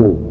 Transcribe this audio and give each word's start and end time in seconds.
نعم 0.00 0.30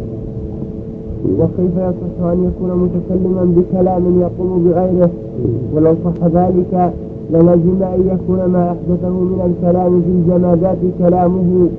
وكيف 1.39 1.75
يصح 1.77 2.27
أن 2.31 2.49
يكون 2.49 2.69
متكلما 2.83 3.43
بكلام 3.55 4.03
يقوم 4.21 4.63
بغيره؟ 4.63 5.09
ولو 5.75 5.93
صح 6.05 6.25
ذلك 6.25 6.93
للزم 7.33 7.83
أن 7.83 8.01
يكون 8.13 8.45
ما 8.45 8.71
أحدثه 8.71 9.09
من 9.09 9.41
الكلام 9.49 10.01
في 10.01 10.09
الجمادات 10.09 10.77
كلامه. 10.99 11.69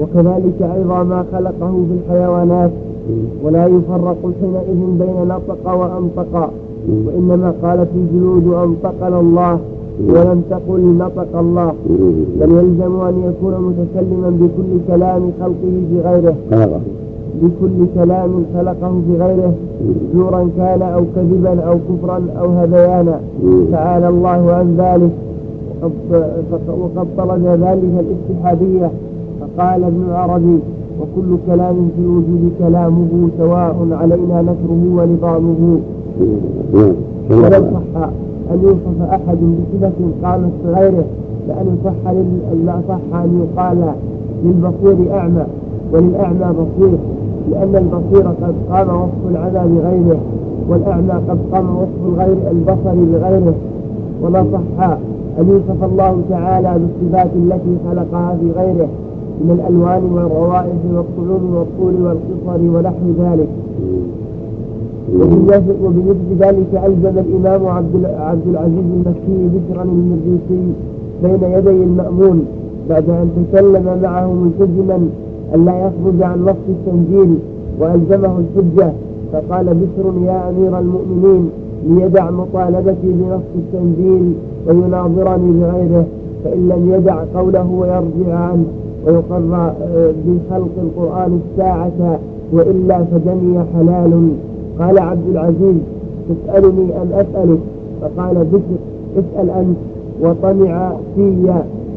وكذلك 0.00 0.62
أيضا 0.76 1.02
ما 1.02 1.24
خلقه 1.32 1.84
في 1.88 1.94
الحيوانات. 1.98 2.70
ولا 3.44 3.66
يفرق 3.66 4.18
حينئذ 4.40 4.80
بين 4.98 5.28
نطق 5.28 5.74
وأنطق. 5.74 6.50
وإنما 7.06 7.54
قالت 7.62 7.88
الجلود 7.96 8.46
أنطقنا 8.54 9.20
الله 9.20 9.58
ولم 10.08 10.42
تقل 10.50 10.80
نطق 10.98 11.38
الله. 11.38 11.72
بل 12.40 12.50
يلزم 12.50 13.00
أن 13.00 13.14
يكون 13.28 13.54
متكلما 13.68 14.30
بكل 14.30 14.94
كلام 14.94 15.30
خلقه 15.40 15.74
بغيره 15.92 16.34
بكل 17.42 17.86
كلام 17.94 18.44
خلقه 18.54 18.92
بغيره 19.08 19.54
زورا 20.14 20.48
كان 20.56 20.82
أو 20.82 21.02
كذبا 21.16 21.60
أو 21.60 21.74
كفرا 21.88 22.20
أو 22.40 22.48
هذيانا. 22.50 23.20
تعالى 23.72 24.08
الله 24.08 24.52
عن 24.52 24.76
ذلك. 24.78 25.10
وقد 26.68 27.06
طلب 27.18 27.44
ذلك 27.46 28.04
الاتحادية. 28.04 28.90
فقال 29.40 29.84
ابن 29.84 30.04
عربي 30.12 30.58
وكل 31.00 31.36
كلام 31.46 31.88
في 31.96 32.02
الوجود 32.02 32.52
كلامه 32.58 33.28
سواء 33.38 33.76
علينا 33.92 34.42
نثره 34.42 34.82
ونظامه 34.96 35.78
ولو 37.30 37.64
صح 37.94 38.08
أن 38.52 38.58
يوصف 38.62 39.10
أحد 39.10 39.38
بصفة 39.58 39.98
قامت 40.22 40.52
بغيره 40.64 41.04
لأن 41.48 41.78
صح 41.84 42.10
لا 42.66 42.80
صح 42.88 43.18
أن 43.18 43.30
يقال 43.42 43.92
للبصير 44.44 45.14
أعمى 45.14 45.44
وللأعمى 45.92 46.46
بصير. 46.58 46.98
لأن 47.50 47.76
البصير 47.76 48.28
قد 48.28 48.54
قام 48.70 48.88
وصف 48.88 49.22
العمى 49.30 49.76
بغيره 49.76 50.20
والأعمى 50.68 51.12
قد 51.28 51.38
قام 51.52 51.76
وصف 51.76 52.00
الغير 52.06 52.36
البصر 52.50 52.94
بغيره. 53.12 53.54
وما 54.22 54.46
صح 54.52 54.96
أن 55.40 55.48
يوصف 55.48 55.84
الله 55.84 56.20
تعالى 56.30 56.78
بالصفات 56.78 57.30
التي 57.36 57.76
خلقها 57.88 58.36
في 58.40 58.50
غيره 58.60 58.88
من 59.40 59.50
الألوان 59.50 60.02
والروائح 60.12 60.76
والطعوم 60.94 61.54
والطول 61.54 61.94
والقصر 62.02 62.60
ونحو 62.76 63.06
ذلك. 63.20 63.48
وبمثل 65.84 66.28
ذلك 66.38 66.82
ألزم 66.86 67.18
الإمام 67.18 67.66
عبد 67.66 68.04
عبد 68.04 68.46
العزيز 68.50 68.84
المكي 68.94 69.48
بشرا 69.54 69.82
المريسي 69.82 70.72
بين 71.22 71.50
يدي 71.52 71.84
المأمون 71.84 72.44
بعد 72.88 73.10
أن 73.10 73.30
تكلم 73.52 73.98
معه 74.02 74.32
ملتزما 74.32 75.08
أن 75.54 75.64
لا 75.64 75.78
يخرج 75.78 76.22
عن 76.22 76.44
نص 76.44 76.62
التنزيل 76.68 77.34
وألزمه 77.80 78.38
الحجة. 78.38 78.92
فقال 79.32 79.66
بشر 79.66 80.12
يا 80.26 80.48
أمير 80.48 80.78
المؤمنين 80.78 81.50
ليدع 81.88 82.30
مطالبتي 82.30 82.96
بنص 83.02 83.40
التنزيل 83.56 84.32
ويناظرني 84.66 85.52
بغيره 85.60 86.04
فإن 86.44 86.68
لم 86.68 86.94
يدع 86.94 87.24
قوله 87.34 87.70
ويرجع 87.70 88.38
عنه 88.38 88.64
ويقر 89.06 89.72
بخلق 90.26 90.74
القرآن 90.82 91.40
الساعة 91.44 92.18
وإلا 92.52 93.04
فدمي 93.04 93.64
حلال. 93.74 94.28
قال 94.78 94.98
عبد 94.98 95.28
العزيز 95.30 95.76
تسألني 96.28 97.02
أم 97.02 97.12
أسألك؟ 97.12 97.58
فقال 98.00 98.34
بشر 98.52 98.78
اسأل 99.18 99.50
أنت 99.50 99.76
وطمع 100.22 100.92
في 101.16 101.52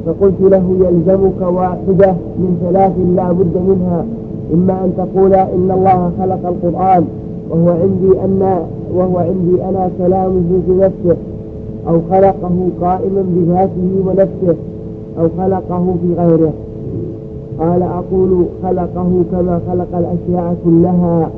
فقلت 0.06 0.42
له 0.42 0.64
يلزمك 0.80 1.42
واحدة 1.42 2.12
من 2.38 2.58
ثلاث 2.62 2.92
لا 3.16 3.32
بد 3.32 3.58
منها 3.68 4.06
إما 4.54 4.74
أن 4.86 4.94
تقول 4.98 5.34
إن 5.34 5.72
الله 5.72 6.12
خلق 6.20 6.48
القرآن 6.48 7.06
وهو 7.50 7.70
عندي 7.70 8.20
أن 8.26 8.60
وهو 8.96 9.18
عندي 9.18 9.64
أنا 9.64 9.90
كلامه 9.98 10.62
بنفسه 10.68 11.18
أو 11.88 12.00
خلقه 12.12 12.68
قائما 12.82 13.24
بذاته 13.28 14.04
ونفسه 14.08 14.56
أو 15.20 15.28
خلقه 15.38 15.96
في 16.02 16.22
غيره. 16.22 16.54
قال 17.60 17.84
أقول 17.84 18.46
خلقه 18.64 19.24
كما 19.32 19.60
خلق 19.68 19.88
الأشياء 19.98 20.56
كلها 20.66 21.30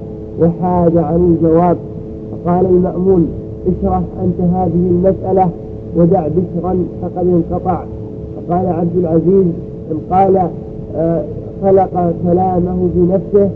وحاد 0.41 0.97
عن 0.97 1.35
الجواب. 1.37 1.77
فقال 2.31 2.65
المأمون 2.65 3.27
اشرح 3.67 4.01
أنت 4.23 4.39
هذه 4.53 4.89
المسألة 4.91 5.49
ودع 5.95 6.27
بشرا 6.27 6.77
فقد 7.01 7.27
انقطع 7.27 7.83
فقال 8.49 8.65
عبد 8.67 8.97
العزيز 8.97 9.45
قال 10.11 10.49
آه، 10.95 11.23
خلق 11.63 12.13
كلامه 12.23 12.89
بنفسه 12.95 13.49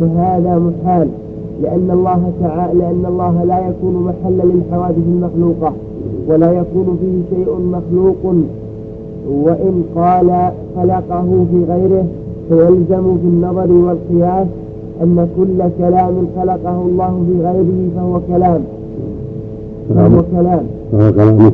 فهذا 0.00 0.58
محال 0.58 1.08
لأن 1.62 1.90
الله 1.90 2.32
تعالى 2.40 2.78
لأن 2.78 3.06
الله 3.08 3.44
لا 3.44 3.68
يكون 3.68 3.94
محلا 3.94 4.42
للحوادث 4.42 4.98
المخلوقة 5.08 5.72
ولا 6.28 6.52
يكون 6.52 6.98
فيه 7.00 7.36
شيء 7.36 7.48
مخلوق 7.58 8.34
وإن 9.30 9.82
قال 9.96 10.50
خلقه 10.76 11.46
في 11.50 11.64
غيره 11.72 12.04
فيلزم 12.48 13.16
في 13.18 13.26
النظر 13.26 13.72
والقياس 13.72 14.46
أن 15.02 15.28
كل 15.36 15.58
كلام 15.78 16.14
خلقه 16.36 16.82
الله 16.82 17.24
في 17.28 17.46
غيره 17.46 17.88
فهو 17.96 18.20
كلام. 18.28 18.60
فهو 19.94 20.22
كلام. 20.32 20.66
فهو 20.92 21.12
كلام. 21.12 21.52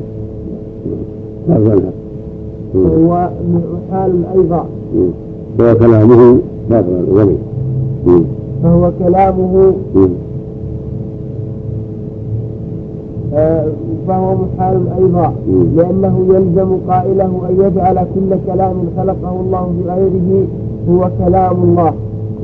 وهو 2.75 3.29
محال 3.55 4.13
أيضا. 4.37 4.65
فهو 5.59 5.75
كلامه 5.79 6.39
باطل 6.71 7.05
الغني 7.09 7.37
فهو 8.63 8.91
كلامه 8.99 9.73
آه، 13.35 13.67
فهو 14.09 14.35
محال 14.35 14.81
أيضا. 14.99 15.33
لأنه 15.77 16.27
يلزم 16.29 16.77
قائله 16.89 17.25
أن 17.51 17.55
يجعل 17.65 17.95
كل 18.15 18.37
كلام 18.47 18.75
خلقه 18.97 19.41
الله 19.41 19.73
بغيره 19.85 20.47
هو 20.91 21.11
كلام 21.27 21.63
الله. 21.63 21.93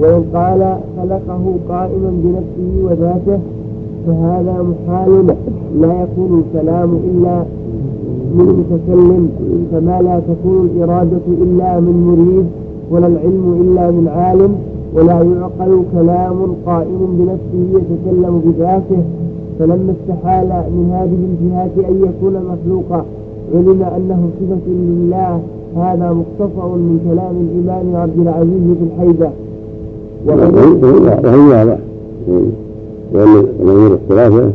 وإن 0.00 0.24
قال 0.34 0.76
خلقه 0.98 1.42
قائما 1.68 2.10
بنفسه 2.24 2.84
وذاته 2.84 3.38
فهذا 4.06 4.62
محال 4.62 5.26
لا 5.80 6.02
يكون 6.02 6.44
الكلام 6.44 6.98
إلا 7.10 7.44
من 8.34 8.46
متكلم 8.60 9.28
فما 9.72 10.02
لا 10.02 10.20
تكون 10.20 10.70
الإرادة 10.74 11.26
إلا 11.42 11.80
من 11.80 11.96
مريد 12.08 12.46
ولا 12.90 13.06
العلم 13.06 13.46
إلا 13.62 13.90
من 13.90 14.08
عالم 14.08 14.52
ولا 14.94 15.12
يعقل 15.12 15.82
كلام 15.92 16.38
قائم 16.66 17.00
بنفسه 17.18 17.78
يتكلم 17.78 18.42
بذاته. 18.44 19.02
فلما 19.58 19.94
استحال 20.00 20.46
من 20.46 20.90
هذه 20.92 21.22
الجهات 21.30 21.74
أن 21.90 21.96
يكون 22.08 22.34
مخلوقا. 22.50 23.04
علم 23.54 23.82
أنه 23.82 24.20
صفة 24.40 24.66
لله. 24.68 25.40
هذا 25.76 26.12
مختصر 26.12 26.68
من 26.76 26.98
كلام 27.10 27.34
الإمام 27.46 27.96
عبد 28.02 28.18
العزيز 28.18 28.76
في 28.78 28.84
الحيدة 28.94 29.30
وهي 30.26 31.38
واضح 31.38 31.78
الأمور 33.14 33.92
الثلاثة 33.92 34.50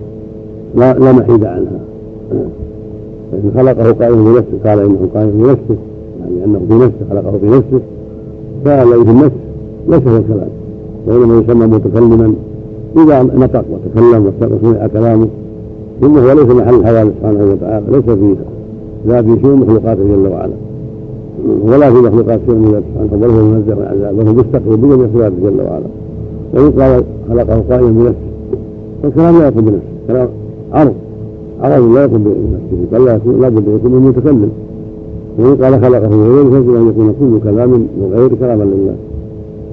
لا 0.75 0.94
لا 0.94 1.11
محيد 1.11 1.46
عنها. 1.46 1.79
فإن 3.31 3.51
خلقه 3.56 3.91
قائم 3.91 4.23
بنفسه 4.23 4.69
قال 4.69 4.79
إنه 4.79 5.09
قائم 5.16 5.29
بنفسه 5.29 5.78
يعني 6.19 6.45
أنه 6.45 6.59
بنفسه 6.69 7.06
خلقه 7.09 7.38
بنفسه 7.41 7.81
فالذي 8.66 9.06
في 9.06 9.12
النفس 9.12 9.35
ليس 9.88 10.07
هو 10.07 10.17
الكلام. 10.17 10.50
وإنما 11.07 11.38
يسمى 11.40 11.67
متكلما 11.67 12.34
إذا 12.97 13.23
نطق 13.23 13.66
وتكلم 13.72 14.31
وسمع 14.41 14.88
كلامه 14.88 15.28
ثم 16.01 16.17
هو 16.17 16.31
ليس 16.31 16.45
محل 16.45 16.75
الحوادث 16.75 17.13
سبحانه 17.19 17.51
وتعالى 17.51 17.85
ليس 17.91 18.03
في 18.03 18.35
لا 19.06 19.22
في 19.22 19.41
شيء 19.41 19.56
مخلوقاته 19.56 20.03
جل 20.03 20.28
وعلا. 20.28 20.53
ولا 21.61 21.91
في 21.94 21.97
مخلوقات 21.97 22.40
شيء 22.46 22.56
من 22.56 22.84
سبحانه 22.94 23.22
بل 23.22 23.29
هو 23.29 23.44
منزه 23.44 23.88
عن 23.88 23.97
عذاب 23.97 24.16
بل 24.16 24.28
هو 24.28 24.34
مستقبل 24.34 24.78
بجميع 24.78 25.07
صفاته 25.13 25.35
جل 25.44 25.61
وعلا. 25.61 25.85
وإن 26.53 26.72
قال 26.72 27.03
خلقه 27.29 27.64
قائما 27.70 27.90
بنفسه 27.90 28.29
فالكلام 29.03 29.40
لا 29.40 29.47
يكون 29.47 29.61
بنفسه 29.61 29.81
كلام 30.08 30.28
عرض. 30.73 30.93
عرض 31.61 31.94
لا 31.94 32.03
يكون 32.03 32.23
بنفسه 32.23 32.78
بل 32.91 33.06
لا 33.41 33.47
أن 33.47 33.76
يكون 33.76 34.02
متكلم. 34.02 34.50
وإن 35.40 35.56
قال 35.56 35.82
خلقه 35.82 36.08
بغيره 36.08 36.50
فيجب 36.50 36.76
أن 36.76 36.88
يكون 36.88 37.16
كل 37.20 37.50
كلام 37.50 37.70
من 37.70 38.11
غير 38.16 38.35
كلاما 38.35 38.64
لله. 38.64 38.96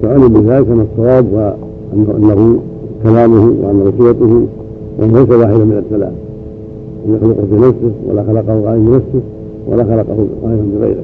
فعلم 0.01 0.27
بذلك 0.27 0.67
أن 0.67 0.85
الصواب 0.91 1.55
وأنه 1.93 2.59
كلامه 3.03 3.53
وأن 3.63 3.93
صورته 3.97 4.41
وأنه 4.99 5.19
ليس 5.19 5.29
واحدا 5.29 5.63
من 5.63 5.83
الكلام. 5.85 6.13
لم 7.07 7.15
يخلقه 7.15 7.43
بنفسه 7.51 7.91
ولا 8.09 8.23
خلقه 8.23 8.65
قائما 8.65 8.89
بنفسه 8.89 9.21
ولا 9.67 9.83
خلقه 9.83 10.27
قائما 10.43 10.65
بغيره 10.79 11.03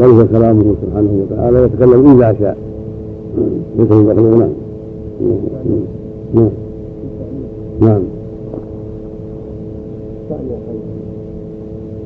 بل 0.00 0.06
هو 0.06 0.24
كلامه 0.32 0.74
سبحانه 0.82 1.10
وتعالى 1.22 1.62
يتكلم 1.62 2.20
إذا 2.20 2.36
شاء. 2.40 2.56
ليس 3.78 3.88
بمخلوق 3.88 4.38
نعم 4.38 4.50
نعم. 6.34 6.48
نعم. 7.80 8.00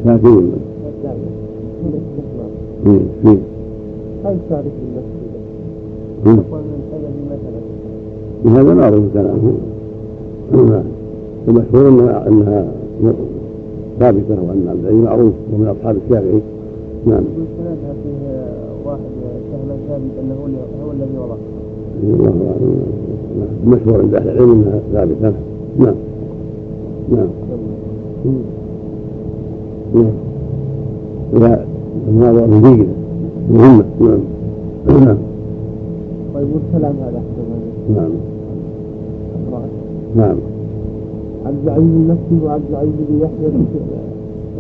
تأثير 0.05 0.41
في 2.85 3.39
هل 4.25 4.37
تعرف 4.51 4.67
المسجد؟ 6.27 6.45
هذا 8.47 8.75
كلامه. 9.15 9.53
المشهور 11.49 11.89
انها 11.89 12.29
إنها 12.29 12.67
ثابتة 13.99 14.43
وأن 14.49 14.67
عبد 14.69 14.85
العزيز 14.85 15.05
معروف 15.05 15.33
ومن 15.53 15.67
أصحاب 15.67 15.97
الشافعي. 16.07 16.41
نعم. 17.07 17.25
واحد 18.87 18.99
سهم 19.53 19.79
ثابت 19.89 20.11
انه 20.21 20.35
هو 20.85 20.91
الذي 20.93 21.19
وضعها. 21.19 21.39
الله 22.03 22.27
أعلم. 22.27 22.83
المشهور 23.65 24.01
عند 24.03 24.15
أهل 24.15 24.29
العلم 24.29 24.51
إنها 24.51 24.81
ثابتة. 24.93 25.33
نعم. 25.79 25.95
نعم. 27.11 27.50
نعم 29.95 30.13
إذا 31.37 31.65
المناظرة 32.09 32.47
جيدة 32.47 32.87
مهمة 33.51 33.85
نعم 34.01 34.19
نعم 34.87 35.17
والكلام 36.35 36.95
هذا 37.03 37.23
نعم 37.95 38.11
نعم 40.17 40.37
عبد 41.47 41.57
العزيز 41.65 41.87
المكي 41.87 42.45
وعبد 42.47 42.63
العزيز 42.71 42.93
بن 43.09 43.17
يحيى 43.21 43.51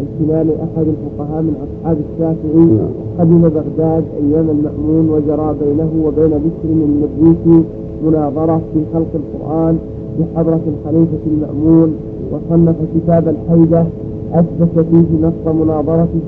الكناني 0.02 0.50
أحد 0.50 0.86
الفقهاء 0.86 1.42
من 1.42 1.54
اصحاب 1.66 1.96
الشافعي. 2.12 2.78
قدم 3.18 3.40
بغداد 3.42 4.04
أيام 4.22 4.50
المامون 4.50 5.08
وجرى 5.10 5.54
بينه 5.64 5.90
وبين 6.04 6.28
بشر 6.30 6.68
المريسي 6.72 7.64
مناظرة 8.06 8.60
في 8.74 8.80
خلق 8.94 9.06
القرآن 9.14 9.78
بحضرة 10.20 10.60
الخليفة 10.66 11.18
المأمون 11.26 11.94
وصنف 12.32 12.76
كتاب 12.94 13.28
الحيدة 13.28 13.84
أثبت 14.32 14.86
فيه 14.90 15.26
نص 15.26 15.54
مناظرته 15.54 16.26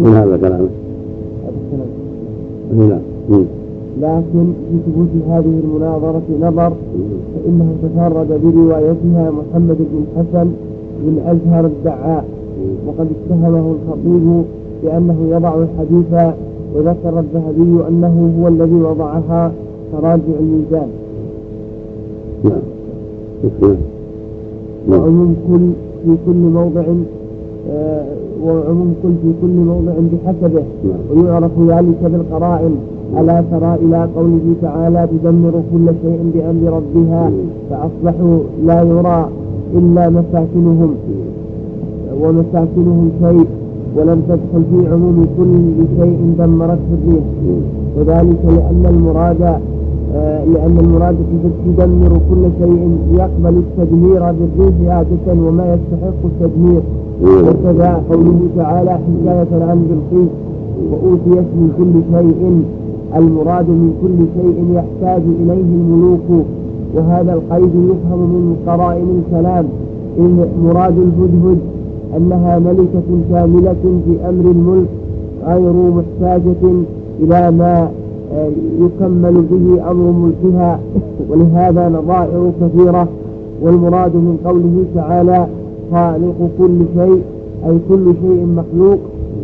من 0.00 0.12
هذا 0.14 0.36
كلامه؟ 0.36 0.68
نعم 2.72 3.00
لكن 4.02 4.44
في 4.70 4.78
ثبوت 4.86 5.08
هذه 5.28 5.60
المناظرة 5.64 6.22
نظر 6.40 6.72
فإنه 7.34 7.74
تفرد 7.82 8.40
بروايتها 8.44 9.30
محمد 9.30 9.76
بن 9.78 10.04
الحسن 10.04 10.50
بن 11.04 11.18
أزهر 11.26 11.66
الدعاء. 11.66 12.24
وقد 12.86 13.06
اتهمه 13.06 13.74
الخطيب 13.74 14.42
بأنه 14.82 15.16
يضع 15.30 15.54
الحديث 15.54 16.34
وذكر 16.74 17.20
الذهبي 17.20 17.88
أنه 17.88 18.34
هو 18.40 18.48
الذي 18.48 18.74
وضعها 18.74 19.52
تراجع 19.92 20.38
الميزان. 20.40 20.88
نعم. 22.44 23.74
وعموم 24.90 25.36
كل 25.48 25.70
في 26.04 26.16
كل 26.26 26.36
موضع 26.36 26.84
آه، 27.70 28.04
وعموم 28.44 28.94
كل 29.02 29.08
في 29.22 29.32
كل 29.42 29.48
موضع 29.48 29.92
بحسبه. 29.92 30.62
نعم. 30.84 31.24
ويعرف 31.24 31.50
ذلك 31.68 31.98
بالقرائن. 32.02 32.76
ألا 33.20 33.44
ترى 33.50 33.74
إلى 33.74 34.08
قوله 34.16 34.54
تعالى 34.62 35.08
تدمر 35.12 35.62
كل 35.72 35.86
شيء 36.02 36.30
بأمر 36.34 36.76
ربها؟ 36.76 37.30
فأصبحوا 37.70 38.38
لا 38.66 38.82
يرى 38.82 39.28
إلا 39.74 40.10
مساكنهم. 40.10 40.94
ومساكنهم 42.20 43.10
شيء. 43.20 43.46
ولم 43.96 44.22
تدخل 44.28 44.62
في 44.70 44.88
عموم 44.92 45.26
كل 45.38 45.84
شيء 46.02 46.34
دمرته 46.38 46.78
الريح. 46.92 47.24
وذلك 47.98 48.44
لأن 48.44 48.86
المراد 48.88 49.60
لأن 50.52 50.76
المراد 50.80 51.16
تدمر 51.66 52.08
كل 52.30 52.44
شيء 52.60 52.98
يقبل 53.12 53.58
التدمير 53.64 54.20
بالريح 54.32 54.94
عادة 54.96 55.26
وما 55.46 55.74
يستحق 55.74 56.20
التدمير. 56.24 56.80
وكذا 57.22 58.02
قوله 58.10 58.40
تعالى 58.56 58.90
حكاية 58.90 59.64
عن 59.64 59.86
بلقيس 59.88 60.28
وأوتيت 60.90 61.48
من 61.56 61.68
كل 61.78 62.16
شيء. 62.16 62.62
المراد 63.16 63.68
من 63.68 63.92
كل 64.02 64.18
شيء 64.40 64.64
يحتاج 64.74 65.22
إليه 65.42 65.62
الملوك 65.80 66.44
وهذا 66.96 67.32
القيد 67.34 67.74
يفهم 67.74 68.18
من 68.18 68.56
قرائن 68.66 69.22
الكلام. 69.22 69.64
إن 70.18 70.46
مراد 70.64 70.94
الهدهد 70.98 71.58
أنها 72.16 72.58
ملكة 72.58 73.08
كاملة 73.30 73.74
في 73.82 74.28
أمر 74.28 74.50
الملك 74.50 74.88
غير 75.46 75.72
محتاجة 75.72 76.72
إلى 77.20 77.50
ما 77.50 77.82
آه، 77.82 77.88
يكمل 78.80 79.44
به 79.50 79.90
أمر 79.90 80.12
ملكها 80.12 80.80
ولهذا 81.30 81.88
نظائر 81.88 82.50
كثيرة 82.60 83.08
والمراد 83.62 84.14
من 84.14 84.38
قوله 84.44 84.84
تعالى 84.94 85.46
خالق 85.92 86.50
كل 86.58 86.78
شيء 86.96 87.22
أي 87.68 87.78
كل 87.88 88.04
شيء 88.22 88.46
مخلوق 88.56 88.98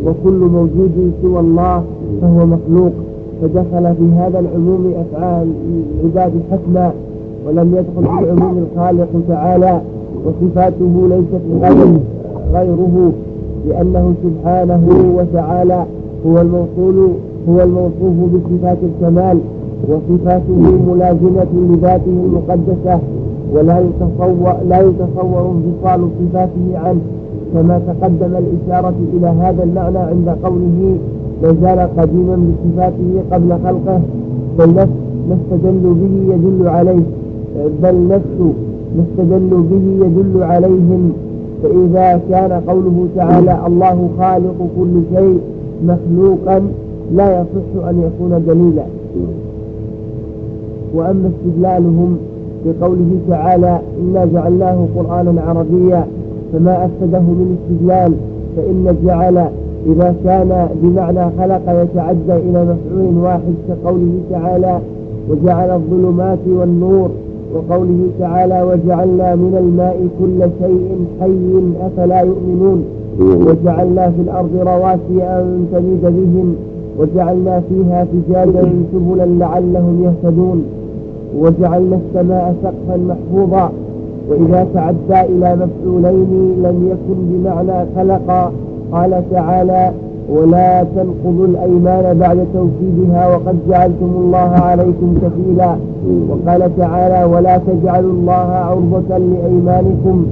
وكل 0.05 0.39
موجود 0.53 1.11
سوى 1.21 1.39
الله 1.39 1.83
فهو 2.21 2.45
مخلوق. 2.45 2.91
فدخل 3.41 3.95
في 3.95 4.03
هذا 4.17 4.39
العموم 4.39 4.93
أفعال 4.97 5.47
العباد 6.03 6.31
حسنا 6.51 6.91
ولم 7.47 7.75
يدخل 7.75 8.17
في 8.19 8.31
عموم 8.31 8.65
الخالق 8.71 9.07
تعالى 9.27 9.81
وصفاته 10.25 11.07
ليست 11.09 11.43
غير 11.61 11.99
غيره 12.53 13.11
لأنه 13.67 14.13
سبحانه 14.23 15.13
وتعالى 15.17 15.85
هو 16.27 16.41
الموصول 16.41 17.11
هو 17.49 17.61
الموصوف 17.61 18.15
بصفات 18.33 18.77
الكمال 18.83 19.37
وصفاته 19.87 20.61
ملازمة 20.87 21.47
لذاته 21.69 22.15
المقدسة 22.25 22.99
ولا 23.53 23.79
يتصور 23.79 24.53
لا 24.69 24.79
يتصور 24.81 25.51
انفصال 25.51 26.09
صفاته 26.19 26.67
عنه. 26.75 27.01
كما 27.53 27.81
تقدم 27.87 28.33
الإشارة 28.37 28.93
إلى 29.13 29.27
هذا 29.27 29.63
المعنى 29.63 29.97
عند 29.97 30.29
قوله 30.43 30.97
ما 31.43 31.55
زال 31.61 31.79
قديما 31.97 32.35
بصفاته 32.35 33.11
قبل 33.31 33.49
خلقه 33.63 34.01
بل 34.59 34.73
ما 35.29 35.37
استدلوا 35.37 35.93
به 35.93 36.33
يدل 36.33 36.67
عليه. 36.67 37.03
بل 37.83 38.07
نفس 38.07 38.39
ما 38.97 39.03
استدلوا 39.03 39.63
به 39.71 40.05
يدل 40.05 40.43
عليهم. 40.43 41.11
فإذا 41.63 42.21
كان 42.29 42.61
قوله 42.67 43.07
تعالى 43.15 43.57
الله 43.67 44.09
خالق 44.19 44.67
كل 44.77 45.01
شيء 45.15 45.39
مخلوقا 45.85 46.61
لا 47.15 47.41
يصح 47.41 47.87
أن 47.89 48.01
يكون 48.01 48.43
دليلا 48.47 48.83
وأما 50.95 51.29
استدلالهم 51.29 52.17
بقوله 52.65 53.17
تعالى 53.29 53.79
إنا 54.01 54.25
جعلناه 54.25 54.85
قرآنا 54.95 55.41
عربيا 55.41 56.05
فما 56.53 56.85
أفسده 56.85 57.19
من 57.19 57.57
استدلال 57.61 58.13
فإن 58.57 58.87
الجعل 58.87 59.37
إذا 59.85 60.15
كان 60.23 60.67
بمعنى 60.83 61.25
خلق 61.39 61.83
يتعدى 61.83 62.33
إلى 62.49 62.63
مفعول 62.63 63.17
واحد 63.23 63.53
كقوله 63.67 64.11
تعالى 64.31 64.79
وجعل 65.29 65.69
الظلمات 65.69 66.39
والنور 66.47 67.09
وقوله 67.55 68.07
تعالى 68.19 68.61
وجعلنا 68.63 69.35
من 69.35 69.55
الماء 69.59 70.07
كل 70.19 70.49
شيء 70.61 71.05
حي 71.21 71.85
أفلا 71.87 72.21
يؤمنون 72.21 72.83
وجعلنا 73.19 74.11
في 74.11 74.21
الأرض 74.21 74.49
رواسي 74.55 75.23
أن 75.23 75.65
تميد 75.73 76.01
بهم 76.01 76.55
وجعلنا 76.99 77.61
فيها 77.69 78.05
فجاجا 78.05 78.63
سبلا 78.93 79.25
لعلهم 79.25 80.03
يهتدون. 80.03 80.63
وجعلنا 81.39 81.99
السماء 82.03 82.55
سقفا 82.63 82.97
محفوظا. 82.97 83.71
وإذا 84.29 84.67
تعدى 84.73 85.19
إلى 85.33 85.55
مفعولين 85.55 86.31
لم 86.63 86.77
يكن 86.91 87.17
بمعنى 87.29 87.85
خلق 87.95 88.51
قال 88.91 89.23
تعالى 89.31 89.91
ولا 90.29 90.83
تنقضوا 90.83 91.45
الأيمان 91.45 92.17
بعد 92.17 92.37
توكيدها 92.53 93.27
وقد 93.27 93.55
جعلتم 93.69 94.11
الله 94.17 94.37
عليكم 94.37 95.15
كفيلا 95.21 95.75
وقال 96.29 96.77
تعالى 96.77 97.33
ولا 97.33 97.57
تجعلوا 97.57 98.11
الله 98.11 98.47
عرضة 98.67 99.17
لأيمانكم. 99.17 100.25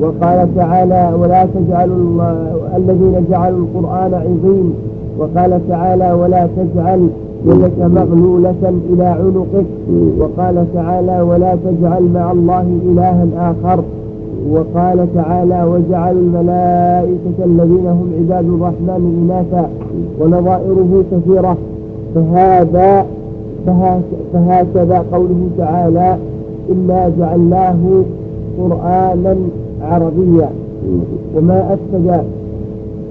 وقال 0.00 0.48
تعالى 0.56 1.12
ولا 1.20 1.46
تجعلوا 1.54 2.22
الذين 2.76 3.14
جعلوا 3.30 3.58
القرآن 3.58 4.14
عظيم. 4.14 4.74
وقال 5.18 5.68
تعالى 5.68 6.12
ولا 6.12 6.48
تجعل 6.56 7.08
يدك 7.46 7.78
مغلولة 7.80 8.72
إلى 8.92 9.04
عنقك. 9.04 9.66
وقال 10.18 10.66
تعالى 10.74 11.20
ولا 11.20 11.56
تجعل 11.64 12.02
مع 12.02 12.32
الله 12.32 12.66
إلها 12.88 13.26
آخر. 13.38 13.84
وقال 14.50 15.14
تعالى 15.14 15.64
وجعلوا 15.64 16.20
الملائكة 16.20 17.44
الذين 17.44 17.86
هم 17.86 18.12
عباد 18.18 18.44
الرحمن 18.44 19.02
إناثا 19.22 19.70
ونظائره 20.20 21.04
كثيرة. 21.12 21.56
فهذا 22.14 23.06
فهكذا 24.32 25.04
قوله 25.12 25.48
تعالى 25.58 26.16
إنا 26.72 27.10
جعلناه 27.18 28.02
قرآنا 28.58 29.36
عربيا. 29.82 30.48
وما 31.36 31.74
أفسد 31.74 32.24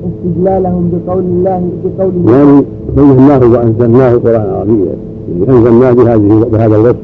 استدلالهم 0.10 0.92
بقول 0.92 1.24
الله 1.24 1.70
بقوله 1.84 2.38
يعني 2.38 2.64
فهمناه 2.96 3.40
وأنزلناه 3.40 4.14
قرآنا 4.16 4.58
عربيا. 4.58 4.96
يعني 5.32 5.58
أنزلناه 5.58 5.92
بهذه 5.92 6.46
بهذا 6.52 6.76
الوصف. 6.76 6.96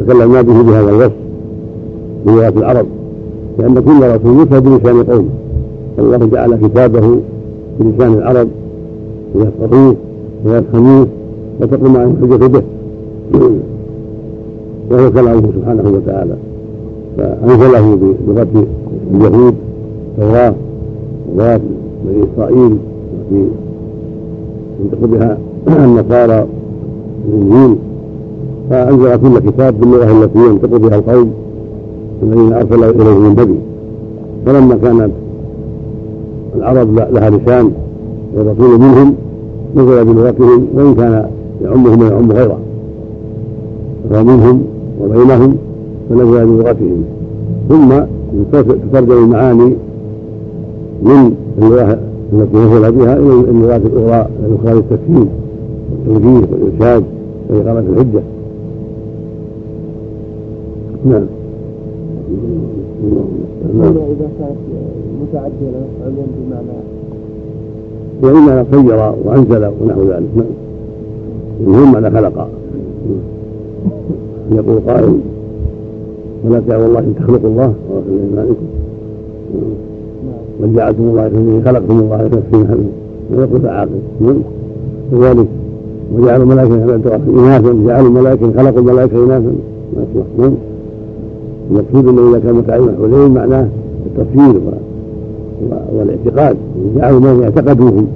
تكلمنا 0.00 0.42
به 0.42 0.62
بهذا 0.62 0.90
الوصف. 0.90 1.12
بلغة 2.26 2.58
العرب. 2.58 2.86
لأن 3.58 3.74
كل 3.74 4.00
رسول 4.02 4.46
يشهد 4.46 4.62
بلسان 4.62 5.02
قومه. 5.02 5.28
الله 5.98 6.26
جعل 6.32 6.56
كتابه 6.56 7.20
بلسان 7.80 8.12
العرب. 8.12 8.48
ويفقهوه 9.34 9.96
ويفهموه 10.46 11.06
وتقوم 11.60 11.96
عن 11.96 12.16
الحجة 12.22 12.46
به. 12.46 12.62
وهو 14.90 15.10
كلامه 15.10 15.42
سبحانه 15.56 15.90
وتعالى. 15.96 16.34
فأنزله 17.16 17.98
بلغة 18.26 18.66
اليهود 19.14 19.54
التوراة 20.18 20.54
ولغات 21.34 21.60
بني 22.04 22.24
إسرائيل 22.34 22.78
وفي 23.14 23.48
ينطق 24.80 25.06
بها 25.06 25.38
النصارى 25.68 26.46
الإنجيل 27.28 27.76
فأنزل 28.70 29.16
كل 29.16 29.50
كتاب 29.50 29.80
باللغة 29.80 30.24
التي 30.24 30.38
ينطق 30.38 30.76
بها 30.76 30.98
القوم 30.98 31.30
الذين 32.22 32.52
أرسل 32.52 32.84
إليهم 32.84 33.34
بدء 33.34 33.56
فلما 34.46 34.76
كانت 34.82 35.10
العرب 36.56 36.94
لها 36.94 37.30
لسان 37.30 37.72
والرسول 38.34 38.80
منهم 38.80 39.14
نزل 39.76 40.04
بلغتهم 40.04 40.66
وإن 40.74 40.94
كان 40.94 41.28
يعمهم 41.62 42.02
ويعم 42.02 42.32
غيره. 42.32 42.58
فهو 44.10 44.24
منهم 44.24 44.62
وبينهم 45.00 45.56
فنزل 46.10 46.46
بلغتهم. 46.46 47.04
ثم 47.68 47.88
تترجم 48.92 49.24
المعاني 49.24 49.72
من 51.02 51.34
اللغة 51.58 51.98
التي 52.32 52.56
نزل 52.56 52.92
بها 52.92 53.16
إلى 53.16 53.32
اللغات 53.50 53.80
الأخرى 53.86 54.28
الأخرى 54.46 54.74
للتفهيم 54.74 55.28
والتوجيه 56.06 56.46
والإرشاد 56.52 57.04
وإقامة 57.50 57.80
الحجة. 57.80 58.22
نعم. 61.04 61.26
إذا 63.64 64.28
كانت 64.38 64.56
مفعولين 65.22 66.26
بمعنى 66.36 66.78
وإما 68.22 68.64
خير 68.70 69.14
وأنزل 69.24 69.70
ونحو 69.80 70.02
ذلك. 70.02 70.28
نعم. 70.36 70.46
المهم 71.60 71.92
معنى 71.92 72.10
خلق. 72.10 72.48
يقول 74.52 74.80
قائل 74.86 75.18
ولا 76.44 76.60
تعالوا 76.68 76.86
الله 76.86 77.00
إن 77.00 77.14
تخلقوا 77.18 77.50
الله 77.50 77.74
ورسول 77.90 78.18
ايمانكم 78.30 78.66
من 80.60 80.72
جعلتم 80.76 81.02
الله 81.02 81.28
كمثله 81.28 81.62
خلقتم 81.64 81.98
الله 81.98 82.28
كمثله 82.28 82.78
ويقول 83.36 83.62
تعاقب 83.62 83.88
كذلك. 85.10 85.46
وجعلوا 86.14 86.44
الملائكة 86.44 86.74
إناثا. 87.28 87.72
جعلوا 87.86 88.08
الملائكة 88.08 88.52
خلقوا 88.56 88.78
الملائكة 88.80 89.24
إناثا. 89.24 89.52
ما 89.96 90.02
يصلح 90.02 90.50
المقصود 91.70 92.08
أنه 92.08 92.30
إذا 92.30 92.38
كان 92.38 92.54
متعين 92.54 92.88
حولين 92.98 93.34
معناه 93.34 93.68
التفسير 94.06 94.60
والاعتقاد. 95.92 96.56
جعلوا 96.96 97.20
ما 97.20 97.44
اعتقدوهم 97.44 98.06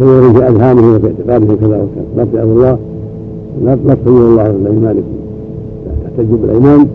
وخيرهم 0.00 0.34
في 0.34 0.48
أذهانهم 0.48 0.94
وفي 0.94 1.06
اعتقادهم 1.06 1.56
كذا 1.56 1.66
وكذا. 1.66 2.04
لا 2.16 2.24
تجعلوا 2.24 2.52
الله. 2.52 2.78
لا 3.64 3.94
تخيروا 3.94 4.28
الله 4.28 4.48
لإيمانكم 4.64 5.02
تحتجوا 6.04 6.36
بالأيمان. 6.42 6.86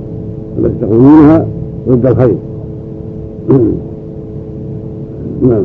التي 0.58 0.74
تخونونها. 0.82 1.46
ضد 1.90 2.06
الخير. 2.06 2.36
نعم. 5.41 5.63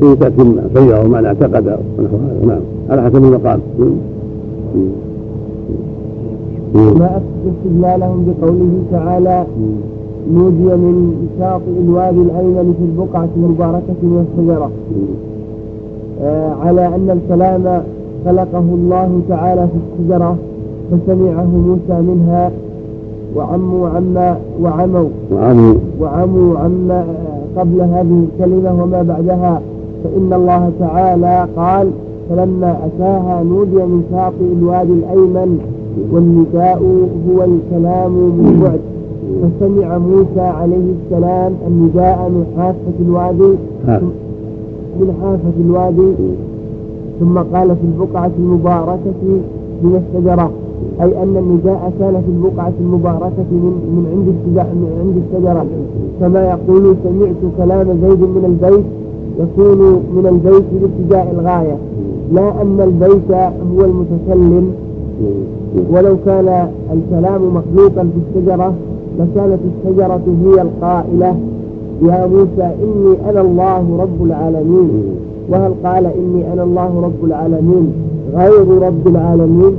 في 0.00 0.16
تأتي 0.16 0.54
خير 0.74 1.04
ومعنى 1.06 1.26
اعتقد 1.26 1.66
ونحو 1.98 2.16
هذا. 2.16 2.46
نعم. 2.46 2.60
على 2.90 3.02
حسب 3.02 3.24
المقام 3.24 3.60
ما 6.74 7.16
أثبت 7.16 7.52
استدلالهم 7.58 8.24
بقوله 8.26 8.82
تعالى 8.92 9.46
نودي 10.32 10.64
من 10.76 11.28
شاطئ 11.38 11.80
الوادي 11.84 12.22
الأيمن 12.22 12.74
في 12.78 12.84
البقعة 12.84 13.28
المباركة 13.36 13.94
والشجرة 14.02 14.70
آه 16.22 16.52
على 16.54 16.86
أن 16.86 17.10
الكلام 17.10 17.82
خلقه 18.24 18.58
الله 18.58 19.20
تعالى 19.28 19.68
في 19.68 20.02
الشجرة 20.02 20.36
فسمعه 20.90 21.46
موسى 21.56 22.00
منها 22.02 22.50
وعموا 23.36 23.88
عما 23.88 24.36
وعموا. 24.62 25.08
وعموا. 25.32 25.74
وعموا 26.00 26.58
عما 26.58 27.04
قبل 27.56 27.80
هذه 27.80 28.24
الكلمة 28.24 28.82
وما 28.82 29.02
بعدها. 29.02 29.60
فإن 30.04 30.32
الله 30.32 30.72
تعالى 30.80 31.48
قال 31.56 31.90
فلما 32.30 32.76
أتاها 32.86 33.42
نودي 33.42 33.76
من 33.76 34.02
شاطئ 34.10 34.52
الوادي 34.58 34.92
الأيمن 34.92 35.58
والنداء 36.12 36.82
هو 37.28 37.44
الكلام 37.44 38.12
من 38.12 38.60
بعد. 38.62 38.80
فسمع 39.42 39.98
موسى 39.98 40.40
عليه 40.40 40.86
السلام 40.98 41.52
النداء 41.68 42.18
من 42.28 42.44
حافة 42.56 42.96
الوادي 43.06 43.56
من 45.00 45.14
حافة 45.22 45.56
الوادي. 45.66 46.12
ثم 47.20 47.38
قال 47.38 47.68
في 47.68 47.84
البقعة 47.84 48.30
المباركة 48.38 49.22
من 49.82 50.02
الشجرة 50.02 50.50
أي 51.02 51.22
أن 51.22 51.36
النداء 51.36 51.92
كان 51.98 52.12
في 52.12 52.30
البقعة 52.36 52.72
المباركة 52.80 53.50
من 53.50 53.74
من 53.94 54.04
عند 54.12 54.28
من 54.56 54.90
عند 55.00 55.16
الشجرة. 55.22 55.66
كما 56.20 56.50
يقول 56.50 56.96
سمعت 57.04 57.52
كلام 57.58 57.86
زيد 57.86 58.20
من 58.20 58.44
البيت 58.44 58.84
يكون 59.40 59.78
من 60.16 60.26
البيت 60.26 60.64
باتجاه 60.82 61.30
الغاية. 61.32 61.76
لا 62.32 62.62
أن 62.62 62.80
البيت 62.80 63.32
هو 63.72 63.84
المتكلم 63.84 64.72
ولو 65.90 66.16
كان 66.26 66.68
الكلام 66.92 67.42
مخلوقا 67.54 68.02
في 68.02 68.38
الشجرة 68.38 68.74
لكانت 69.18 69.58
الشجرة 69.70 70.22
هي 70.44 70.62
القائلة 70.62 71.36
يا 72.02 72.26
موسى 72.26 72.74
إني 72.84 73.30
أنا 73.30 73.40
الله 73.40 73.98
رب 74.00 74.26
العالمين. 74.26 74.90
وهل 75.50 75.72
قال 75.84 76.06
إني 76.06 76.52
أنا 76.52 76.62
الله 76.62 77.00
رب 77.00 77.24
العالمين؟ 77.24 77.92
غير 78.34 78.82
رب 78.86 79.06
العالمين. 79.06 79.74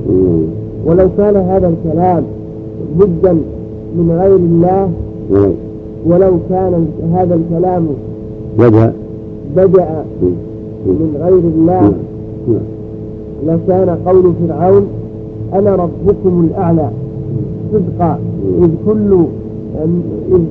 ولو 0.85 1.07
كان 1.17 1.35
هذا 1.35 1.67
الكلام 1.73 2.23
ضدا 2.97 3.33
من 3.95 4.17
غير 4.21 4.35
الله 4.35 4.89
ولو 6.07 6.33
كان 6.49 6.87
هذا 7.13 7.35
الكلام 7.35 7.87
بدأ. 8.59 8.93
بدأ 9.55 10.03
من 10.85 11.15
غير 11.23 11.43
الله 11.55 11.93
لكان 13.47 13.97
قول 14.05 14.33
فرعون 14.47 14.87
أنا 15.53 15.75
ربكم 15.75 16.47
الأعلى. 16.49 16.89
صدقا. 17.73 18.19
إذ 18.61 18.69
كل 18.87 19.25
إذ 20.31 20.41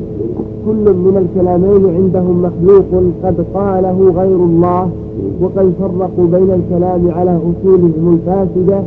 كل 0.67 0.85
من 0.95 1.17
الكلامين 1.25 1.95
عندهم 1.97 2.43
مخلوق 2.43 3.03
قد 3.25 3.45
قاله 3.55 4.13
غير 4.17 4.37
الله 4.37 4.91
وقد 5.41 5.73
فرقوا 5.81 6.27
بين 6.33 6.51
الكلام 6.51 7.11
على 7.11 7.39
أصولهم 7.39 8.19
الفاسدة. 8.19 8.83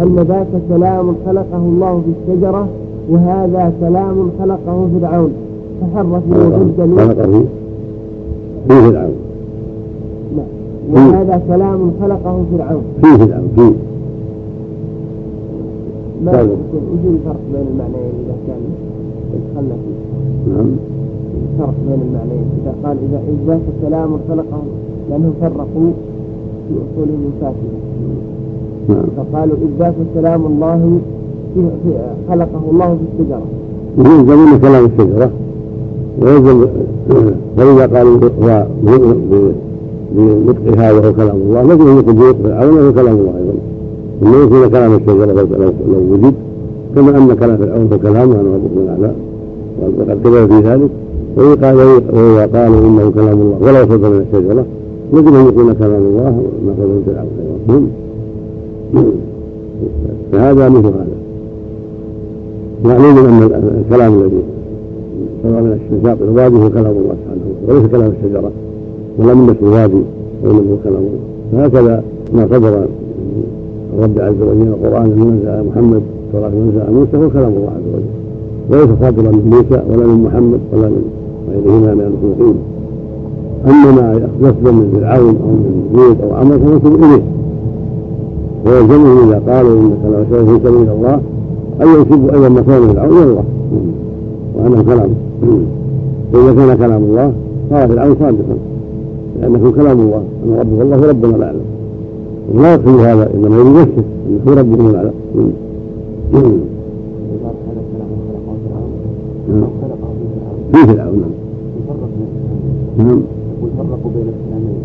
أن 0.00 0.16
ذاك 0.16 0.46
كلام 0.68 1.14
خلقه 1.26 1.56
الله 1.56 2.02
في 2.04 2.32
الشجرة 2.32 2.68
وهذا 3.10 3.72
كلام 3.80 4.30
خلقه 4.40 4.88
فرعون. 5.00 5.32
فحرفوا 5.80 6.20
ضد 6.48 6.98
خلقه. 6.98 7.44
في 8.68 8.90
فرعون. 8.90 9.14
وهذا 10.92 11.42
كلام 11.48 11.92
خلقه 12.00 12.44
فرعون. 12.52 12.82
في 13.02 13.18
فرعون 13.18 13.48
في. 13.56 13.72
ما 16.24 16.40
يمكن. 16.40 16.82
وش 16.92 17.04
الفرق 17.04 17.40
بين 17.52 17.66
المعنيين 17.72 18.14
إذا 18.24 18.36
كان 18.46 18.60
دخلنا 19.32 19.74
فيه؟ 19.74 20.52
نعم. 20.52 20.70
الفرق 21.52 21.74
بين 21.88 22.00
المعنيين. 22.08 22.46
إذا 22.62 22.74
قال 22.84 22.96
إذا 23.10 23.20
ذاك 23.46 23.60
كلام 23.82 24.10
خلقه 24.28 24.62
لأنهم 25.10 25.32
فرقوا 25.40 25.90
في 26.68 26.74
أصولهم 26.74 27.32
الفاسدة. 27.34 27.78
نعم. 28.02 28.37
فقالوا 29.16 29.56
إثبات 29.56 29.94
كلام 30.14 30.46
الله 30.46 30.98
خلقه 32.28 32.62
الله 32.70 32.96
في 32.98 33.22
الشجرة. 33.22 33.46
يلزم 33.98 34.58
كلام 34.58 34.84
الشجرة. 34.84 35.30
ويلزم 36.22 36.66
فإذا 37.56 37.86
قالوا 37.96 38.18
بنطقها 40.12 40.92
وهو 40.92 41.12
كلام 41.12 41.36
الله 41.36 41.60
أن 41.60 41.70
يكون 41.70 42.02
بنطق 42.02 42.36
فرعون 42.42 42.78
وهو 42.78 42.92
كلام 42.92 43.16
الله 43.16 43.34
أيضا. 43.38 43.54
إنه 44.22 44.36
يكون 44.44 44.68
كلام 44.68 44.94
الشجرة 44.94 45.32
لو 45.32 46.00
وجد 46.12 46.34
كما 46.94 47.18
أن 47.18 47.34
كلام 47.34 47.56
فرعون 47.56 47.88
هو 47.92 47.98
كلام 47.98 48.30
أنا 48.30 48.54
ربكم 48.54 48.80
الأعلى. 48.84 49.12
وقد 49.98 50.18
كذب 50.24 50.46
في 50.48 50.68
ذلك. 50.68 50.90
وإذا 51.36 52.46
قالوا 52.54 52.80
إنه 52.86 53.10
كلام 53.10 53.40
الله 53.40 53.56
ولو 53.60 53.82
صدر 53.84 54.10
من 54.10 54.26
الشجرة. 54.32 54.64
يجب 55.12 55.34
أن 55.34 55.46
يكون 55.48 55.72
كلام 55.72 56.02
الله 56.02 56.42
ما 56.66 56.72
صدر 56.78 57.02
فرعون 57.06 57.28
أيضا 57.68 57.86
فهذا 60.32 60.68
مثل 60.68 60.86
هذا. 60.86 61.16
معلوم 62.84 63.18
أن 63.18 63.42
الكلام 63.86 64.14
الذي 64.14 64.42
صدر 65.42 65.60
من 65.60 66.00
شاطئ 66.04 66.24
الوادي 66.24 66.56
هو 66.56 66.70
كلام 66.70 66.86
الله 66.86 67.14
سبحانه 67.22 67.42
وتعالى 67.62 67.78
وليس 67.78 67.90
كلام 67.90 68.12
الشجرة 68.18 68.50
ولا 69.18 69.34
من 69.34 69.46
نفس 69.46 69.62
الوادي 69.62 70.02
وانما 70.44 70.60
هو 70.60 70.76
كلام 70.84 71.02
الله. 71.02 71.20
فهكذا 71.52 72.02
ما 72.34 72.46
صدر 72.46 72.86
الرب 73.98 74.20
عز 74.20 74.42
وجل 74.42 74.68
القرآن 74.68 75.06
المنزل 75.06 75.48
على 75.48 75.62
محمد 75.62 76.02
التوراه 76.26 76.48
المنزل 76.48 76.80
على 76.80 76.92
موسى 76.92 77.16
هو 77.16 77.30
كلام 77.30 77.52
الله 77.52 77.72
عز 77.76 77.88
وجل. 77.94 78.12
وليس 78.70 78.90
صادرا 79.00 79.30
من 79.30 79.50
موسى 79.50 79.82
ولا 79.90 80.06
من 80.06 80.24
محمد 80.24 80.60
ولا 80.72 80.88
من 80.88 81.02
غيرهما 81.52 81.94
من 81.94 82.00
المخلوقين. 82.00 82.56
أما 83.66 83.90
ما 83.92 84.28
يصدر 84.40 84.72
من 84.72 84.92
فرعون 84.94 85.36
أو 85.42 85.48
من 85.48 85.72
زيد 85.96 86.20
أو 86.20 86.34
عمر 86.34 86.58
فينسب 86.58 87.04
إليه. 87.04 87.22
ويلزمهم 88.68 89.28
إذا 89.28 89.42
قالوا 89.52 89.80
إن 89.80 89.92
كلام 90.02 90.22
الشيخ 90.22 90.44
في 90.44 90.68
سبيل 90.68 90.88
الله 90.90 91.20
أن 91.82 91.86
ينسبوا 91.86 92.34
أيضا 92.34 92.48
ما 92.48 92.60
كان 92.60 92.92
فرعون 92.92 93.16
إلى 93.16 93.22
الله. 93.22 93.44
وانه 94.54 94.82
كلام 94.82 95.10
وإذا 96.32 96.54
كان 96.54 96.76
كلام 96.76 97.02
الله 97.02 97.32
صار 97.70 97.88
فرعون 97.88 98.16
صادقا. 98.20 98.56
لأنه 99.40 99.72
كلام 99.72 100.00
الله. 100.00 100.22
أن 100.44 100.58
ربه 100.60 100.82
الله 100.82 101.08
ربنا 101.08 101.36
الاعلم 101.36 101.60
ولا 102.54 102.74
يكفي 102.74 102.90
هذا 102.90 103.30
إنما 103.34 103.56
يريد 103.56 103.76
نفسه. 103.76 104.04
أنه 104.28 104.60
ربه 104.60 104.90
الاعلم 104.90 105.12
في 110.72 110.86
فرعون. 110.86 111.22
نعم. 112.98 113.08
نعم. 113.08 113.20
يقول 113.58 113.70
فرقوا 113.78 114.10
بين 114.14 114.28
الكلامين 114.28 114.76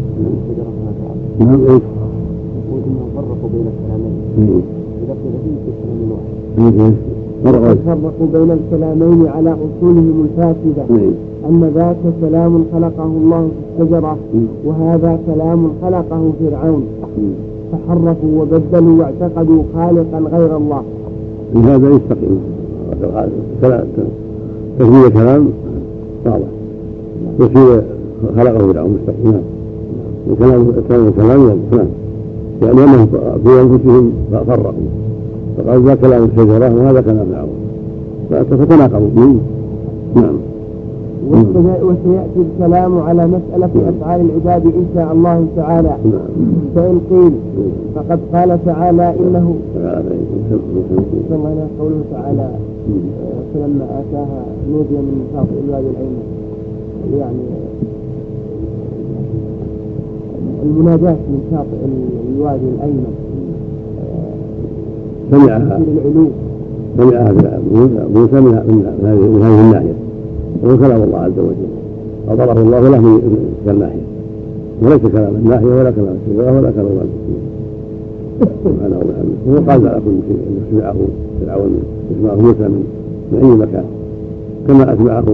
نعم. 1.40 1.74
إيش؟ 1.74 1.93
فرقوا 7.86 8.28
بين 8.34 8.52
الكلامين 8.52 9.28
على 9.28 9.50
أصولهم 9.50 10.26
الفاسدة. 10.26 10.84
إيه 10.98 11.12
أن 11.50 11.72
ذاك 11.76 11.98
كلام 12.22 12.64
خلقه 12.74 13.06
الله 13.06 13.48
في 13.78 13.84
الشجرة 13.84 14.18
وهذا 14.66 15.20
كلام 15.26 15.68
خلقه 15.82 16.32
فرعون. 16.40 16.84
فحرفوا 17.72 18.42
وبدلوا 18.42 19.00
واعتقدوا 19.00 19.64
خالقا 19.76 20.38
غير 20.38 20.58
الله. 20.58 20.84
هذا 21.56 21.90
يستقيم؟ 21.90 22.40
كلام 23.62 23.84
تسمية 24.80 25.08
كلام 25.08 25.48
واضح. 26.26 26.48
تسمية 27.40 27.84
خلقه 28.38 28.74
فرعون 28.74 28.98
مستقيم. 29.02 29.32
نعم. 29.32 29.42
وكلام 30.32 30.72
كلام 30.90 31.12
كلام 31.12 31.60
نعم 31.72 31.88
يعني 32.62 32.84
أنهم 32.84 33.06
في 33.44 33.62
أنفسهم 33.62 34.12
فرقوا. 34.48 34.72
فقال 35.58 35.84
ذا 35.86 35.96
كلام 35.96 36.24
الشجره 36.24 36.76
وهذا 36.76 37.02
كلام 37.02 37.26
فرعون 37.32 38.44
فتناقضوا 38.50 39.34
نعم. 40.16 40.36
وسي- 41.32 41.84
وسيأتي 41.84 42.40
الكلام 42.54 43.00
على 43.00 43.28
مسألة 43.28 43.70
أفعال 43.90 44.22
العباد 44.22 44.66
إن 44.66 44.86
شاء 44.96 45.14
الله 45.14 45.46
تعالى. 45.56 45.88
نعم. 46.06 46.54
فإن 46.76 47.00
قيل 47.10 47.32
فقد 47.96 48.20
قال 48.34 48.60
تعالى 48.66 49.14
إنه 49.20 49.56
تعالى 51.30 51.68
قوله 51.80 52.02
تعالى 52.12 52.42
آه، 52.42 53.42
فلما 53.54 53.86
آتاها 53.86 54.44
نودي 54.72 54.96
من 54.96 55.26
شاطئ 55.34 55.60
الوادي 55.68 55.88
الأيمن 55.88 56.24
يعني 57.20 57.38
المناداة 60.64 61.12
من 61.12 61.40
شاطئ 61.52 61.78
الوادي 62.38 62.68
الأيمن. 62.76 63.14
سمعها 65.32 65.80
سمعها 66.98 67.32
موسى 68.16 68.42
من 68.42 68.54
هذه 69.04 69.62
الناحية. 69.62 69.94
وهو 70.64 70.78
كلام 70.78 71.04
الله 71.04 71.18
عز 71.18 71.40
وجل. 71.40 71.72
فضربه 72.28 72.62
الله 72.62 72.90
له 72.90 73.02
من 73.02 73.22
تلك 73.66 73.74
الناحيه 73.76 74.02
وليس 74.82 75.02
كلام 75.12 75.34
الناحية 75.36 75.66
ولا 75.66 75.92
كلام 75.92 76.16
الشجره 76.28 76.58
ولا 76.58 76.72
كلام 76.72 76.88
الله 76.88 77.06
سبحانه 78.64 78.98
وبحمده 78.98 79.36
هو 79.50 79.56
قال 79.70 79.88
على 79.88 80.02
كل 80.06 80.18
شيء 80.28 80.40
انه 80.48 80.62
سمعه 80.72 80.96
فرعون 81.42 81.72
يسمعه 82.12 82.36
موسى 82.36 82.68
من 83.32 83.40
أي 83.44 83.48
مكان. 83.48 83.86
كما 84.68 84.94
أسمعه 84.94 85.26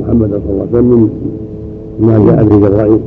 محمد 0.00 0.28
صلى 0.28 0.52
الله 0.52 0.66
عليه 0.72 0.78
وسلم 0.78 0.90
من 0.90 1.10
ما 2.00 2.14
جاء 2.26 2.44
به 2.44 2.56
جبرائيل 2.56 3.00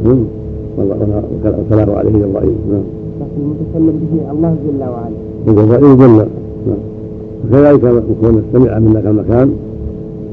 وكلامه 0.80 1.94
عليه 1.98 2.12
جبرائيل 2.12 2.56
نعم. 2.72 2.84
لكن 3.22 3.42
المتكلم 3.42 4.00
به 4.02 4.32
الله 4.32 4.56
جل 4.68 4.84
وعلا. 4.84 5.16
وجبرائيل 5.48 5.98
جل 5.98 6.18
نعم. 6.68 6.82
وكذلك 7.46 7.84
يكون 7.84 8.44
سمع 8.54 8.80
من 8.80 8.94
ذاك 8.94 9.06
المكان. 9.06 9.54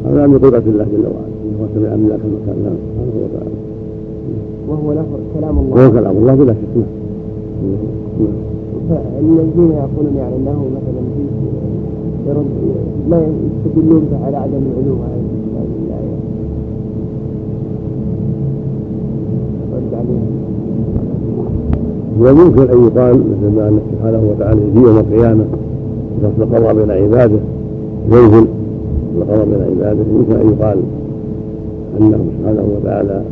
هذا 0.07 0.27
من 0.27 0.39
قدرة 0.39 0.63
الله 0.67 0.85
جل 0.85 1.07
وعلا. 1.13 1.33
انه 1.45 1.69
سمع 1.75 1.97
من 1.97 2.09
ذاك 2.09 2.21
المكان. 2.25 2.57
نعم. 2.65 2.79
سبحانه 2.89 3.17
وتعالى. 3.25 3.57
وهو 4.69 4.93
له 4.93 5.07
كلام 5.35 5.59
الله. 5.59 5.75
وهو 5.77 5.93
كلام 5.93 6.17
الله 6.17 6.35
بلا 6.35 6.53
شك. 6.53 6.77
نعم. 6.77 6.87
نعم. 8.21 8.53
فالذين 8.89 9.73
يقولون 9.73 10.15
يعني 10.17 10.37
إنه 10.37 10.59
مثلا 10.77 11.03
في 11.17 11.23
يرد 12.27 12.47
لا 13.11 13.27
يستدلون 13.27 14.09
على 14.25 14.37
عدم 14.37 14.63
العلو 14.73 14.95
هذه 14.95 15.23
الايه 15.87 16.13
وممكن 22.21 22.63
أن 22.63 22.85
يقال 22.85 23.15
مثل 23.15 23.57
ما 23.57 23.69
انه 23.69 23.81
سبحانه 23.93 24.23
وتعالى 24.31 24.61
يجي 24.61 24.79
يوم 24.87 24.99
القيامة 24.99 25.45
فصل 26.23 26.43
القضاء 26.43 26.75
بين 26.75 26.91
عباده 26.91 27.39
ينزل 28.13 28.47
القضاء 29.17 29.45
بين 29.45 29.63
عباده. 29.63 30.05
يمكن 30.15 30.33
أن 30.33 30.55
يقال 30.59 30.79
أنه 32.01 32.25
سبحانه 32.39 32.65
وتعالى 32.77 33.23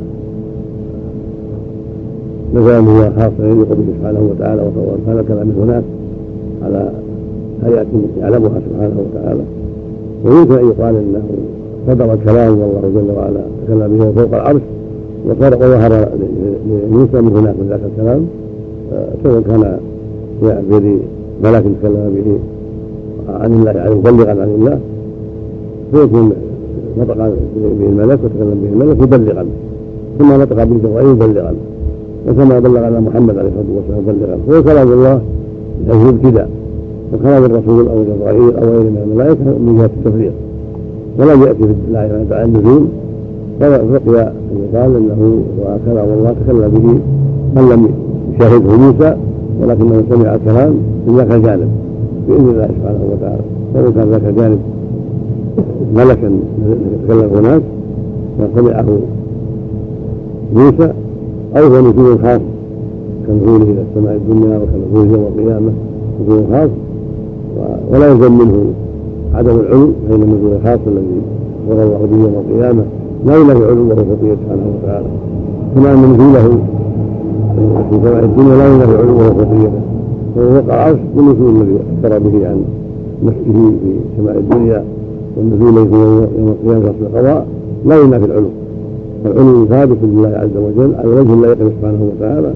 نزل 2.54 2.82
من 2.82 3.12
خاصة 3.16 3.44
يليق 3.50 3.68
به 3.68 3.84
سبحانه 3.98 4.30
وتعالى 4.30 4.62
وكان 4.62 5.18
الكلام 5.18 5.50
هناك 5.62 5.84
على 6.64 6.90
هيئة 7.64 7.86
يعلمها 8.20 8.60
سبحانه 8.70 8.96
وتعالى. 9.00 9.42
ويمكن 10.24 10.54
أن 10.54 10.66
يقال 10.66 10.94
أنه 10.96 11.22
صدر 11.88 12.12
الكلام 12.12 12.58
والله 12.58 12.90
جل 12.94 13.10
وعلا 13.16 13.40
تكلم 13.66 13.98
به 13.98 14.22
فوق 14.22 14.34
العرش. 14.34 14.60
وصار 15.26 15.54
وظهر 15.54 16.08
لموسى 16.90 17.20
من 17.20 17.32
هناك 17.36 17.54
من 17.60 17.66
ذاك 17.70 17.80
الكلام 17.90 18.22
سواء 19.22 19.40
كان 19.40 19.78
بيد 20.70 20.98
ملك 21.44 21.64
تكلم 21.82 22.12
به 22.16 22.38
عن 23.34 23.52
الله 23.52 23.70
يعني 23.70 23.94
مبلغا 23.94 24.30
عن 24.30 24.50
الله 24.58 24.78
فيكون 25.92 26.32
نطق 26.98 27.16
به 27.78 27.86
الملك 27.88 28.18
وتكلم 28.24 28.58
به 28.62 28.68
الملك 28.72 29.00
مبلغا. 29.02 29.44
ثم 30.18 30.32
نطق 30.32 30.64
به 30.64 30.76
جبرائيل 30.84 31.08
مبلغا. 31.08 31.54
وكما 32.28 32.58
بلغنا 32.58 33.00
محمد 33.00 33.38
عليه 33.38 33.48
الصلاة 33.48 33.76
والسلام 33.76 34.02
مبلغا. 34.08 34.36
هو 34.50 34.62
كلام 34.62 34.92
الله 34.92 35.20
من 35.86 35.92
حيث 35.92 36.02
الابتداء 36.02 36.48
وكلام 37.12 37.44
الرسول 37.44 37.88
أو 37.88 38.04
جبرائيل 38.04 38.56
أو 38.56 38.68
غيره 38.70 38.82
من 38.82 39.02
الملائكة 39.04 39.58
من 39.64 39.76
جهة 39.78 39.90
التفريق. 39.98 40.32
ولم 41.18 41.42
يأتي 41.42 41.58
في 41.58 41.74
الله 41.88 42.26
تعالى 42.30 42.44
النزول 42.44 42.86
فبقي 43.60 44.22
ان 44.22 44.68
يقال 44.74 44.96
إنه 44.96 45.42
كلام 45.86 46.08
الله 46.18 46.34
تكلم 46.44 46.68
به 46.68 46.88
من 47.60 47.68
لم 47.70 47.88
يشاهده 48.34 48.76
موسى 48.76 49.16
ولكنه 49.62 50.02
سمع 50.10 50.34
الكلام 50.34 50.74
من 51.06 51.16
ذاك 51.16 51.32
الجانب 51.32 51.68
بإذن 52.28 52.48
الله 52.48 52.68
سبحانه 52.78 53.04
وتعالى. 53.12 53.42
سواء 53.74 53.90
كان 53.90 54.08
ذاك 54.10 54.24
الجانب 54.24 54.58
ملكا 55.94 56.30
يتكلم 56.92 57.30
هناك 57.34 57.62
فسمعه 58.38 58.86
موسى 60.54 60.92
أو 61.56 61.64
هو 61.66 61.90
نزول 61.90 62.18
خاص 62.22 62.40
كنزوله 63.26 63.62
إلى 63.62 63.84
السماء 63.90 64.16
الدنيا 64.16 64.58
وكنزوله 64.58 65.12
يوم 65.12 65.32
القيامة 65.38 65.72
نزول 66.22 66.42
خاص. 66.52 66.70
ولا 67.92 68.08
يلزم 68.10 68.38
منه 68.38 68.64
عدم 69.34 69.60
العلو 69.60 69.92
فإن 70.08 70.22
النزول 70.22 70.52
الخاص 70.52 70.78
الذي 70.86 71.20
اخبر 71.68 71.82
الله 71.82 72.08
به 72.10 72.16
يوم 72.16 72.44
القيامة 72.50 72.82
لا 73.26 73.36
ينافي 73.36 73.64
علوه 73.64 73.92
وفقيه 73.92 74.34
سبحانه 74.42 74.66
وتعالى. 74.74 75.06
كما 75.74 75.92
ان 75.92 76.12
نزوله 76.12 76.58
في 77.90 77.96
سماء 78.02 78.24
الدنيا 78.24 78.56
لا 78.56 78.74
ينافي 78.74 78.96
علوه 78.96 79.30
وفقيته 79.30 79.80
وهو 80.36 80.54
وقع 80.56 80.74
العرش 80.74 80.98
والنزول 81.16 81.56
الذي 81.56 81.78
أخبر 82.04 82.18
به 82.18 82.48
عن 82.48 82.64
نفسه 83.24 83.72
في 83.82 83.90
سماء 84.16 84.38
الدنيا 84.38 84.84
والنزول 85.36 85.78
الذي 85.78 85.96
يوم 86.38 86.54
القيامة 86.64 86.92
في 86.98 87.02
القضاء. 87.02 87.46
لا 87.86 88.02
ينافي 88.02 88.24
العلو. 88.24 88.48
فالعلو 89.24 89.66
ثابت 89.66 89.96
لله 90.02 90.28
عز 90.28 90.56
وجل 90.56 90.94
على 90.94 91.08
وجه 91.08 91.34
لا 91.34 91.54
سبحانه 91.54 92.10
وتعالى. 92.12 92.52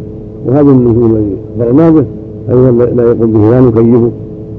وهذا 0.47 0.71
النزول 0.71 1.11
الذي 1.11 1.37
أخبرنا 1.61 1.91
به 1.91 2.05
أيضا 2.51 2.71
لا 2.71 3.11
يقوم 3.11 3.33
به 3.33 3.51
لا 3.51 3.61
نكيفه 3.61 4.11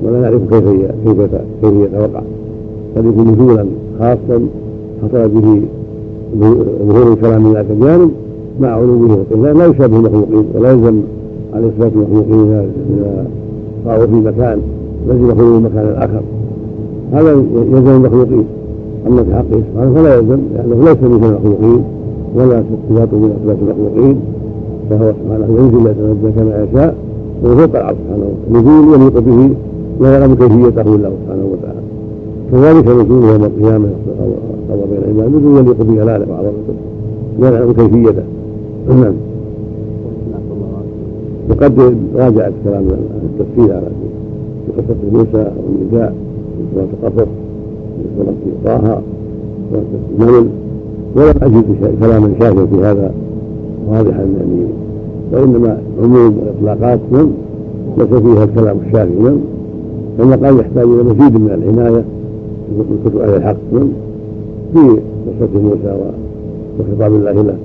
ولا 0.04 0.22
نعرف 0.22 0.42
كيف 0.50 0.64
كيف 1.06 1.18
كيف 1.62 1.74
يتوقع. 1.74 2.22
قد 2.98 3.06
يكون 3.06 3.28
نزولا 3.28 3.66
خاصا 4.00 4.48
حصل 5.04 5.30
به 5.30 5.62
ظهور 6.88 7.14
الكلام 7.14 7.54
ذاك 7.54 7.66
الجانب 7.72 8.12
مع 8.62 8.68
علوه 8.68 9.26
وقله 9.32 9.52
لا 9.52 9.66
يشابه 9.66 9.98
المخلوقين 9.98 10.46
ولا 10.56 10.72
يلزم 10.72 11.02
على 11.54 11.68
اثبات 11.68 11.92
المخلوقين 11.96 12.40
إذا 12.50 13.26
صاروا 13.86 14.06
في 14.06 14.14
مكان 14.14 14.60
لازم 15.08 15.26
يخرجوا 15.26 15.60
من 15.60 15.64
مكان 15.64 15.96
آخر. 15.98 16.22
هذا 17.14 17.32
يلزم 17.72 17.96
المخلوقين 17.96 18.46
أما 19.08 19.24
في 19.24 19.34
حقه 19.36 19.62
سبحانه 19.74 19.94
فلا 19.94 20.16
يلزم 20.16 20.40
لأنه 20.56 20.76
ليس 20.76 20.98
مثل 20.98 21.26
المخلوقين 21.26 21.84
ولا 22.36 22.64
صفاته 22.90 23.18
من 23.18 23.34
صفات 23.44 23.58
المخلوقين 23.62 24.20
فهو 24.90 25.14
سبحانه 25.24 25.46
ينزل 25.60 25.88
ويتنزل 25.88 26.32
كما 26.36 26.68
يشاء 26.72 26.96
وهو 27.44 27.56
فوق 27.56 27.76
العرش 27.76 27.96
سبحانه 28.06 28.30
نزول 28.52 29.02
يليق 29.02 29.20
به 29.20 29.50
لا 30.02 30.20
يعلم 30.20 30.36
كيفيته 30.36 30.96
إلا 30.96 31.10
سبحانه 31.10 31.46
وتعالى. 31.52 31.82
كذلك 32.52 32.88
نزول 32.88 33.24
يوم 33.24 33.44
القيامة 33.44 33.90
قضى 34.70 34.82
بين 34.92 35.04
العباد 35.04 35.36
نزول 35.36 35.58
يليق 35.58 35.82
بجلاله 35.82 36.26
وعظمته 36.32 36.76
لا 37.40 37.50
يعلم 37.50 37.74
كيفيته. 37.74 38.24
نعم. 38.90 39.14
وقد 41.50 41.96
راجعت 42.16 42.54
كلام 42.64 42.86
التفسير 43.24 43.76
على 43.76 43.88
في 44.66 44.82
قصة 44.82 44.96
موسى 45.12 45.52
والنساء 45.68 46.14
في 46.74 46.80
القصص 47.04 47.28
سورة 48.18 48.34
طه 48.66 49.02
سورة 49.72 49.84
النمل 50.20 50.50
ولم 51.16 51.34
أجد 51.42 51.66
كلاما 52.00 52.32
شافيا 52.40 52.66
في 52.66 52.76
هذا 52.76 53.12
واضحا 53.88 54.20
يعني. 54.20 54.66
وإنما 55.34 55.78
عموم 56.04 56.38
وإطلاقات 56.38 57.00
من 57.12 57.34
ليس 57.98 58.08
فيها 58.08 58.44
الكلام 58.44 58.78
الشافي 58.88 59.16
من 59.16 59.44
فالمقام 60.18 60.60
يحتاج 60.60 60.84
إلى 60.84 61.04
مزيد 61.04 61.38
من 61.38 61.50
العناية. 61.50 62.04
من 62.72 63.00
كتب 63.06 63.18
أهل 63.18 63.36
الحق 63.36 63.56
من 63.72 63.94
في 64.76 64.82
قصة 65.28 65.62
موسى 65.62 65.98
وخطاب 66.80 67.14
الله 67.14 67.32
له. 67.32 67.56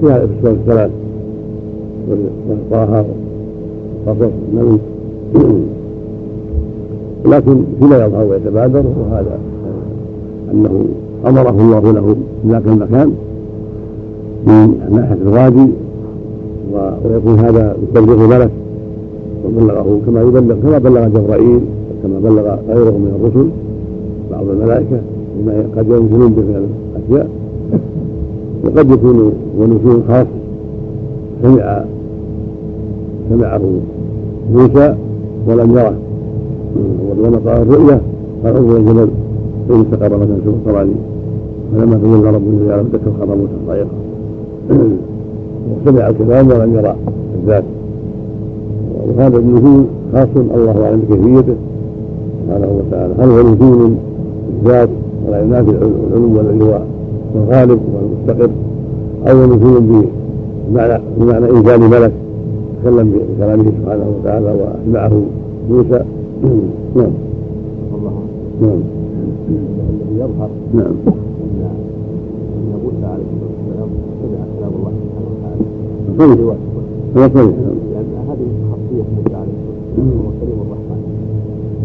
في 0.00 0.06
هذه 0.06 0.28
السور 0.38 0.50
الثلاث 0.50 0.90
طه 2.70 3.04
وقصص 4.06 4.32
النمل 4.52 4.78
لكن 7.24 7.62
فيما 7.78 8.04
يظهر 8.04 8.26
ويتبادر 8.26 8.84
وهذا 9.00 9.38
أنه 10.52 10.84
أمره 11.26 11.50
الله 11.60 11.92
له 11.92 12.16
في 12.42 12.48
ذاك 12.48 12.62
المكان 12.66 13.12
من 14.46 14.74
ناحية 14.92 15.18
الوادي 15.22 15.70
ويكون 17.04 17.38
هذا 17.38 17.76
بتبليغ 17.82 18.26
ملك 18.26 18.50
وبلغه 19.46 20.00
كما 20.06 20.22
يبلغ 20.22 20.54
كما 20.62 20.78
بلغ 20.78 21.08
جبرائيل 21.08 21.60
كما 22.02 22.18
بلغ 22.30 22.56
غيره 22.68 22.90
من 22.90 23.20
الرسل 23.20 23.48
بعض 24.30 24.48
الملائكة. 24.48 25.13
بما 25.44 25.64
قد 25.76 25.86
ينزلون 25.88 26.32
به 26.32 26.42
الأشياء 26.42 27.28
وقد 28.64 28.90
يكون 28.90 29.32
ونزول 29.58 30.00
خاص. 30.08 30.26
سمع 31.42 31.84
سمعه 33.30 33.60
موسى 34.54 34.94
ولم 35.48 35.70
يره. 35.70 35.94
ولما 37.08 37.62
الرؤيا 37.62 38.00
قال 38.44 38.56
انظر 38.56 38.76
الجبل 38.76 39.08
فإن 39.68 39.80
استقر 39.80 40.16
مكان 40.16 40.40
سوء 40.44 40.54
تراني 40.64 40.92
فلما 41.72 41.96
تولى 41.96 42.30
رب 42.30 42.42
الجلال 42.48 42.84
ذكر 42.92 43.10
خبر 43.20 43.34
موسى 43.34 43.52
صائقا 43.66 43.88
وسمع 45.70 46.08
الكلام 46.08 46.48
ولم 46.48 46.74
يرى 46.74 46.94
الذات. 47.42 47.64
وهذا 49.06 49.38
النزول 49.38 49.84
خاص 50.12 50.28
الله 50.36 50.84
أعلم 50.84 51.00
بكيفيته. 51.08 51.54
سبحانه 52.46 52.68
وتعالى. 52.78 53.14
هل 53.18 53.28
هو 53.28 53.52
نزول 53.52 53.94
الذات 54.62 54.88
ولا 55.26 55.42
ينافي 55.42 55.70
العلو 55.70 56.40
الذي 56.40 56.64
هو 56.64 56.78
الغالب 57.34 57.80
والمستقر. 57.94 58.50
أو 59.26 59.46
نزول 59.46 60.04
بمعنى 60.70 61.00
بمعنى 61.18 61.50
إنزال 61.50 61.80
ملك 61.80 62.12
تكلم 62.82 63.12
بكلامه 63.12 63.64
سبحانه 63.64 64.04
وتعالى 64.20 64.46
واسمعه 64.46 65.22
موسى. 65.70 66.04
نعم. 66.96 67.10
نعم. 68.62 68.80
الذي 69.48 70.14
يظهر 70.16 70.48
نعم. 70.74 70.94
أن 72.56 72.78
موسى 72.84 73.06
عليه 73.06 73.24
الصلاة 73.24 73.52
والسلام 73.56 73.88
سمع 74.20 74.44
كلام 74.58 74.72
الله 74.78 74.92
سبحانه 75.04 75.30
وتعالى. 75.30 75.64
صحيح 76.18 76.38
هذا 77.16 77.28
صحيح 77.34 77.54
لأن 77.92 78.12
هذه 78.28 78.48
خاصيه 78.70 79.04
موسى 79.16 79.34
عليه 79.36 79.56
الصلاة 79.58 79.78
والسلام 79.86 80.18
وهو 80.18 80.30
كريم 80.40 80.58
الرحمن 80.66 81.00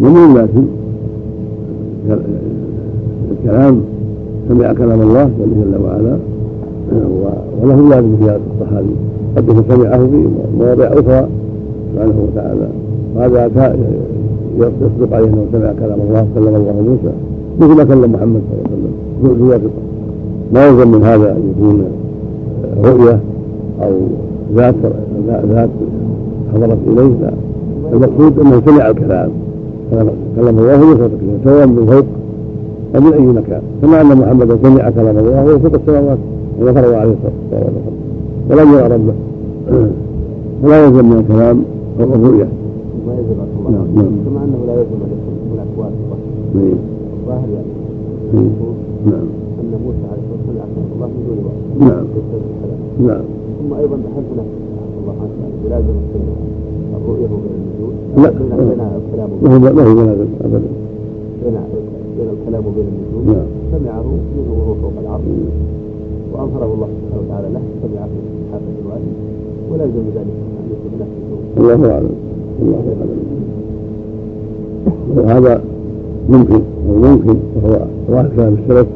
ومن 0.01 0.37
لكن 0.37 0.65
الكلام 3.43 3.81
سمع 4.49 4.73
كلام 4.73 5.01
الله 5.01 5.29
جل 5.39 5.75
وعلا. 5.83 6.17
وله 7.63 7.95
ذلك 7.95 8.05
في 8.19 8.23
هذا 8.23 8.39
الصحابي. 8.53 8.95
قد 9.37 9.43
يكون 9.49 9.63
سمعه 9.69 9.97
في 9.97 10.27
مواضع 10.59 10.85
أخرى 10.85 11.27
سبحانه 11.93 12.27
وتعالى. 12.27 12.67
وهذا 13.15 13.75
يصدق 14.57 15.15
عليه 15.15 15.27
أنه 15.27 15.45
سمع 15.51 15.73
كلام 15.79 15.99
الله 16.09 16.27
كلم 16.35 16.55
الله 16.55 16.73
موسى. 16.81 17.13
مثل 17.59 17.75
ما 17.77 17.83
كلم 17.83 18.11
محمد 18.13 18.41
صلى 18.49 18.59
الله 18.59 18.69
عليه 18.71 19.45
وسلم. 19.45 19.61
ذو 19.63 19.69
ما 20.53 20.67
يلزم 20.67 20.91
من 20.91 21.03
هذا 21.03 21.31
أن 21.31 21.53
يكون 21.55 21.83
رؤية 22.83 23.19
أو 23.81 23.91
ذات 24.55 24.75
ذات 25.27 25.69
حضرت 26.53 26.77
إليه. 26.87 27.13
لا. 27.21 27.31
المقصود 27.93 28.39
أنه 28.39 28.61
سمع 28.65 28.89
الكلام. 28.89 29.29
كلم 30.35 30.59
الله 30.59 30.77
موسى 30.77 31.09
سواء 31.43 31.67
من 31.67 31.85
فوق 31.85 32.05
أو 32.95 33.01
من 33.01 33.13
اي 33.13 33.25
مكان 33.25 33.61
كما 33.81 34.01
أن 34.01 34.17
محمدا 34.17 34.57
سمع 34.63 34.89
كلام 34.89 35.17
الله 35.17 35.45
وهو 35.45 35.59
فوق 35.59 35.73
السماوات 35.73 36.17
وغفر 36.59 36.95
عليه 36.95 37.13
الصلاة 37.13 37.33
والسلام. 37.51 37.73
ولم 38.49 38.73
يرى 38.73 38.87
ربه. 38.95 39.13
فلا 40.63 40.85
يلزم 40.85 41.05
من 41.09 41.17
الكلام 41.19 41.63
الرؤيه 41.99 42.47
ما 43.07 43.13
نعم، 43.71 43.87
نعم. 43.95 44.11
كما 44.25 44.43
أنه 44.45 44.59
لا 44.67 44.73
يجب 44.81 44.99
ان 45.05 45.11
يكون 45.15 45.35
هناك 45.51 45.71
واسطه 45.77 46.17
نعم. 46.55 46.77
الظاهر 47.21 47.49
يعني. 47.55 47.71
نعم. 48.33 48.49
نعم. 49.05 49.27
أن 49.59 49.71
موسى 49.85 50.05
عليه 50.11 50.23
الصلاة 50.25 50.41
والسلام 50.47 50.69
سمع 50.75 50.91
الله 50.95 51.07
من 51.07 51.21
دون 51.27 51.39
واسطه 51.45 51.85
نعم. 51.87 52.05
نعم. 53.07 53.23
ثم 53.59 53.73
أيضا 53.73 53.95
هل 53.95 54.23
هناك 54.33 54.49
الله 55.01 55.15
عنه 55.21 55.33
السنة 56.01 56.33
الرؤية 56.97 57.27
بين 57.27 57.55
النجوم 57.59 57.93
لا. 58.17 58.31
ما 59.43 59.55
هو 59.55 59.59
ما 59.59 59.83
هو 59.83 60.15
ابدا. 60.45 60.61
بين 62.19 62.29
الكلام 62.29 62.63
وبين 62.67 62.87
النجوم 62.93 63.23
نعم. 63.33 63.47
سمعه 63.71 64.07
منه 64.35 64.51
وهو 64.59 64.73
فوق 64.81 64.91
العرش 65.03 65.21
وأظهره 66.33 66.73
الله 66.73 66.87
سبحانه 67.01 67.21
وتعالى 67.25 67.47
له 67.53 67.61
سمع 67.81 68.01
في 68.05 68.19
حافة 68.51 68.65
الوادي 68.83 69.11
ولا 69.71 69.83
يلزم 69.83 70.05
ذلك 70.15 70.35
أن 70.59 70.65
يكون 70.73 70.91
نفسه 71.01 71.73
الله 71.73 71.91
أعلم. 71.93 72.09
الله 72.61 72.83
أعلم. 72.99 73.19
وهذا 75.17 75.61
ممكن 76.29 76.61
ممكن 76.87 77.37
وهو 77.55 77.79
ظاهر 78.11 78.29
كلام 78.35 78.55
السلف. 78.63 78.87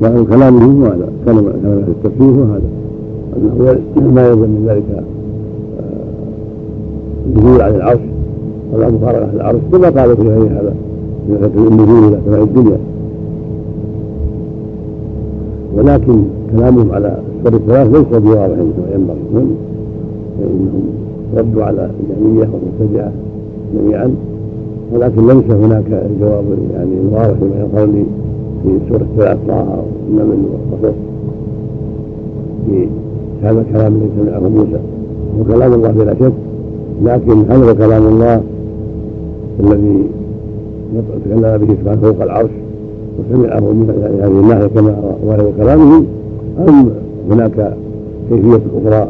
ظاهر 0.00 0.24
كلامهم 0.24 0.82
وهذا 0.82 1.08
كلام 1.24 1.40
كلام 1.40 1.64
أهل 1.64 1.84
التفسير 1.88 2.30
وهذا. 2.40 2.68
انه 3.96 4.10
ما 4.12 4.28
يلزم 4.28 4.50
من 4.50 4.64
ذلك 4.68 5.04
النزول 7.26 7.60
عن 7.62 7.74
العرش 7.74 8.00
ولا 8.72 8.90
مفارقة 8.90 9.30
العرش 9.34 9.60
كما 9.72 9.90
قالوا 10.00 10.14
في 10.14 10.22
غير 10.22 10.42
هذا. 10.42 10.74
النزول 11.28 12.04
إلى 12.08 12.18
سماء 12.26 12.42
الدنيا 12.42 12.78
ولكن 15.76 16.22
كلامهم 16.52 16.92
على 16.92 17.18
السور 17.38 17.60
الثلاث 17.60 17.86
ليس 17.96 18.20
بواضح 18.22 18.54
كما 18.54 18.94
ينبغي. 18.94 19.46
فإنهم 20.38 20.82
ردوا 21.36 21.64
على 21.64 21.90
الجهمية 22.00 22.48
والمبتدعة 22.52 23.12
جميعا. 23.74 24.14
ولكن 24.92 25.26
ليس 25.26 25.50
هناك 25.50 25.84
الجواب 26.10 26.44
يعني 26.74 26.90
الواضح 27.00 27.36
لما 27.42 27.60
يظهر 27.60 28.04
في 28.62 28.78
سورة 28.88 29.02
الثلاث 29.02 29.38
طه 29.48 29.84
والنمل 30.08 30.38
والقصص. 30.52 30.96
في 32.66 32.88
هذا 33.42 33.60
الكلام 33.60 33.94
الذي 33.94 34.10
سمعه 34.18 34.48
موسى. 34.48 34.80
هو 35.38 35.44
كلام 35.54 35.72
الله 35.72 35.90
بلا 35.90 36.14
شك. 36.14 36.32
لكن 37.04 37.52
هو 37.52 37.74
كلام 37.74 38.06
الله 38.06 38.42
الذي 39.60 40.02
تكلم 41.24 41.56
به 41.66 41.74
سبحانه 41.80 42.00
فوق 42.00 42.22
العرش 42.22 42.50
وسمعه 43.18 43.60
من 43.60 44.18
هذه 44.22 44.40
الناحيه 44.40 44.66
كما 44.66 45.14
ظاهر 45.26 45.52
كلامه. 45.58 46.04
ام 46.68 46.90
هناك 47.30 47.72
كيفية 48.30 48.60
أخرى 48.76 49.08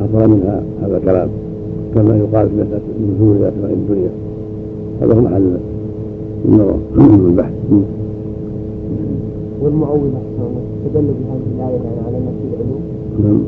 حصل 0.00 0.30
منها 0.30 0.62
هذا 0.82 0.96
الكلام 0.96 1.28
كما 1.94 2.16
يقال 2.16 2.48
في 2.48 2.54
مسألة 2.54 2.80
النزول 3.00 3.36
إلى 3.36 3.50
سماء 3.60 3.72
الدنيا. 3.72 4.10
هذا 5.02 5.14
هو 5.14 5.20
محل 5.20 5.56
النظر 6.44 6.76
والبحث. 7.24 7.52
والمعوذة 9.62 10.20
استدل 10.86 11.06
بهذه 11.06 11.46
الآية 11.56 11.74
يعني 11.84 12.00
على 12.06 12.16
نفي 12.16 12.44
العلوم 12.54 12.80
نعم. 13.24 13.40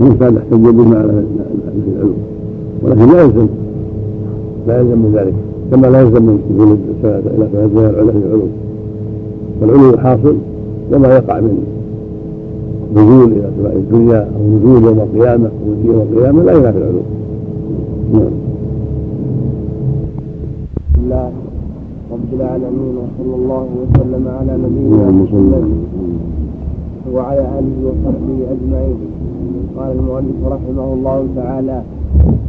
وإن 0.00 0.16
كان 0.18 0.36
احتج 0.36 0.74
بما 0.74 0.98
على 0.98 1.12
نفي 1.12 1.90
العلوم 1.96 2.16
ولكن 2.82 3.12
لا 3.12 3.22
يلزم 3.22 3.46
لا 4.68 4.80
يلزم 4.80 4.98
من 4.98 5.12
ذلك. 5.16 5.34
كما 5.70 5.86
لا 5.86 6.00
يلزم 6.00 6.22
من 6.22 6.38
دخول 6.50 6.76
السنة 6.96 7.32
إلى 7.34 7.48
سنة 7.52 7.66
من 7.66 7.84
العلوم 8.24 8.48
فالعلو 9.60 9.98
حاصل 9.98 10.36
وما 10.92 11.08
يقع 11.16 11.40
من 11.40 11.64
نزول 12.94 13.32
إلى 13.32 13.50
سماء 13.58 13.76
الدنيا 13.76 14.28
أو 14.36 14.56
نزول 14.56 14.82
يوم 14.84 14.98
القيامة 15.00 15.46
أو 15.48 15.72
نزول 15.74 15.94
يوم 15.94 16.06
القيامة 16.12 16.42
لا 16.42 16.52
ينافي 16.52 16.78
العلوم 16.78 17.02
نعم. 18.12 18.22
بسم 20.94 21.04
الله 21.04 21.30
رب 22.12 22.30
العالمين 22.40 22.94
وصلى 22.96 23.34
الله 23.36 23.66
وسلم 23.82 24.28
على 24.28 24.52
نبينا 24.64 25.10
محمد. 25.10 25.64
وعلى 27.14 27.40
آله 27.58 27.76
وصحبه 27.88 28.38
أجمعين. 28.54 28.96
قال 29.78 29.90
المؤلف 29.98 30.38
رحمه 30.46 30.92
الله 30.94 31.26
تعالى 31.36 31.82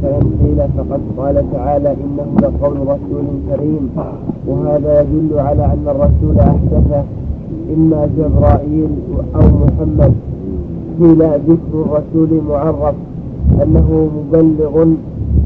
فإن 0.02 0.22
قيل 0.42 0.68
فقد 0.76 1.00
قال 1.18 1.44
تعالى 1.52 1.90
إنه 1.92 2.26
لقول 2.42 2.76
رسول 2.80 3.24
كريم. 3.48 3.90
وهذا 4.46 5.00
يدل 5.00 5.38
على 5.38 5.64
أن 5.64 5.84
الرسول 5.86 6.38
أحدثه 6.38 7.04
إما 7.76 8.08
جبرائيل 8.18 8.88
أو 9.34 9.40
محمد. 9.40 10.12
قيل 11.00 11.22
ذكر 11.48 11.74
الرسول 11.74 12.30
معرف 12.48 12.94
أنه 13.62 14.10
مبلغ 14.16 14.86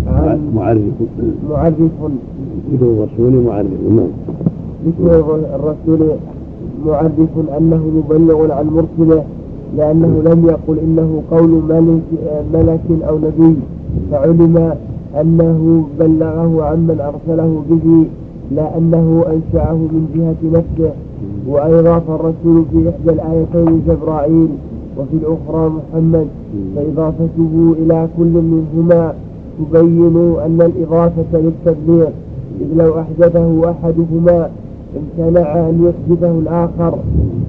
عن 0.07 0.39
معرف. 0.55 0.83
معرف. 1.51 1.75
ذكر 2.73 2.87
الرسول 2.87 3.33
معرف. 3.45 3.67
نعم. 3.97 4.13
ذكر 4.87 5.39
الرسول 5.55 6.01
معرف 6.87 7.13
أنه 7.59 7.83
مبلغ 7.97 8.53
عن 8.53 8.67
مرسله 8.67 9.25
لأنه 9.77 10.23
لم 10.27 10.47
يقل 10.49 10.79
إنه 10.79 11.23
قول 11.31 11.51
ملك, 11.69 12.03
ملك 12.55 13.03
أو 13.09 13.19
نبي. 13.19 13.57
فعلم 14.11 14.75
أنه 15.21 15.85
بلغه 15.99 16.65
عمن 16.65 17.01
أرسله 17.01 17.63
به 17.71 18.05
لا 18.57 18.79
أنه 18.79 19.25
أنشأه 19.27 19.75
من 19.75 20.07
جهة 20.15 20.59
نفسه. 20.59 20.93
وأضاف 21.49 22.11
الرسول 22.11 22.65
في 22.73 22.89
إحدى 22.89 23.11
الآيتين 23.11 23.83
جبرائيل 23.89 24.49
وفي 24.99 25.17
الأخرى 25.23 25.73
محمد. 25.77 26.27
فإضافته 26.77 27.75
إلى 27.79 28.09
كل 28.19 28.35
منهما 28.53 29.15
تبين 29.59 30.17
أن 30.47 30.59
الإضافة 30.63 31.33
للتبليغ 31.33 32.09
إذ 32.61 32.67
لو 32.77 33.01
أحدثه 33.01 33.71
أحدهما 33.71 34.51
امتنع 34.97 35.69
أن 35.69 35.75
يحدثه 35.89 36.31
الآخر. 36.39 36.99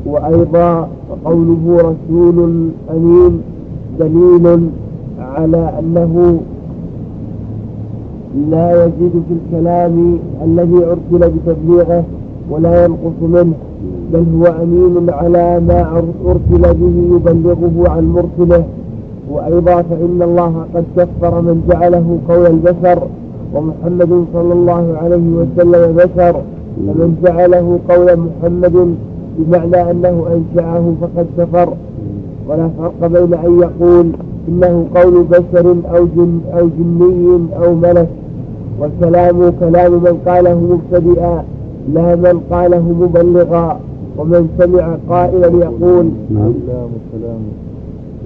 وأيضا 0.05 0.89
قوله 1.25 1.77
رسول 1.77 2.69
أمين 2.95 3.41
دليل 3.99 4.69
على 5.19 5.71
أنه 5.79 6.39
لا 8.51 8.85
يزيد 8.85 9.11
في 9.11 9.33
الكلام 9.39 10.17
الذي 10.43 10.77
أرسل 10.85 11.31
بتبليغه 11.31 12.03
ولا 12.49 12.85
ينقص 12.85 13.19
منه 13.21 13.53
بل 14.13 14.25
هو 14.37 14.45
أمين 14.63 15.09
على 15.09 15.59
ما 15.59 16.03
أرسل 16.25 16.73
به 16.73 17.15
يبلغه 17.15 17.89
عن 17.89 18.03
مرسله. 18.09 18.63
وأيضا 19.31 19.81
فإن 19.81 20.21
الله 20.21 20.65
قد 20.75 20.83
كفر 20.97 21.41
من 21.41 21.63
جعله 21.69 22.17
قول 22.29 22.45
البشر 22.45 23.07
ومحمد 23.53 24.25
صلى 24.33 24.53
الله 24.53 24.97
عليه 25.01 25.27
وسلم 25.39 25.95
بشر 25.95 26.41
فمن 26.77 27.17
جعله 27.23 27.79
قول 27.89 28.19
محمد 28.19 28.95
بمعنى 29.37 29.91
أنه 29.91 30.25
أنشأه 30.35 30.93
فقد 31.01 31.27
كفر. 31.37 31.73
ولا 32.49 32.69
فرق 32.77 33.07
بين 33.07 33.33
أن 33.33 33.59
يقول 33.59 34.11
إنه 34.49 34.85
قول 34.95 35.23
بشر 35.23 35.75
أو, 35.95 36.05
جن 36.15 36.39
أو 36.53 36.67
جني 36.77 37.39
أو 37.57 37.75
ملك 37.75 38.09
والكلام 38.79 39.49
كلام 39.59 39.91
من 39.91 40.17
قاله 40.25 40.59
مبتدئا 40.59 41.43
لا 41.93 42.15
من 42.15 42.39
قاله 42.51 42.81
مبلغا 43.01 43.79
ومن 44.17 44.49
سمع 44.59 44.97
قائلا 45.09 45.47
يقول 45.47 46.05
نعم. 46.29 46.45
واللام 46.45 46.89
كلام 47.11 47.41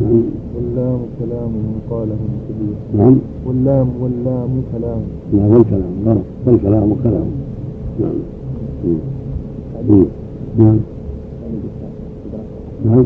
نعم. 0.02 0.22
واللام 0.56 1.00
كلام 1.20 1.50
من 1.50 1.80
قاله 1.92 2.18
مبتدئا. 2.34 3.04
نعم. 3.04 3.16
واللام 3.48 3.88
واللام 4.02 4.50
كلام. 4.74 5.02
نعم 5.34 5.50
والكلام 5.52 5.94
غلط 6.06 6.24
والكلام 6.46 6.90
كلام 7.04 7.28
نعم. 8.00 8.14
مم. 9.90 10.06
نعم. 10.58 10.80
نعم. 12.86 13.06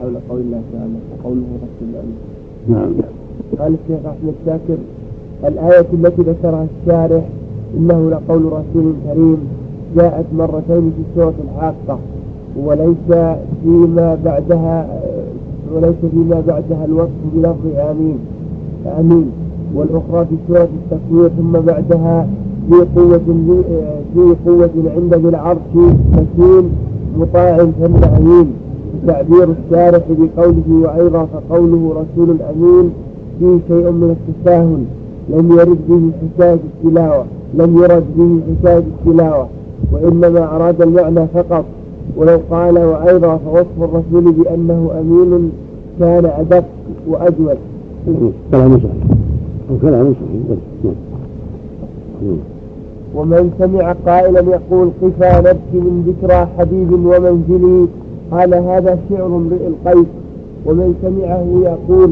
حول 0.00 0.14
قول 0.28 0.40
الله 0.40 0.60
تعالى 0.72 0.92
وقوله 1.12 1.42
رسول 1.62 1.88
الله 1.88 2.02
نعم. 2.68 2.90
قال 3.58 3.74
الشيخ 3.84 4.06
أحمد 4.06 4.34
شاكر 4.46 4.78
الآية 5.44 5.86
التي 5.92 6.22
ذكرها 6.22 6.66
الشارح 6.82 7.24
إنه 7.78 8.10
لقول 8.10 8.44
رسول 8.44 8.92
كريم 9.06 9.38
جاءت 9.96 10.24
مرتين 10.38 10.90
في 10.96 11.02
سورة 11.20 11.34
الحاقه 11.44 11.98
وليس 12.56 13.36
فيما 13.64 14.18
بعدها 14.24 15.00
وليس 15.74 15.94
فيما 16.10 16.42
بعدها 16.48 16.84
الوصف 16.84 17.10
بلفظ 17.34 17.66
آمين 17.90 18.18
آمين. 19.00 19.30
والأخرى 19.74 20.26
في 20.26 20.34
سورة 20.48 20.68
التكوير 20.82 21.28
ثم 21.38 21.52
بعدها 21.52 22.28
في 22.70 22.74
قوة 22.96 23.18
في 24.14 24.34
قوة 24.46 24.70
عند 24.96 25.14
ذي 25.14 25.28
العرش 25.28 25.58
مكين 26.12 26.70
مطاع 27.18 27.56
ثم 27.56 28.04
أمين. 28.16 28.52
تعبير 29.06 29.48
الشارح 29.50 30.02
بقوله 30.08 30.68
وأيضا 30.82 31.24
فقوله 31.24 31.92
رسول 32.02 32.36
أمين 32.54 32.90
فيه 33.38 33.58
شيء 33.68 33.90
من 33.90 34.16
التساهل. 34.16 34.84
لم 35.28 35.52
يرد 35.52 35.78
به 35.88 36.10
حكاية 36.20 36.60
التلاوة. 36.84 37.24
لم 37.54 37.78
يرد 37.78 38.04
به 38.16 38.40
حكاية 38.48 38.78
التلاوة. 38.78 39.46
وإنما 39.92 40.56
أراد 40.56 40.82
المعنى 40.82 41.26
فقط. 41.34 41.64
ولو 42.16 42.40
قال 42.50 42.78
وأيضا 42.78 43.36
فوصف 43.36 43.78
الرسول 43.78 44.32
بأنه 44.32 44.90
أمين 45.00 45.50
كان 46.00 46.24
أدق 46.24 46.64
وأجود. 47.08 47.56
كلام 48.52 48.78
صحيح. 48.78 48.94
الكلام 49.70 50.14
صحيح. 50.14 50.94
ومن 53.14 53.50
سمع 53.58 53.92
قائلا 54.06 54.40
يقول 54.40 54.90
قفا 55.02 55.40
نبكي 55.40 55.58
من 55.74 56.04
ذكرى 56.06 56.48
حبيب 56.58 56.92
ومنزلي 56.92 57.86
قال 58.30 58.54
هذا 58.54 58.98
شعر 59.10 59.26
امرئ 59.26 59.66
القيس 59.66 60.06
ومن 60.66 60.94
سمعه 61.02 61.46
يقول 61.70 62.10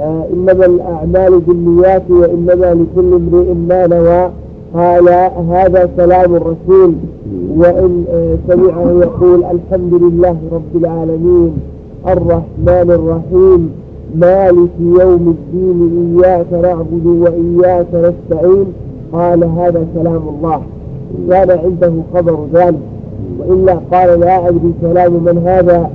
آه 0.00 0.24
إنما 0.32 0.66
الأعمال 0.66 1.40
بالنيات 1.40 2.10
وإنما 2.10 2.74
لكل 2.74 3.14
امرئ 3.14 3.54
ما 3.54 3.86
نوى. 3.86 4.30
قال 4.74 5.08
هذا 5.50 5.88
كلام 5.96 6.34
الرسول 6.34 6.94
وإن 7.56 8.04
آه 8.10 8.36
سمعه 8.48 8.90
يقول 8.90 9.44
الحمد 9.44 9.94
لله 9.94 10.36
رب 10.52 10.76
العالمين 10.76 11.52
الرحمن 12.08 12.90
الرحيم 12.90 13.70
مالك 14.14 14.70
يوم 14.80 15.36
الدين 15.36 16.18
إياك 16.24 16.52
نعبد 16.52 17.06
وإياك 17.06 17.86
نستعين. 17.94 18.66
قال 19.12 19.44
هذا 19.44 19.86
كلام 19.94 20.22
الله. 20.28 20.62
كان 21.30 21.50
عنده 21.50 21.92
خبر 22.14 22.38
ذلك. 22.54 22.78
وإلا 23.38 23.80
قال 23.92 24.20
لا 24.20 24.48
أدري 24.48 24.72
كلام 24.82 25.12
من 25.12 25.42
هذا 25.46 25.90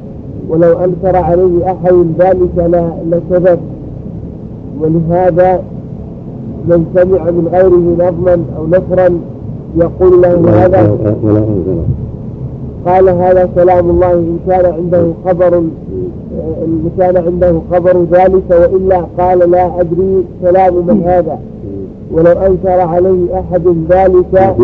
ولو 0.50 0.74
أنكر 0.80 1.16
عليه 1.16 1.72
أحد 1.72 2.06
ذلك 2.20 2.86
لكذب 3.12 3.60
ولهذا 4.80 5.62
من 6.68 6.86
سمع 6.96 7.24
من 7.24 7.48
غيره 7.52 8.10
نظما 8.10 8.44
أو 8.58 8.68
نثرا 8.68 9.20
يقول 9.78 10.22
له 10.22 10.66
هذا. 10.66 10.98
قال 12.86 13.10
هذا 13.10 13.50
كلام 13.56 13.90
الله 13.90 14.14
إن 14.14 14.38
كان 14.48 14.74
عنده 14.74 15.08
خبر 15.26 15.58
إن 16.66 16.90
كان 16.98 17.18
عنده 17.18 17.62
خبر 17.72 18.06
ذلك 18.12 18.50
وإلا 18.50 19.06
قال 19.18 19.52
لا 19.52 19.82
أدري 19.82 20.24
كلام 20.42 20.74
من 20.74 21.04
هذا. 21.06 21.40
ولو 22.12 22.32
أنكر 22.32 22.80
عليه 22.82 23.40
أحد 23.40 23.68
ذلك 23.90 24.56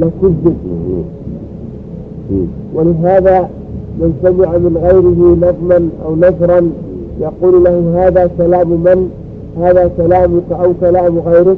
لكذب. 0.00 0.56
ولهذا 2.74 3.48
من 4.00 4.12
سمع 4.22 4.58
من 4.58 4.76
غيره 4.76 5.36
نظما 5.50 5.88
أو 6.04 6.16
نثرا 6.16 6.70
يقول 7.20 7.64
له 7.64 8.06
هذا 8.06 8.30
كلام 8.38 8.68
من؟ 8.70 9.08
هذا 9.60 9.90
كلامك 9.96 10.52
أو 10.52 10.72
كلام 10.80 11.18
غيرك؟ 11.18 11.56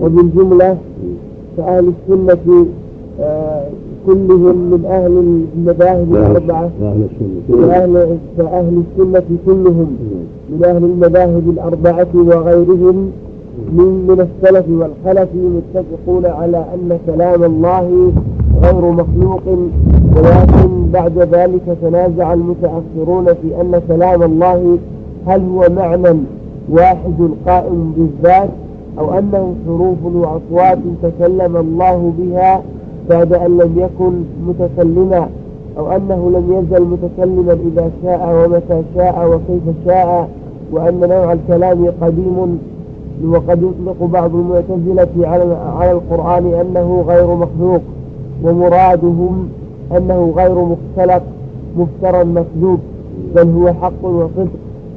وبالجملة 0.00 0.76
فأهل 1.56 1.92
السنة 2.08 2.66
آه 3.20 3.64
كلهم 4.06 4.56
من 4.70 4.84
أهل 4.86 5.12
المذاهب 5.56 6.14
الأربعة. 6.14 6.70
فأهل, 7.48 8.18
فأهل 8.38 8.82
السنة 8.98 9.22
كلهم 9.46 9.96
من 10.50 10.64
أهل 10.64 10.84
المذاهب 10.84 11.50
الأربعة 11.50 12.06
وغيرهم 12.14 13.10
من 13.72 14.06
من 14.08 14.20
السلف 14.20 14.64
والخلف 14.68 15.28
متفقون 15.34 16.26
على 16.26 16.56
أن 16.74 16.98
كلام 17.06 17.44
الله 17.44 18.12
غير 18.62 18.90
مخلوق 18.90 19.42
ولكن 20.16 20.90
بعد 20.92 21.18
ذلك 21.18 21.78
تنازع 21.82 22.32
المتأخرون 22.32 23.26
في 23.26 23.60
أن 23.60 23.80
كلام 23.88 24.22
الله 24.22 24.78
هل 25.26 25.40
هو 25.48 25.66
معنى 25.76 26.18
واحد 26.70 27.28
قائم 27.46 27.92
بالذات 27.96 28.50
أو 28.98 29.18
أنه 29.18 29.54
حروف 29.66 29.98
وأصوات 30.04 30.78
تكلم 31.02 31.56
الله 31.56 32.12
بها 32.18 32.62
بعد 33.10 33.32
أن 33.32 33.58
لم 33.58 33.72
يكن 33.78 34.12
متكلما 34.48 35.28
أو 35.78 35.92
أنه 35.92 36.30
لم 36.30 36.52
يزل 36.52 36.84
متكلما 36.84 37.52
إذا 37.52 37.90
شاء 38.02 38.44
ومتى 38.44 38.82
شاء 38.94 39.28
وكيف 39.28 39.74
شاء 39.86 40.28
وأن 40.72 41.00
نوع 41.00 41.32
الكلام 41.32 41.86
قديم 42.00 42.58
وقد 43.26 43.62
يطلق 43.62 44.10
بعض 44.12 44.34
المعتزلة 44.34 45.28
على 45.28 45.54
على 45.54 45.92
القرآن 45.92 46.46
أنه 46.46 47.04
غير 47.08 47.26
مخلوق 47.34 47.80
ومرادهم 48.42 49.48
أنه 49.96 50.32
غير 50.36 50.54
مختلق 50.54 51.22
مفترى 51.76 52.24
مكذوب 52.24 52.78
بل 53.36 53.48
هو 53.48 53.72
حق 53.72 54.04
وصدق. 54.04 54.48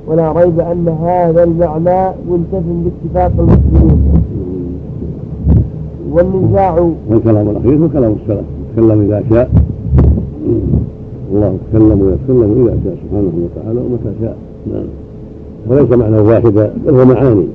ولا 0.08 0.32
ريب 0.32 0.60
أن 0.60 0.88
هذا 0.88 1.44
المعنى 1.44 2.12
منتف 2.30 2.64
باتفاق 2.84 3.32
المسلمين. 3.40 4.04
والنزاع. 6.12 6.92
والكلام 7.10 7.50
الأخير 7.50 7.84
هو 7.84 7.90
كلام 7.90 8.16
السلف. 8.24 8.46
يتكلم 8.78 9.02
إذا 9.02 9.24
شاء. 9.30 9.50
الله 11.34 11.54
يتكلم 11.54 12.02
ويتكلم 12.02 12.68
إذا 12.68 12.78
شاء 12.84 12.96
سبحانه 13.04 13.32
وتعالى 13.44 13.80
ومتى 13.80 14.20
شاء. 14.22 14.38
نعم. 14.74 14.86
وليس 15.70 15.92
معنى 15.92 16.20
واحدا 16.20 16.74
بل 16.86 16.96
هو 16.96 17.06
معاني. 17.06 17.46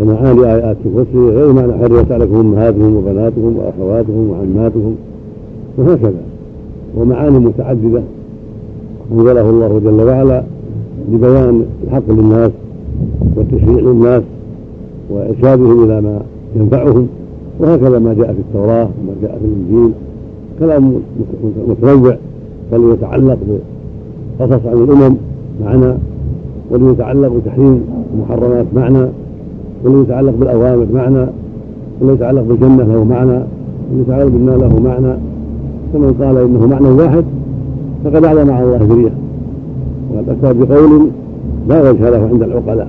فمعاني 0.00 0.54
آيات 0.54 0.76
الكرسي 0.86 1.18
غير 1.36 1.52
معنى 1.52 1.72
حرمت 1.72 2.12
عليكم 2.12 2.36
أمهاتهم 2.36 2.96
وبناتهم 2.96 3.56
وأخواتهم 3.56 4.30
وعماتهم 4.30 4.94
وهكذا. 5.78 6.22
ومعاني 6.96 7.38
متعددة 7.38 8.02
أنزله 9.12 9.50
الله 9.50 9.80
جل 9.84 10.00
وعلا 10.02 10.42
لبيان 11.12 11.64
الحق 11.84 12.02
للناس 12.08 12.50
والتشريع 13.36 13.80
للناس 13.80 14.22
وإرشادهم 15.10 15.84
إلى 15.84 16.00
ما 16.00 16.20
ينفعهم 16.56 17.06
وهكذا 17.60 17.98
ما 17.98 18.14
جاء 18.14 18.26
في 18.26 18.38
التوراة 18.38 18.84
وما 18.84 19.14
جاء 19.22 19.38
في 19.38 19.44
الإنجيل. 19.44 19.92
كلام 20.60 20.94
متنوع 21.68 22.16
بل 22.72 22.92
يتعلق 22.92 23.38
بقصص 24.38 24.66
عن 24.66 24.72
الأمم 24.72 25.16
معنى 25.64 25.94
والذي 26.70 26.90
يتعلق 26.90 27.32
بتحريم 27.36 27.84
المحرمات 28.14 28.66
معنى 28.74 29.06
والذي 29.84 30.00
يتعلق 30.00 30.34
بالأوامر 30.40 30.86
معنى 30.94 31.26
والذي 32.00 32.16
يتعلق 32.16 32.42
بالجنة 32.42 32.84
له 32.84 33.04
معنى 33.04 33.30
والذي 33.90 34.02
يتعلق 34.06 34.26
بالنار 34.26 34.56
له 34.56 34.80
معنى. 34.80 35.14
فمن 35.92 36.14
قال 36.20 36.36
إنه 36.36 36.66
معنى 36.66 36.88
واحد 36.88 37.24
فقد 38.04 38.24
أعلم 38.24 38.50
على 38.50 38.64
الله 38.64 38.78
ذرية 38.82 39.12
وقد 40.14 40.28
أتى 40.28 40.58
بقول 40.58 41.08
لا 41.68 41.90
وجه 41.90 42.10
له 42.10 42.28
عند 42.32 42.42
العقلاء 42.42 42.88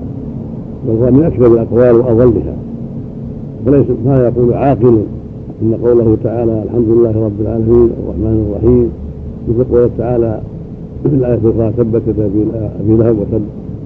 بل 0.87 0.93
هو 0.93 1.11
من 1.11 1.23
أكبر 1.23 1.47
الأقوال 1.47 1.95
وأضلها. 1.95 2.55
وليس 3.67 3.85
ما 4.05 4.17
يقول 4.17 4.53
عاقل 4.53 5.01
إن 5.61 5.73
قوله 5.83 6.17
تعالى 6.23 6.63
الحمد 6.63 6.87
لله 6.87 7.25
رب 7.25 7.41
العالمين 7.41 7.89
الرحمن 8.03 8.45
الرحيم 8.49 8.89
مثل 9.49 9.63
قوله 9.71 9.89
تعالى 9.97 10.41
في 11.03 11.09
الآية 11.09 11.33
الأخرى 11.33 11.71
ثبت 11.77 12.01
أبي 12.79 12.93
لهب 12.93 13.15
وتب 13.19 13.41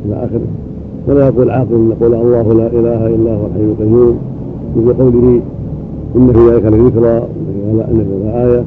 إلى 0.05 0.15
آخره. 0.15 0.47
ولا 1.09 1.27
يقول 1.27 1.49
عاقل 1.49 1.91
يقول 1.91 2.13
الله 2.13 2.53
لا 2.53 2.67
إله 2.67 3.07
إلا 3.07 3.35
هو 3.35 3.45
الحي 3.45 3.61
القيوم 3.61 4.17
مثل 4.75 4.93
قوله 4.93 5.41
إن 6.15 6.33
في 6.33 6.49
ذلك 6.49 6.65
لذكرى 6.65 7.17
إن 7.91 8.05
في 8.09 8.25
لآية. 8.25 8.63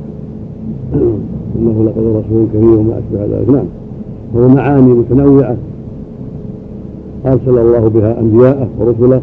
إنه 1.59 1.85
لقد 1.85 1.99
رسول 1.99 2.47
كريم 2.53 2.79
وما 2.79 2.99
أشبه 2.99 3.37
ذلك. 3.37 3.49
نعم. 3.49 3.65
هو 4.37 4.49
معاني 4.49 4.93
متنوعة. 4.93 5.57
ارسل 7.27 7.59
الله 7.59 7.89
بها 7.89 8.21
أنبياءه 8.21 8.69
ورسله 8.81 9.21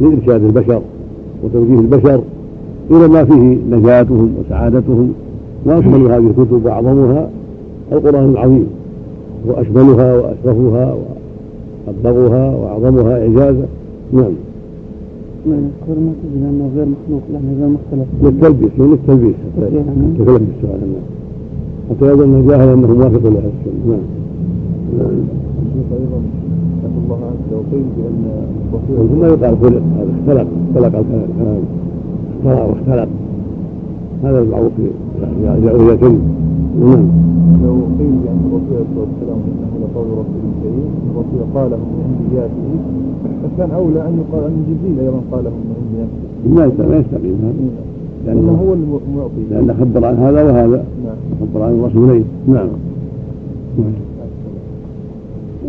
لإرشاد 0.00 0.44
البشر 0.44 0.80
وتوجيه 1.44 1.80
البشر 1.80 2.20
إلى 2.90 3.08
ما 3.08 3.24
فيه 3.24 3.58
نجاتهم 3.70 4.34
وسعادتهم. 4.40 5.12
واكمل 5.66 6.12
هذه 6.12 6.26
الكتب 6.26 6.64
وأعظمها 6.64 7.30
القرآن 7.92 8.30
العظيم. 8.30 8.66
وأشملها 9.46 10.16
وأشرفها 10.16 10.94
أبلغها 11.88 12.56
وأعظمها 12.56 13.12
إعجازا 13.22 13.66
نعم 14.12 14.32
ما 15.46 15.56
نذكر 15.56 16.00
ما 16.00 16.12
تجد 16.22 16.42
أنه 16.42 16.70
غير 16.76 16.86
مخلوق 16.86 17.22
لأنه 17.32 17.54
غير 17.60 17.68
مختلف 17.68 18.06
للتلبيس 18.22 18.70
من 18.78 18.92
التلبيس 18.92 19.34
حتى 19.56 19.66
يتكلم 19.66 20.46
بالسؤال 20.46 20.80
نعم 20.80 21.06
حتى 21.90 22.04
يظن 22.12 22.34
أنه 22.34 22.48
جاهل 22.48 22.68
أنه 22.68 22.94
موافق 22.94 23.22
لأهل 23.22 23.50
السنة 23.60 23.98
نعم 24.98 25.16
الشيخ 25.62 25.92
أيضا 25.92 26.20
الله 27.06 27.18
عنه 27.26 27.36
لو 27.52 27.58
قيل 27.72 27.84
بأن 27.96 28.24
ثم 29.08 29.24
يقال 29.24 29.56
خلق 29.62 29.82
هذا 29.98 30.10
اختلق 30.20 30.46
اختلق 30.68 30.98
الكلام 30.98 31.62
اخترع 32.38 32.64
واختلق 32.64 33.08
هذا 34.22 34.42
المعروف 34.42 34.72
في 34.76 35.96
كلمة 36.00 36.20
نعم 36.80 37.08
لو 37.64 37.74
قيل 37.98 38.14
بأن 38.22 38.40
الرسول 38.46 38.72
عليه 38.76 38.84
الصلاة 38.88 39.06
والسلام 39.08 39.38
إنه 39.48 39.72
لقول 39.82 40.06
رسول 40.20 40.42
كريم 40.62 40.90
الرسول 41.10 41.40
قاله 41.54 41.76
من 41.76 42.00
أنبيائه 42.10 42.50
فكان 43.42 43.70
أولى 43.70 44.00
أن 44.08 44.22
يقال 44.22 44.44
أن 44.44 44.56
جبريل 44.68 44.98
أيضا 45.00 45.20
قاله 45.32 45.50
من 45.50 46.58
عند 46.58 46.72
نفسه 46.72 46.88
ما 46.88 46.96
يستقيم 46.96 47.36
هذا. 47.42 47.54
لأنه 48.26 48.52
هو 48.52 48.74
المعطي. 48.74 49.42
لأنه 49.50 49.74
خبر 49.80 50.04
عن 50.04 50.14
هذا 50.14 50.42
وهذا. 50.42 50.84
نعم. 51.04 51.16
خبر 51.40 51.62
عن 51.62 51.72
الرسولين 51.72 52.24
نعم. 52.48 52.68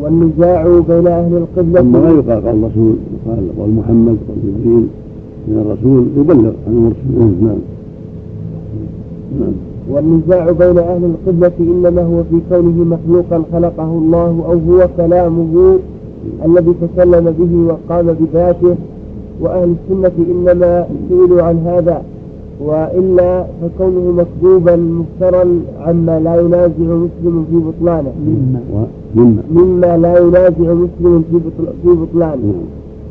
والنزاع 0.02 0.80
بين 0.88 1.08
أهل 1.08 1.34
القبلة. 1.34 1.82
ثم 1.82 1.92
ما 1.92 2.10
يقال 2.10 2.46
قال 2.46 2.56
الرسول 2.64 2.96
قال 3.28 3.50
قال 3.60 3.70
محمد 3.76 4.18
قال 4.28 4.38
جبريل 4.44 4.88
من 5.48 5.58
الرسول 5.66 6.06
يبلغ 6.18 6.52
عن 6.68 6.74
المرسل 6.74 7.46
نعم. 7.46 7.58
نعم. 9.40 9.54
والنزاع 9.92 10.52
بين 10.52 10.78
أهل 10.78 11.04
القبلة 11.04 11.52
إنما 11.60 12.02
هو 12.02 12.24
في 12.24 12.40
كونه 12.50 12.84
مخلوقا 12.96 13.44
خلقه 13.54 13.84
الله 13.84 14.44
أو 14.48 14.74
هو 14.74 14.88
كلامه 14.98 15.78
الذي 16.46 16.74
تكلم 16.82 17.34
به 17.40 17.74
وقام 17.74 18.16
بذاته. 18.20 18.76
وأهل 19.42 19.76
السنة 19.76 20.12
إنما 20.32 20.88
سئلوا 21.10 21.42
عن 21.42 21.58
هذا 21.66 22.02
وإلا 22.62 23.46
فكونه 23.62 24.12
مكذوبا 24.12 24.76
مفترا 24.76 25.46
عما 25.82 26.20
لا 26.20 26.42
ينازع 26.42 26.70
مسلم 26.80 27.46
في 27.52 27.58
بطلانه. 27.58 28.14
مما, 29.16 29.42
مما. 29.50 29.98
لا 29.98 30.20
ينازع 30.20 30.74
مسلم 30.74 31.24
في 31.32 31.40
في 31.84 31.90
بطلانه. 31.90 32.36
نعم. 32.46 32.66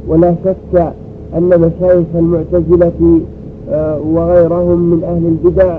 ولا 0.09 0.35
شك 0.45 0.93
أن 1.37 1.49
مشايخ 1.49 2.07
المعتزلة 2.15 3.21
آه، 3.71 4.01
وغيرهم 4.01 4.79
من 4.79 5.05
أهل 5.05 5.27
البدع 5.27 5.79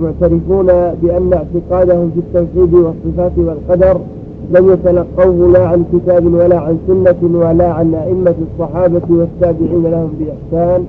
معترفون 0.00 0.66
بأن 1.02 1.32
اعتقادهم 1.32 2.10
في 2.10 2.20
التوحيد 2.20 2.74
والصفات 2.74 3.32
والقدر 3.38 4.00
لم 4.54 4.70
يتلقوه 4.72 5.52
لا 5.52 5.66
عن 5.68 5.84
كتاب 5.92 6.34
ولا 6.34 6.58
عن 6.58 6.78
سنة 6.86 7.38
ولا 7.38 7.72
عن 7.72 7.94
أئمة 7.94 8.34
الصحابة 8.52 9.02
والتابعين 9.10 9.82
لهم 9.82 10.10
بإحسان 10.20 10.84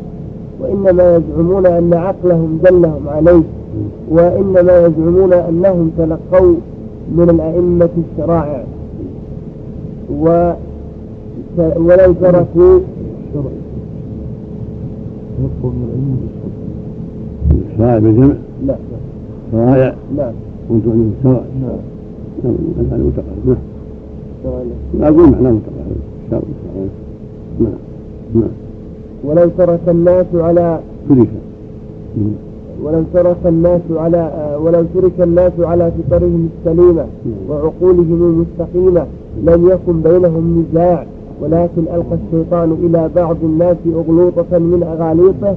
وإنما 0.61 1.15
يزعمون 1.15 1.65
أن 1.65 1.93
عقلهم 1.93 2.59
دلهم 2.63 3.07
عليه 3.07 3.43
وإنما 4.11 4.85
يزعمون 4.85 5.33
أنهم 5.33 5.91
تلقوا 5.97 6.55
من 7.15 7.29
الأئمة 7.29 7.89
الشرائع. 8.11 8.63
و 10.21 10.53
ولو 11.57 12.13
تركوا 12.13 12.79
تلقوا 15.37 15.71
من 15.71 15.83
الأئمة 15.87 16.17
الشرائع. 17.71 17.99
بالجمع؟ 17.99 18.33
لا 18.65 18.75
شرائع 19.51 19.95
نعم. 20.17 20.33
وأنتم 20.69 20.91
عندكم 20.91 21.13
شرائع 21.23 21.43
نعم. 21.61 22.55
نعم. 22.89 22.99
متقارب 23.07 23.57
نعم. 24.99 25.13
أقول 25.13 25.31
معناه 25.31 25.51
متقارب 25.51 26.43
نعم. 27.59 27.71
نعم. 28.35 28.49
ولو 29.23 29.49
ترك 29.57 29.79
الناس 29.87 30.25
على 30.33 30.79
ترك 31.09 31.27
ولو 32.83 33.03
ترك 33.13 33.37
الناس 33.45 33.81
على 33.91 34.31
ولو 34.61 34.83
ترك 34.95 35.21
الناس 35.21 35.51
على 35.59 35.91
فطرهم 35.91 36.49
السليمة 36.59 37.05
وعقولهم 37.49 38.45
المستقيمة 38.59 39.05
لم 39.43 39.69
يكن 39.69 40.01
بينهم 40.01 40.65
نزاع 40.71 41.05
ولكن 41.41 41.81
ألقى 41.81 42.17
الشيطان 42.25 42.71
إلى 42.83 43.09
بعض 43.15 43.37
الناس 43.43 43.77
أغلوطة 43.95 44.57
من 44.57 44.83
أغاليطه 44.83 45.55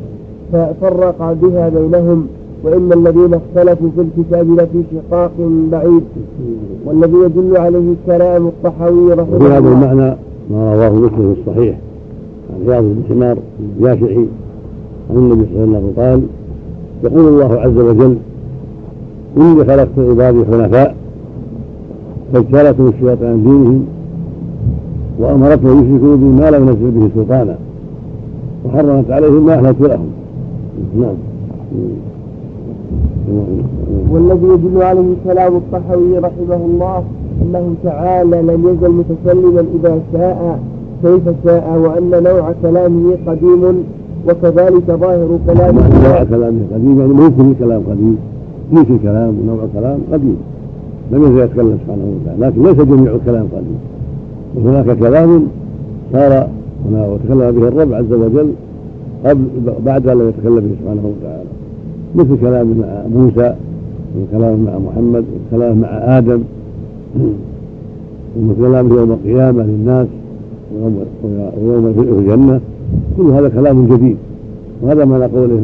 ففرق 0.52 1.32
بها 1.42 1.68
بينهم. 1.68 2.26
وإن 2.64 2.92
الذين 2.92 3.34
اختلفوا 3.34 3.88
في 3.96 4.00
الكتاب 4.00 4.50
لفي 4.50 4.82
شقاق 4.92 5.30
بعيد 5.72 6.02
والذي 6.84 7.16
يدل 7.24 7.56
عليه 7.56 7.94
كلام 8.06 8.46
الطحاوي 8.46 9.12
رحمه 9.12 9.36
الله 9.36 9.58
هذا 9.58 9.68
المعنى 9.68 10.16
ما 10.50 10.74
رواه 10.74 10.90
مسلم 10.90 11.34
في 11.34 11.40
الصحيح 11.40 11.78
عن 12.54 12.70
عياض 12.70 12.84
بن 12.84 13.02
حمار 13.08 13.36
الجاشعي 13.60 14.26
عن 15.10 15.16
النبي 15.16 15.46
صلى 15.54 15.64
الله 15.64 15.76
عليه 15.76 15.86
وسلم 15.86 15.92
قال 15.96 16.22
يقول 17.04 17.28
الله 17.28 17.60
عز 17.60 17.76
وجل 17.78 18.16
إني 19.36 19.64
خلقت 19.64 19.98
عبادي 19.98 20.44
حنفاء 20.44 20.94
فاجتالتهم 22.32 22.88
الشياطين 22.88 23.28
عن 23.28 23.42
دينهم 23.42 23.84
وأمرتهم 25.18 25.84
يشركوا 25.84 26.16
بي 26.16 26.24
ما 26.24 26.50
لم 26.50 26.68
ينزل 26.68 26.90
به 26.90 27.08
سلطانا 27.14 27.58
وحرمت 28.64 29.10
عليهم 29.10 29.46
ما 29.46 29.54
أهلكت 29.54 29.80
لهم. 29.80 30.10
نعم. 31.00 31.14
والذي 34.10 34.46
يدل 34.46 34.82
عليه 34.82 35.14
كلام 35.24 35.56
الطحوي 35.56 36.18
رحمه 36.18 36.60
الله 36.64 37.04
أنه 37.42 37.74
تعالى 37.84 38.42
لم 38.42 38.68
يزل 38.68 38.90
متكلما 38.90 39.64
إذا 39.80 40.00
شاء 40.12 40.60
كيف 41.02 41.22
شاء 41.44 41.78
وأن 41.78 42.22
نوع 42.22 42.52
كلامه 42.62 43.16
قديم 43.26 43.84
وكذلك 44.28 44.86
ظاهر 44.86 45.38
كلامه 45.46 45.82
نوع 46.08 46.24
كلامه 46.24 46.60
قديم 46.74 47.00
يعني 47.00 47.12
ما 47.12 47.28
كل 47.28 47.64
كلام 47.64 47.82
قديم 47.90 48.16
في 48.84 48.98
كلام 49.02 49.34
ونوع 49.42 49.66
كلام 49.74 49.98
قديم. 50.12 50.36
لم 51.12 51.22
يزل 51.22 51.38
يتكلم 51.38 51.78
سبحانه 51.84 52.04
وتعالى 52.22 52.46
لكن 52.46 52.62
ليس 52.62 52.76
جميع 52.76 53.14
الكلام 53.14 53.46
قديم. 53.56 53.78
وهناك 54.56 54.98
كلام 54.98 55.46
صار 56.12 56.48
وتكلم 56.92 57.50
به 57.50 57.68
الرب 57.68 57.92
عز 57.92 58.12
وجل 58.12 58.52
قبل 59.24 59.44
بعد 59.84 60.08
أن 60.08 60.18
لم 60.18 60.28
يتكلم 60.28 60.60
به 60.60 60.74
سبحانه 60.80 61.02
وتعالى. 61.10 61.59
مثل 62.14 62.40
كلام 62.40 62.66
مع 62.78 63.02
موسى 63.14 63.54
وكلام 64.18 64.64
مع 64.64 64.78
محمد 64.78 65.24
وكلام 65.34 65.78
مع 65.78 65.88
آدم 65.88 66.40
ومثل 68.36 68.60
كلام 68.60 68.88
يوم 68.88 69.10
القيامة 69.12 69.62
للناس 69.62 70.06
ويوم, 70.74 71.04
ويوم 71.62 71.92
في 71.92 72.00
الجنة. 72.00 72.60
كل 73.16 73.22
هذا 73.22 73.48
كلام 73.48 73.86
جديد. 73.86 74.16
وهذا 74.82 75.04
معنى 75.04 75.24
قوله 75.24 75.60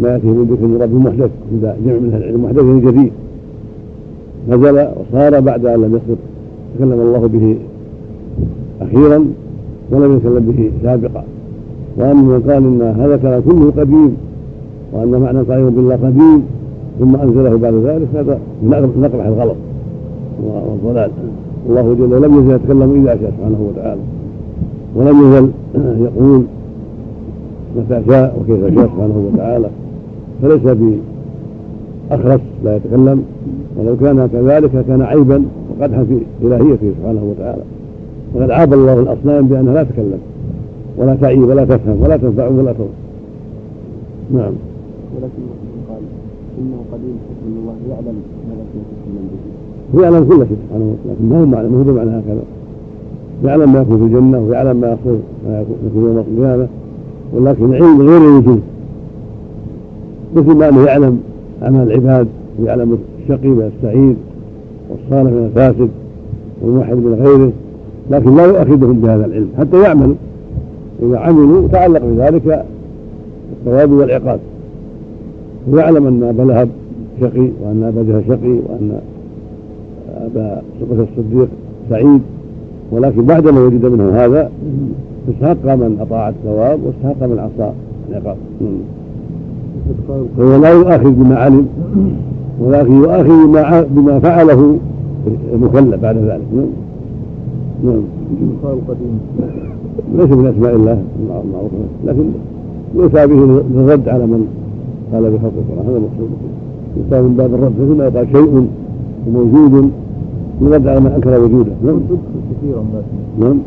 ما 0.00 0.08
يأتيه 0.08 0.28
من 0.28 0.44
ذكر 0.50 0.84
رب 0.84 0.94
محدث 0.94 1.30
عند 1.52 1.74
جمع 1.84 1.94
من 1.94 2.14
العلم 2.14 2.44
محدث 2.44 2.64
جديد. 2.86 3.12
نزل 4.48 4.88
وصار 4.96 5.40
بعد 5.40 5.66
أن 5.66 5.80
لم 5.80 5.94
يصدر 5.96 6.16
تكلم 6.78 7.00
الله 7.00 7.26
به 7.26 7.56
أخيرا 8.80 9.24
ولم 9.90 10.16
يتكلم 10.16 10.44
به 10.56 10.70
سابقا. 10.82 11.24
وأما 11.96 12.22
من 12.22 12.42
قال 12.50 12.56
إن 12.56 12.82
هذا 13.00 13.16
كلام 13.16 13.42
كله 13.42 13.72
قديم 13.76 14.16
وأن 14.92 15.10
معنى 15.10 15.38
قائم 15.38 15.70
بالله 15.70 15.94
قديم 15.94 16.42
ثم 16.98 17.16
أنزله 17.16 17.56
بعد 17.56 17.74
ذلك 17.74 18.08
هذا 18.14 18.38
نقبح 18.96 19.26
الغلط 19.26 19.56
والضلال. 20.42 21.10
الله 21.68 21.94
جل 21.94 22.22
لم 22.22 22.38
يزل 22.38 22.54
يتكلم 22.54 23.06
إذا 23.06 23.16
شاء 23.20 23.30
سبحانه 23.30 23.70
وتعالى. 23.70 24.00
ولم 24.94 25.18
يزل 25.28 25.50
يقول 26.06 26.42
متى 27.76 28.02
شاء 28.08 28.40
وكيف 28.40 28.74
شاء 28.74 28.86
سبحانه 28.86 29.30
وتعالى. 29.32 29.68
فليس 30.42 30.76
بأخرس 32.10 32.40
لا 32.64 32.76
يتكلم. 32.76 33.22
ولو 33.76 33.96
كان 33.96 34.28
كذلك 34.32 34.84
كان 34.88 35.02
عيبا 35.02 35.44
وقدحا 35.70 36.04
في 36.04 36.18
إلهيته 36.46 36.92
سبحانه 37.00 37.22
وتعالى. 37.30 37.62
وقد 38.34 38.50
عاب 38.50 38.74
الله 38.74 39.00
الأصنام 39.00 39.46
بأنها 39.46 39.74
لا 39.74 39.82
تتكلم 39.82 40.18
ولا 40.98 41.14
تعي 41.14 41.38
ولا 41.38 41.64
تفهم 41.64 42.02
ولا 42.02 42.16
تنفع 42.16 42.48
ولا 42.48 42.72
تضر 42.72 42.88
نعم. 44.30 44.52
ولكن 45.18 45.42
قال 45.88 46.02
انه 46.58 46.78
قديم 46.92 47.16
ان 47.46 47.54
الله 47.60 47.74
يعلم 47.90 48.16
ماذا 48.48 48.64
سيتكلم 48.72 49.24
به 49.92 50.02
يعلم 50.02 50.24
كل 50.24 50.46
شيء 50.48 50.56
سبحانه 50.66 50.84
وتعالى 50.92 51.14
لكن 51.14 51.28
ما 51.28 51.40
هو 51.40 51.46
معنى 51.46 51.68
ما 51.68 51.78
هو 51.78 51.82
بمعنى 51.82 52.10
هكذا. 52.10 52.42
يعلم 53.44 53.72
ما 53.72 53.80
يكون 53.80 53.98
في 53.98 54.04
الجنة 54.04 54.38
ويعلم 54.38 54.80
ما 54.80 54.92
يكون 54.92 55.22
ما 55.48 55.60
يكون 55.60 56.04
يوم 56.04 56.18
القيامة 56.18 56.68
ولكن 57.34 57.74
علم 57.74 58.02
غير 58.02 58.18
الوجود 58.18 58.60
مثل 60.36 60.54
ما 60.54 60.68
أنه 60.68 60.84
يعلم 60.84 61.20
أعمال 61.62 61.92
العباد 61.92 62.28
ويعلم 62.58 62.98
الشقي 63.22 63.48
من 63.48 63.72
السعيد 63.76 64.16
والصالح 64.90 65.32
من 65.32 65.44
الفاسد 65.44 65.88
والموحد 66.62 66.96
من 66.96 67.14
غيره 67.14 67.52
لكن 68.10 68.36
لا 68.36 68.44
يؤاخذهم 68.46 69.00
بهذا 69.00 69.26
العلم 69.26 69.48
حتى 69.58 69.82
يعملوا. 69.82 70.14
إذا 71.02 71.18
عملوا 71.18 71.68
تعلق 71.68 72.02
بذلك 72.04 72.64
الثواب 73.52 73.92
والعقاب. 73.92 74.40
ويعلم 75.70 76.06
أن 76.06 76.22
أبا 76.22 76.42
لهب 76.42 76.68
شقي 77.20 77.48
وأن 77.62 77.82
أبا 77.82 78.02
جهل 78.02 78.22
شقي 78.28 78.50
وأن 78.50 79.00
أبا 80.16 80.62
بكر 80.80 81.06
الصديق 81.18 81.48
سعيد. 81.90 82.20
ولكن 82.92 83.24
بعدما 83.24 83.60
وجد 83.60 83.86
منه 83.86 84.10
هذا 84.10 84.50
استحق 85.28 85.74
من 85.74 85.96
أطاع 86.00 86.28
الثواب 86.28 86.80
واستحق 86.84 87.26
من 87.28 87.38
عصى 87.38 87.72
العقاب 88.10 88.36
فهو 90.38 90.56
لا 90.56 90.70
يؤاخذ 90.70 91.10
بما 91.10 91.36
علم 91.36 91.66
ولكن 92.60 92.92
يؤاخذ 92.92 93.46
بما 93.46 93.82
بما 93.82 94.18
فعله 94.18 94.78
المكلف 95.52 96.02
بعد 96.02 96.16
ذلك. 96.16 96.42
نعم. 96.54 96.66
نعم. 97.84 98.02
ليس 100.18 100.30
من 100.30 100.46
أسماء 100.46 100.74
الله 100.74 101.02
المعروفه 101.44 101.76
لكن 102.04 102.24
يؤتى 102.94 103.26
به 103.26 103.62
للرد 103.74 104.08
على 104.08 104.26
من 104.26 104.46
قال 105.12 105.22
بخلق 105.22 105.52
القران 105.58 105.86
هذا 105.86 105.96
المقصود 105.96 106.30
يؤتى 106.96 107.22
من 107.22 107.34
باب 107.36 107.54
الرد 107.54 107.72
مثل 107.80 107.98
ما 107.98 108.04
يقال 108.04 108.26
شيء 108.32 108.68
موجود 109.32 109.90
يرد 110.62 110.86
على 110.86 111.00
من 111.00 111.06
انكر 111.06 111.40
وجوده. 111.44 111.72
نعم. 111.84 112.00
كثيرا 112.50 112.84
نعم. 113.40 113.58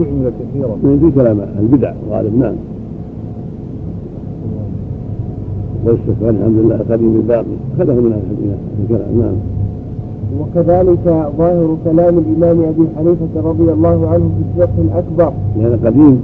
استعمل 0.00 0.32
كثيرا. 0.40 0.76
نعم 0.84 0.98
في 0.98 1.10
كلام 1.10 1.40
البدع 1.60 1.92
غالب. 2.10 2.38
نعم. 2.38 2.54
والاستغفار 5.84 6.30
الحمد 6.30 6.58
لله 6.58 6.74
القديم 6.74 7.16
الباقي 7.16 7.56
أخذه 7.76 7.94
من 7.94 8.12
أهل 8.12 8.56
الكلام. 8.82 9.18
نعم. 9.20 9.36
وكذلك 10.40 11.30
ظاهر 11.38 11.76
كلام 11.84 12.18
الإمام 12.18 12.60
أبي 12.60 12.86
حنيفة 12.96 13.48
رضي 13.50 13.72
الله 13.72 14.08
عنه 14.08 14.30
في 14.36 14.62
الفقه 14.62 14.82
الأكبر. 14.82 15.32
لأن 15.58 15.78
قديم 15.84 16.22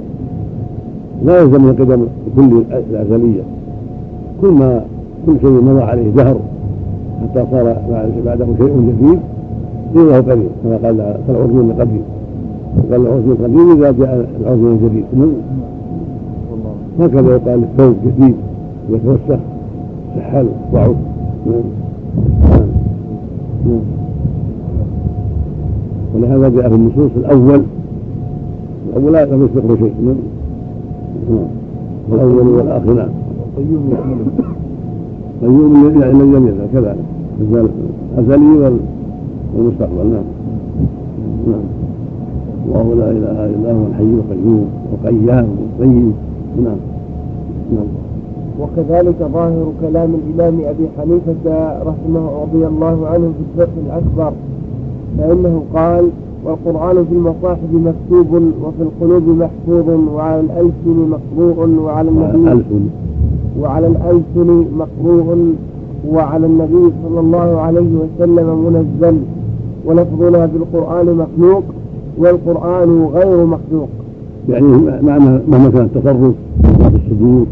لا 1.25 1.41
يلزم 1.41 1.63
من 1.63 1.73
قدم 1.73 2.05
كل 2.35 2.63
الأزلية. 2.91 3.43
كل 4.41 4.51
ما 4.51 4.81
كل 5.25 5.39
شيء 5.41 5.49
مضى 5.51 5.81
عليه 5.81 6.09
دهر 6.09 6.37
حتى 7.21 7.45
صار 7.51 7.77
بعده 8.25 8.45
شيء 8.57 8.93
جديد. 8.99 9.19
له 9.95 10.17
قديم 10.17 10.49
كما 10.63 10.77
قال 10.83 11.15
كالعرجون 11.27 11.71
القديم 11.71 12.01
قال 12.91 13.01
العرجون 13.01 13.31
القديم 13.39 13.71
إذا 13.71 13.91
جاء 13.91 14.29
العرجون 14.41 14.71
الجديد. 14.71 15.05
هكذا 16.99 17.35
يقال 17.35 17.63
الثوب 17.63 17.95
جديد 18.05 18.35
يتوسخ 18.89 19.39
سحل 20.15 20.47
ضعف 20.73 20.95
نعم. 21.45 21.63
ولهذا 26.15 26.49
جاء 26.49 26.69
في 26.69 26.75
النصوص 26.75 27.11
الأول. 27.15 27.61
الأول 28.89 29.13
لا 29.13 29.21
يسبقه 29.21 29.75
شيء 29.75 29.93
نعم. 30.05 30.15
الأول 32.13 32.47
والآخر 32.47 32.93
نعم 32.93 33.09
القيوم 33.57 33.89
يحمله 33.91 34.25
قيوم 35.41 35.85
الذي 35.87 36.11
لم 36.11 36.47
يزل 36.47 36.67
كذلك 36.73 37.69
الأزلي 38.17 38.79
والمستقبل 39.55 40.07
نعم. 40.07 40.23
نعم. 41.47 41.63
الله 42.65 42.95
لا 42.95 43.11
إله 43.11 43.45
إلا 43.45 43.71
هو 43.71 43.85
الحي 43.89 44.03
القيوم 44.03 44.65
وقيام 44.93 45.47
وقيم 45.79 46.13
نعم. 46.63 46.75
نعم. 47.75 47.87
وكذلك 48.59 49.15
ظاهر 49.33 49.71
كلام 49.81 50.09
الإمام 50.15 50.59
أبي 50.65 50.85
حنيفة 50.97 51.73
رحمه 51.83 52.29
رضي 52.43 52.67
الله 52.67 53.07
عنه 53.07 53.31
في 53.37 53.61
الفقه 53.61 53.77
الأكبر 53.85 54.33
فإنه 55.17 55.63
قال 55.75 56.09
والقرآن 56.45 57.05
في 57.05 57.11
المصاحف 57.11 57.59
مكتوب 57.73 58.33
وفي 58.63 58.81
القلوب 58.81 59.23
محفوظ 59.27 59.89
وعلى 60.15 60.39
الألسن 60.39 61.09
مقروء 61.09 61.69
وعلى 61.79 62.09
النبي 62.09 62.89
وعلى 63.59 63.87
الألسن 63.87 64.65
مقروء 64.77 65.53
وعلى 66.09 66.45
النبي 66.45 66.93
صلى 67.03 67.19
الله 67.19 67.59
عليه 67.61 67.89
وسلم 67.95 68.65
منزل 68.65 69.17
ولفظنا 69.85 70.45
بالقرآن 70.45 71.05
مخلوق 71.05 71.63
والقرآن 72.17 73.05
غير 73.13 73.45
مخلوق. 73.45 73.89
يعني 74.49 74.67
معنى 75.01 75.39
مهما 75.47 75.69
كان 75.69 75.85
التصرف 75.85 76.33
في 76.91 76.95
الصدور 76.95 77.45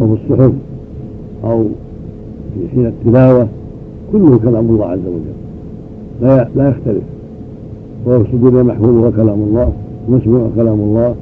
أو 0.00 0.16
في 0.16 0.22
الصحف 0.22 0.52
أو 1.44 1.64
في 2.54 2.68
حين 2.68 2.86
التلاوة 2.86 3.48
كله 4.12 4.38
كلام 4.38 4.66
الله 4.70 4.86
عز 4.86 4.98
وجل. 4.98 5.36
لا 6.20 6.48
لا 6.56 6.68
يختلف. 6.68 7.02
وهو 8.06 8.24
في 8.24 8.34
الصدور 8.34 8.62
محفوظ 8.62 9.14
كلام 9.16 9.40
الله 9.40 9.72
مسموع 10.08 10.46
كلام 10.56 10.80
الله 10.80 11.14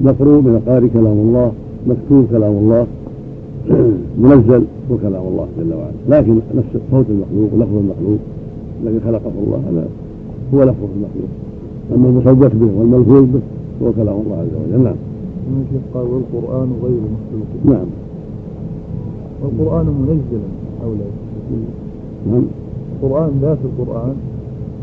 مقروء 0.00 0.40
من 0.42 0.54
القارئ 0.56 0.88
كلام 0.88 1.06
الله. 1.06 1.52
مكتوب 1.86 2.26
كلام 2.30 2.52
الله 2.52 2.86
منزل 4.24 4.64
هو 4.90 4.96
كلام 5.02 5.22
الله 5.22 5.46
جل 5.58 5.74
وعلا. 5.74 5.92
لكن 6.08 6.34
نفس 6.54 6.72
صوت 6.90 7.06
المخلوق 7.10 7.48
ولفظ 7.54 7.76
المخلوق 7.76 8.18
الذي 8.82 9.00
خلقه 9.00 9.32
الله 9.44 9.62
هذا 9.70 9.88
هو 10.54 10.62
لفظ 10.62 10.84
المخلوق. 10.96 11.30
أما 11.94 12.08
المصوت 12.08 12.54
به 12.54 12.80
والملفوظ 12.80 13.22
به 13.22 13.40
هو 13.82 13.92
كلام 13.92 14.16
الله 14.26 14.36
عز 14.36 14.54
وجل. 14.62 14.84
نعم. 14.84 14.94
قال 15.94 16.06
والقرآن 16.06 16.68
غير 16.82 17.00
مخلوق. 17.14 17.76
نعم. 17.76 17.86
والقرآن 19.42 19.86
منزل 19.86 20.42
أو 20.84 20.90
لا؟ 20.92 21.06
نعم. 22.32 22.44
القرآن 23.02 23.30
ذات 23.42 23.58
القرآن. 23.64 24.14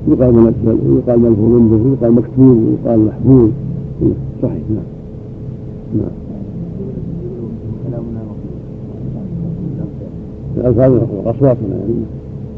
يقال 0.08 0.34
منزل 0.34 0.78
ويقال 0.90 1.20
ملفوظ 1.20 1.62
به 1.72 1.90
ويقال 1.90 2.12
مكتوب 2.12 2.58
ويقال 2.58 3.00
محفوظ. 3.06 3.50
صحيح. 4.42 4.62
نعم. 4.70 4.84
نعم. 5.96 6.27
الألفاظ 10.58 10.92
أصواتنا 11.26 11.76
يعني. 11.76 11.94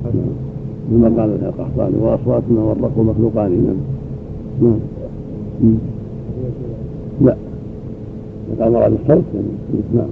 نعم 0.04 0.50
كما 0.90 1.22
قال 1.22 1.30
القحطاني 1.44 1.96
وأصواتنا 2.02 2.62
والرق 2.62 2.98
مخلوقان 2.98 3.76
نعم. 4.62 4.80
نعم. 5.62 5.78
لا. 7.22 7.36
قال 8.60 8.72
مراد 8.72 8.92
الصوت 8.92 9.24
يعني. 9.34 9.48
نعم. 9.94 10.08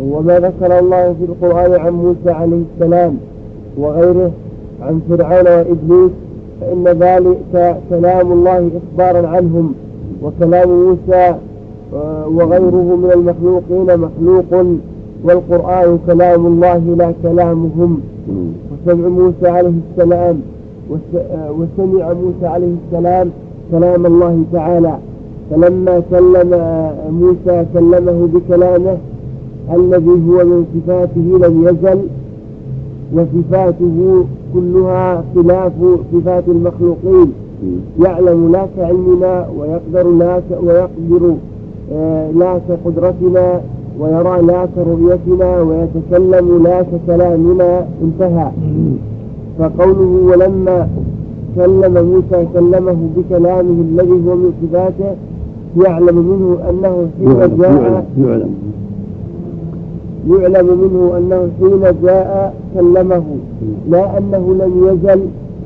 وما 0.00 0.38
ذكر 0.38 0.78
الله 0.78 1.12
في 1.12 1.24
القرآن 1.24 1.80
عن 1.80 1.92
موسى 1.92 2.30
عليه 2.30 2.62
السلام 2.74 3.16
وغيره 3.78 4.30
عن 4.82 5.00
فرعون 5.08 5.46
وإبليس 5.46 6.10
فإن 6.60 6.84
ذلك 6.84 7.76
كلام 7.90 8.32
الله 8.32 8.70
إخبارا 8.76 9.28
عنهم 9.28 9.74
وكلام 10.22 10.68
موسى 10.68 11.34
وغيره 12.26 12.96
من 12.96 13.10
المخلوقين 13.14 14.00
مخلوق. 14.00 14.66
والقرآن 15.24 15.98
كلام 16.06 16.46
الله 16.46 16.78
لا 16.98 17.12
كلامهم. 17.22 18.00
وسمع 18.70 19.08
موسى 19.08 19.48
عليه 19.48 19.72
السلام 19.90 20.40
وسمع 21.58 22.12
موسى 22.12 22.46
عليه 22.46 22.74
السلام 22.86 23.30
كلام 23.70 24.06
الله 24.06 24.42
تعالى. 24.52 24.98
فلما 25.50 26.02
كلم 26.10 26.50
موسى 27.20 27.66
كلمه 27.74 28.28
بكلامه 28.34 28.96
الذي 29.74 30.16
هو 30.28 30.44
من 30.44 30.64
صفاته 30.74 31.48
لم 31.48 31.54
يزل 31.68 32.00
وصفاته 33.14 34.24
كلها 34.54 35.24
خلاف 35.34 35.72
صفات 36.12 36.44
المخلوقين. 36.48 37.32
يعلم 38.04 38.52
لا 38.52 38.66
كعلمنا 38.76 39.46
ويقدر 39.58 40.10
لا 40.10 40.40
ويقدر 40.62 41.34
آه، 41.92 42.30
لا 42.30 42.60
كقدرتنا 42.68 43.60
ويرى 44.00 44.42
لا 44.42 44.66
كرؤيتنا 44.74 45.60
ويتكلم 45.60 46.62
لا 46.62 46.82
ككلامنا 46.82 47.86
انتهى. 48.04 48.50
فقوله 49.58 50.12
ولما 50.30 50.88
كلم 51.56 51.94
موسى 52.12 52.46
كلمه 52.54 52.96
بكلامه 53.16 53.76
الذي 53.90 54.16
هو 54.28 54.36
من 54.36 54.52
صفاته 54.62 55.14
يعلم 55.84 56.16
منه 56.16 56.58
أنه 56.70 57.08
حين 57.18 57.58
جاء 57.58 58.06
يعلم. 58.18 58.54
يعلم 60.30 60.66
منه 60.82 61.18
أنه 61.18 61.48
حين 61.60 61.82
جاء 62.02 62.54
كلمه. 62.74 63.24
لا 63.90 64.18
أنه 64.18 64.54
لم 64.60 64.72
يزل 64.86 65.20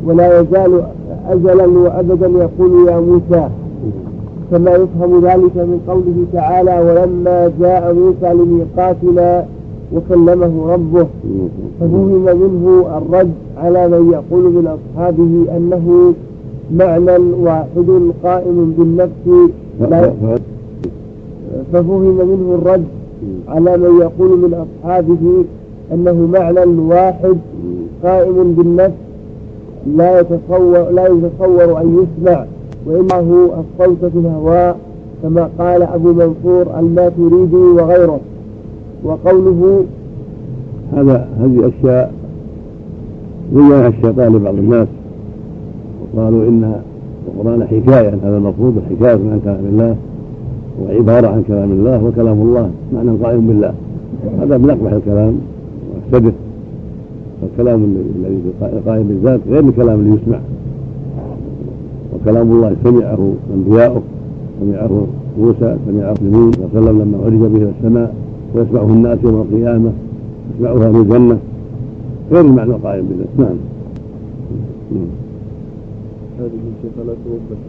ولا 0.07 0.41
يزال 0.41 0.83
أزلا 1.29 1.67
وأبدا 1.67 2.27
يقول 2.27 2.89
يا 2.89 3.01
موسى. 3.01 3.49
كما 4.51 4.71
يفهم 4.71 5.21
ذلك 5.25 5.57
من 5.57 5.81
قوله 5.89 6.25
تعالى 6.33 6.79
ولما 6.81 7.53
جاء 7.61 7.95
موسى 7.95 8.35
لميقاتنا 8.35 9.47
وكلمه 9.95 10.73
ربه 10.73 11.07
ففهم 11.81 12.25
منه 12.25 12.87
الرد 12.99 13.33
على 13.57 13.89
من 13.89 14.11
يقول 14.13 14.53
من 14.53 14.67
أصحابه 14.67 15.57
أنه 15.57 16.15
معنى 16.77 17.17
واحد 17.43 18.13
قائم 18.25 18.75
بالنفس. 18.79 19.51
لا. 19.81 20.13
ففهم 21.73 22.03
منه 22.03 22.55
الرد 22.55 22.85
على 23.49 23.77
من 23.77 24.01
يقول 24.01 24.39
من 24.39 24.67
أصحابه 24.67 25.45
أنه 25.93 26.29
معنى 26.33 26.81
واحد 26.81 27.37
قائم 28.05 28.55
بالنفس. 28.55 28.95
لا 29.97 30.21
يتصور 30.21 30.91
لا 30.91 31.07
يتصور 31.07 31.81
أن 31.81 31.97
يسمع. 32.03 32.45
وإنه 32.87 33.51
الصوت 33.61 34.05
في 34.13 34.19
الهواء 34.19 34.77
كما 35.23 35.49
قال 35.59 35.83
أبو 35.83 36.13
منصور 36.13 36.79
الماتريدي 36.79 37.57
وغيره. 37.57 38.21
وقوله 39.05 39.85
هذا 40.93 41.29
هذه 41.41 41.69
أشياء 41.69 42.13
زينها 43.55 43.89
الشيطان 43.89 44.37
لبعض 44.37 44.55
الناس. 44.55 44.89
وقالوا 46.15 46.49
إن 46.49 46.75
القرآن 47.29 47.65
حكاية 47.65 48.15
هذا 48.25 48.37
المفروض 48.37 48.75
حكاية 48.91 49.13
عن 49.13 49.41
كلام 49.45 49.65
الله 49.73 49.97
وعبارة 50.83 51.29
عن 51.29 51.43
كلام 51.49 51.71
الله 51.73 52.05
وكلام 52.05 52.41
الله 52.41 52.71
معنى 52.93 53.11
قائم 53.25 53.47
بالله. 53.47 53.75
هذا 54.41 54.59
من 54.59 54.71
أقبح 54.71 54.93
الكلام 54.93 55.39
وأفسده 55.95 56.33
فالكلام 57.41 57.97
الذي 58.17 58.41
قائم 58.87 59.03
بالذات 59.03 59.41
غير 59.51 59.65
الكلام 59.65 60.01
اللي 60.01 60.17
يسمع. 60.23 60.39
وكلام 62.23 62.53
الله 62.53 62.77
سمعه 62.85 63.33
انبياؤه 63.55 64.03
سمعه 64.61 65.07
موسى 65.39 65.77
سمعه 65.87 66.15
المسلمين 66.21 66.53
صلى 66.53 66.65
الله 66.65 66.71
عليه 66.75 66.81
وسلم 66.81 67.03
لما 67.03 67.19
عرج 67.25 67.53
به 67.53 67.57
إلى 67.57 67.73
السماء 67.79 68.15
ويسمعه 68.55 68.87
الناس 68.87 69.19
يوم 69.25 69.41
القيامة 69.41 69.93
يسمعه 70.55 70.89
أهل 70.89 70.97
الجنة. 70.97 71.39
غير 72.33 72.41
المعنى 72.41 72.71
القائم 72.71 73.07
بالله 73.07 73.27
نعم. 73.39 73.57
هذه 76.39 76.51
توضح 77.25 77.61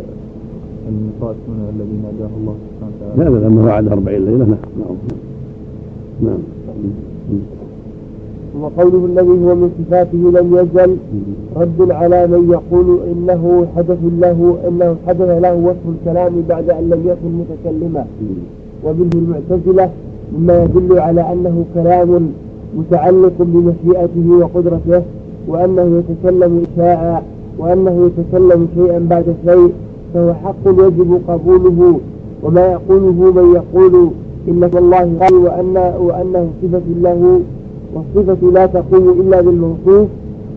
الميقات 0.90 1.36
هنا 1.48 1.70
الذي 1.70 1.98
ناداه 2.04 2.30
الله 2.42 2.56
سبحانه 2.68 2.94
وتعالى. 3.16 3.40
لا 3.40 3.48
لما 3.48 3.66
وعد 3.66 3.88
أربعين 3.88 4.26
ليلة. 4.26 4.46
نعم. 4.46 4.58
نعم. 6.22 6.40
وقوله 8.60 9.06
الذي 9.06 9.30
هو 9.46 9.56
من 9.56 9.70
صفاته 9.80 10.18
لم 10.18 10.48
يزل 10.58 10.98
رد 11.56 11.92
على 11.92 12.28
من 12.28 12.50
يقول 12.52 13.00
إنه 13.12 13.68
حدث 13.76 13.98
له 14.20 14.58
إنه 14.68 14.96
حدث 15.08 15.30
له 15.42 15.56
وصف 15.56 15.86
الكلام 15.96 16.34
بعد 16.50 16.70
أن 16.70 16.90
لم 16.90 17.02
يكن 17.06 17.32
متكلما. 17.42 18.06
ومنه 18.84 19.10
المعتزلة 19.16 19.90
مما 20.38 20.64
يدل 20.64 21.00
على 21.00 21.22
أنه 21.22 21.66
كلام 21.74 22.32
متعلق 22.78 23.34
بمشيئته 23.40 24.28
وقدرته 24.42 25.02
وأنه 25.48 26.02
يتكلم 26.02 26.64
شاء 26.76 27.24
وأنه 27.60 28.10
يتكلم 28.10 28.68
شيئا 28.76 29.00
بعد 29.10 29.36
شيء 29.46 29.72
فهو 30.14 30.34
حق 30.34 30.68
يجب 30.68 31.22
قبوله. 31.28 32.00
وما 32.44 32.66
يقوله 32.72 33.32
من 33.32 33.56
يقول 33.56 34.10
إن 34.48 34.64
الله 34.64 35.18
قال 35.22 35.34
وان 35.34 35.94
وأنه 36.00 36.50
صفة 36.62 36.82
له 37.02 37.42
والصفة 37.96 38.52
لا 38.52 38.66
تقوم 38.66 39.10
إلا 39.22 39.42
بالموصوف 39.42 40.08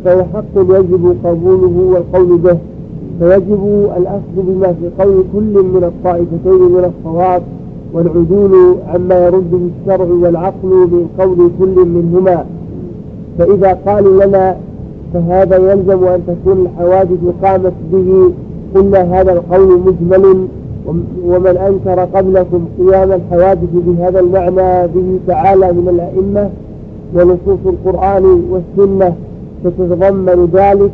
فهو 0.05 0.25
حق 0.35 0.57
يجب 0.57 1.17
قبوله 1.25 1.93
والقول 1.93 2.39
به. 2.39 2.57
فيجب 3.19 3.91
الأخذ 3.97 4.37
بما 4.37 4.73
في 4.73 4.91
قول 5.03 5.25
كل 5.33 5.63
من 5.63 5.85
الطائفتين 5.85 6.73
من 6.73 6.93
الصواب 6.99 7.43
والعدول 7.93 8.77
عما 8.87 9.27
يرده 9.27 9.59
الشرع 9.81 10.07
والعقل 10.23 10.69
من 10.69 11.09
قول 11.19 11.51
كل 11.59 11.89
منهما. 11.89 12.45
فإذا 13.39 13.79
قالوا 13.87 14.25
لنا 14.25 14.57
فهذا 15.15 15.57
يلزم 15.57 16.05
أن 16.05 16.21
تكون 16.27 16.67
الحوادث 16.67 17.19
قامت 17.43 17.73
به 17.93 18.31
قلنا 18.75 19.21
هذا 19.21 19.33
القول 19.33 19.81
مجمل 19.81 20.47
ومن 21.27 21.57
أنكر 21.57 22.01
قبلكم 22.01 22.65
قيام 22.79 23.13
الحوادث 23.13 23.69
بهذا 23.75 24.21
المعنى 24.21 24.89
به 24.89 25.19
تعالى 25.27 25.73
من 25.73 25.89
الأئمة 25.89 26.51
ونصوص 27.15 27.59
القرآن 27.67 28.43
والسنة 28.51 29.15
تتضمن 29.65 30.49
ذلك 30.53 30.91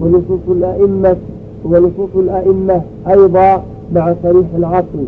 ونصوص 0.00 0.40
الأئمة 0.48 1.16
ونصوص 1.64 2.10
الأئمة 2.16 2.82
أيضا 3.10 3.62
مع 3.94 4.14
صريح 4.22 4.46
العقل 4.56 5.04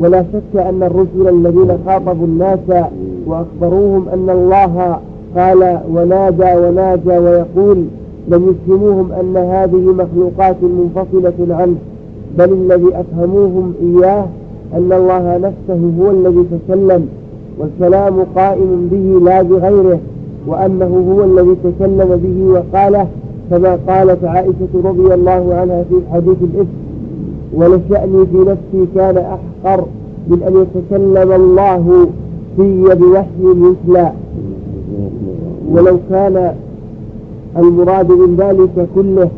ولا 0.00 0.24
شك 0.32 0.60
أن 0.60 0.82
الرسل 0.82 1.28
الذين 1.28 1.78
خاطبوا 1.86 2.26
الناس 2.26 2.84
وأخبروهم 3.26 4.08
أن 4.08 4.30
الله 4.30 4.98
قال 5.36 5.80
ونادى 5.94 6.56
وناجى 6.56 7.18
ويقول 7.18 7.84
لم 8.28 8.54
يفهموهم 8.54 9.12
أن 9.12 9.36
هذه 9.36 9.92
مخلوقات 9.92 10.56
منفصلة 10.62 11.54
عنه 11.54 11.76
بل 12.38 12.52
الذي 12.52 13.00
أفهموهم 13.00 13.74
إياه 13.82 14.26
أن 14.74 14.92
الله 14.92 15.36
نفسه 15.36 15.90
هو 16.00 16.10
الذي 16.10 16.46
تكلم. 16.50 17.08
والكلام 17.58 18.14
قائم 18.36 18.88
به 18.92 19.24
لا 19.30 19.42
بغيره 19.42 19.98
وأنه 20.46 21.14
هو 21.14 21.24
الذي 21.24 21.56
تكلم 21.64 22.20
به 22.22 22.52
وقاله 22.52 23.06
كما 23.50 23.78
قالت 23.88 24.24
عائشة 24.24 24.68
رضي 24.84 25.14
الله 25.14 25.54
عنها 25.54 25.82
في 25.82 25.94
حديث 26.12 26.36
الإفك 26.42 26.68
ولشأني 27.54 28.26
في 28.26 28.36
نفسي 28.38 28.86
كان 28.94 29.16
أحقر 29.18 29.84
من 30.28 30.42
أن 30.42 30.62
يتكلم 30.62 31.32
الله 31.32 32.06
في 32.56 32.94
بوحي 32.94 33.70
يتلى 33.70 34.12
ولو 35.72 35.98
كان 36.10 36.54
المراد 37.56 38.12
من 38.12 38.36
ذلك 38.36 38.88
كله 38.94 39.28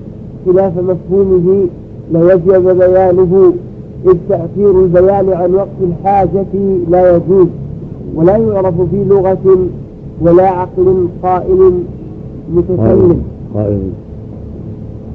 خلاف 0.47 0.73
مفهومه 0.79 1.67
لوجب 2.13 2.79
بيانه 2.79 3.53
إذ 4.07 4.17
تأثير 4.29 4.71
البيان 4.85 5.33
عن 5.33 5.55
وقت 5.55 5.79
الحاجة 5.83 6.47
لا 6.91 7.17
يجوز. 7.17 7.47
ولا 8.15 8.37
يعرف 8.37 8.75
في 8.91 9.05
لغة 9.05 9.57
ولا 10.21 10.49
عقل 10.49 11.09
قائل 11.23 11.73
متكلم. 12.55 13.23
قائل. 13.55 13.81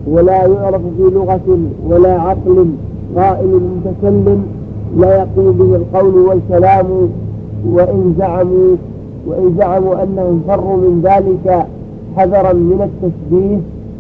ولا 0.08 0.46
يعرف 0.46 0.82
في 0.98 1.04
لغة 1.04 1.60
ولا 1.90 2.22
عقل 2.22 2.66
قائل 3.16 3.62
متكلم. 3.76 4.44
لا 4.98 5.18
يقوم 5.18 5.52
به 5.52 5.76
القول 5.76 6.16
والكلام 6.16 6.86
وإن 7.70 8.16
زعموا 8.20 8.76
وإن 9.28 9.56
زعموا 9.58 10.04
أنهم 10.04 10.42
فروا 10.48 10.78
من 10.78 11.02
ذلك 11.04 11.66
حذرا 12.18 12.54
من 12.54 12.90
التشبيه 12.90 13.58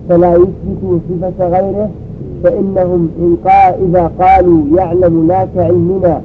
فلا 0.10 0.34
يثبتوا 0.36 1.00
صفة 1.10 1.48
غيره 1.48 1.90
فإنهم 2.44 3.10
إن 3.20 3.38
قال 3.46 3.74
إذا 3.90 4.12
قالوا 4.20 4.62
يعلم 4.78 5.28
لا 5.28 5.46
كعلمنا 5.56 6.22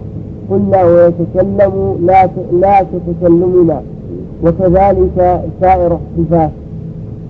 قلنا 0.50 0.84
ويتكلم 0.84 1.96
لا 2.06 2.28
لا 2.52 2.82
كتكلمنا 2.82 3.82
وكذلك 4.44 5.42
سائر 5.60 5.98
الصفات. 5.98 6.50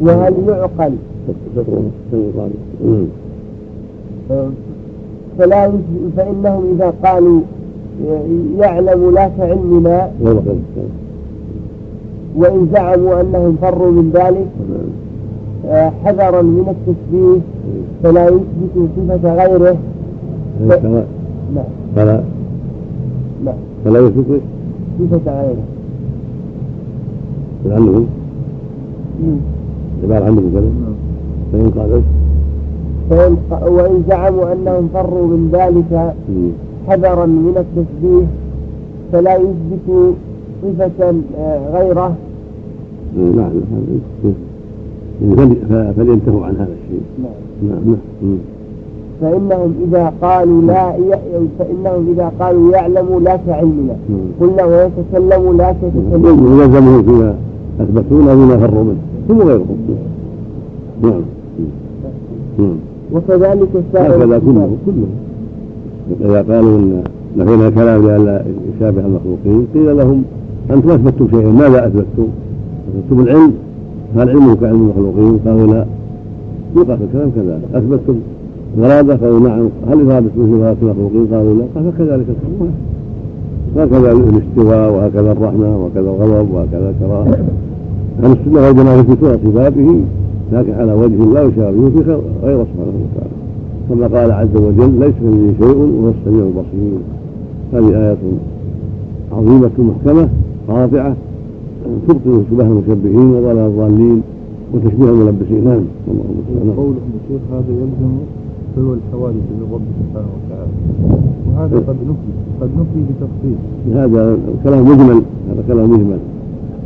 وهل 0.00 0.34
يعقل؟ 0.48 0.92
فلا 5.38 5.72
فإنهم 6.16 6.62
إذا 6.74 6.92
قالوا 7.04 7.40
يعلم 8.58 9.14
لا 9.14 9.30
كعلمنا 9.38 10.10
وإن 12.36 12.68
زعموا 12.72 13.20
أنهم 13.20 13.56
فروا 13.62 13.92
من 13.92 14.10
ذلك 14.14 14.46
حذرا 16.04 16.42
من 16.42 16.66
التشبيه. 16.74 17.40
فلا 18.02 18.26
يثبت 18.28 18.88
صفة 18.96 19.34
غيره. 19.44 19.76
فلا 21.96 22.20
فلا 23.84 24.00
يثبت 24.00 24.40
صفة 25.00 25.40
غيره. 25.42 25.64
عندهم 27.66 28.06
مم. 29.22 29.36
عبارة 30.04 30.24
عندهم 30.24 30.50
كذا 30.52 30.60
نعم. 30.60 30.94
فإن 31.52 31.70
قالت 31.70 32.04
فإن 33.10 33.36
وإن 33.74 34.04
زعموا 34.08 34.52
أنهم 34.52 34.88
فروا 34.94 35.26
من 35.26 35.50
ذلك 35.52 36.14
حذرا 36.88 37.26
من 37.26 37.54
التشبيه 37.56 38.26
فلا 39.12 39.36
يثبت 39.36 40.14
صفة 40.62 41.14
آه، 41.38 41.78
غيره. 41.78 42.14
نعم 43.16 43.50
فلينتهوا 45.96 46.46
عن 46.46 46.54
هذا 46.56 46.72
الشيء. 46.84 47.02
نعم. 47.22 47.70
نعم 47.70 47.96
نعم. 48.22 48.38
فإنهم 49.20 49.74
إذا 49.88 50.12
قالوا 50.22 50.62
لا. 50.62 50.92
فإنهم 51.58 52.12
إذا 52.12 52.32
قالوا 52.40 52.72
يعلم 52.72 53.20
لا 53.24 53.36
كعلمنا. 53.36 53.96
قلنا 54.40 54.64
ويتكلم 54.64 55.56
لا 55.56 55.72
كتكلم 55.72 56.60
يلزمه 56.60 57.02
فيما 57.02 57.34
أثبتون 57.80 58.24
بما 58.24 58.56
فروا 58.58 58.84
منه 58.84 58.96
هم 59.30 59.42
غيرهم 59.42 59.76
نعم 61.02 61.22
نعم 62.58 62.76
وكذلك 63.12 63.68
سائر 63.92 64.16
هكذا 64.16 64.36
الصفات. 64.36 64.42
كله 64.42 64.70
كله 64.86 65.06
إذا 66.20 66.54
قالوا 66.54 66.78
إن 66.78 67.02
نفينا 67.36 67.68
الكلام 67.68 68.06
لئلا 68.06 68.44
يشابه 68.76 69.00
المخلوقين 69.00 69.66
قيل 69.74 69.96
لهم 69.96 70.22
أنتم 70.70 70.90
أثبتتم 70.90 71.28
شيئا 71.30 71.50
ماذا 71.50 71.86
أثبتتم؟ 71.86 72.28
أثبتتم 72.88 73.20
العلم 73.20 73.52
هل 74.16 74.28
علمه 74.28 74.54
كعلم 74.54 74.76
المخلوقين؟ 74.76 75.38
قالوا 75.46 75.66
لا 75.66 75.84
في 76.74 76.80
الكلام 77.04 77.30
كذلك 77.36 77.62
أثبتتم 77.74 78.16
إرادة 78.78 79.14
قالوا 79.16 79.40
نعم 79.40 79.68
هل 79.90 80.10
إرادة 80.10 80.30
مثل 80.36 80.62
إرادة 80.62 80.78
المخلوقين؟ 80.82 81.26
قالوا 81.32 81.54
لا. 81.54 81.64
قال 81.74 81.92
فكذلك 81.92 82.26
الحكم 82.28 82.70
هكذا 83.76 84.12
الاستواء 84.12 84.92
وهكذا 84.92 85.32
الرحمة 85.32 85.76
وهكذا 85.76 86.10
الغضب 86.10 86.54
وهكذا 86.54 86.90
الكراهة. 86.90 87.36
أهل 88.22 88.32
السنة 88.32 88.66
والجماعة 88.66 88.94
يثبتون 88.94 89.38
صفاته 89.44 90.00
لكن 90.52 90.72
على 90.72 90.92
وجه 90.92 91.32
لا 91.34 91.42
يشابه 91.42 91.90
في 91.90 91.98
غير 92.42 92.64
سبحانه 92.64 92.98
وتعالى. 93.04 93.40
كما 93.88 94.20
قال 94.20 94.32
عز 94.32 94.56
وجل 94.56 95.00
ليس 95.00 95.14
كمثله 95.20 95.54
شيء 95.60 95.76
وهو 95.76 96.12
السميع 96.20 96.44
البصير 96.46 96.98
هذه 97.72 98.02
آيات 98.04 98.18
عظيمة 99.32 99.70
محكمة 99.78 100.28
قاطعة 100.68 101.16
تبطل 102.08 102.42
شبه 102.50 102.66
المشبهين 102.66 103.30
وضلال 103.34 103.58
الضالين 103.58 104.22
وتشبيه 104.74 105.10
الملبسين. 105.10 105.64
نعم. 105.64 105.82
الله 106.08 106.24
المستعان 106.30 106.76
قولهم 106.76 106.94
يا 106.94 107.20
شيخ 107.28 107.40
هذا 107.52 107.72
يلزم 107.72 108.12
فهو 108.76 108.94
الحوادث 108.94 109.44
للرب 109.60 109.80
سبحانه 110.00 110.28
وتعالى. 110.36 110.72
وهذا 111.48 111.76
قد 111.76 111.96
نفي 112.10 112.30
قد 112.60 112.70
نفي 112.80 113.00
بتفصيل. 113.08 113.56
هذا 113.94 114.36
كلام 114.64 114.84
مجمل 114.84 115.22
هذا 115.50 115.62
كلام 115.68 115.90
مجمل. 115.90 116.18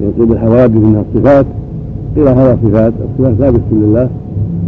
يقول 0.01 0.33
الحوادث 0.33 0.77
انها 0.77 1.05
صفات 1.15 1.47
إلى 2.17 2.31
هذا 2.31 2.59
صفات 2.65 2.93
الصفات 3.05 3.35
ثابته 3.35 3.73
لله 3.73 4.09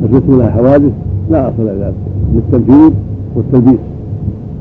اثبتوا 0.04 0.38
لها 0.38 0.50
حوادث 0.50 0.92
لا 1.30 1.48
أصل 1.48 1.66
لها 1.66 1.92
للتمثيل 2.34 2.92
والتلبيس. 3.36 3.80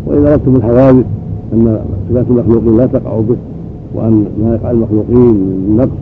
وإذا 0.07 0.33
أردتم 0.33 0.55
الحوادث 0.55 1.05
أن 1.53 1.79
صفات 2.09 2.25
المخلوقين 2.29 2.77
لا 2.77 2.85
تقع 2.85 3.19
به 3.19 3.35
وأن 3.95 4.25
ما 4.41 4.55
يقع 4.55 4.71
المخلوقين 4.71 5.33
من 5.35 5.75
نقص 5.77 5.97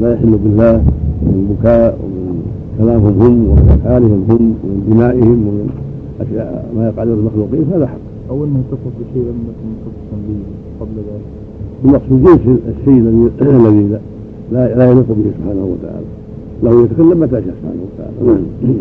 لا 0.00 0.12
يحل 0.12 0.38
بالله 0.44 0.82
من 1.22 1.56
بكاء 1.60 1.98
ومن 2.04 2.42
كلامهم 2.78 3.20
هم 3.22 3.48
ومن 3.48 3.78
أفعالهم 3.80 4.24
هم 4.30 4.54
ومن 4.64 4.78
دمائهم 4.90 5.38
ومن 5.48 5.68
ما 6.76 6.86
يقع 6.88 7.02
للمخلوقين 7.04 7.64
هذا 7.74 7.86
حق. 7.86 7.96
أو 8.30 8.44
أنه 8.44 8.62
تصف 8.70 8.92
بشيء 9.00 9.22
لم 9.22 9.38
يكن 9.48 9.68
مخصصا 9.74 10.16
به 10.28 10.36
قبل 10.80 10.96
ذلك. 10.96 11.24
المقصود 11.84 12.22
جنس 12.44 12.58
الشيء 12.78 12.98
الذي 13.00 13.30
الذي 13.56 13.98
لا- 14.52 14.74
لا 14.74 14.90
يليق 14.90 15.06
به 15.08 15.30
سبحانه 15.38 15.64
وتعالى. 15.64 16.06
له 16.62 16.82
يتكلم 16.84 17.20
متى 17.20 17.30
شاء 17.32 17.54
سبحانه 17.60 17.82
وتعالى. 17.86 18.32
نعم. 18.62 18.74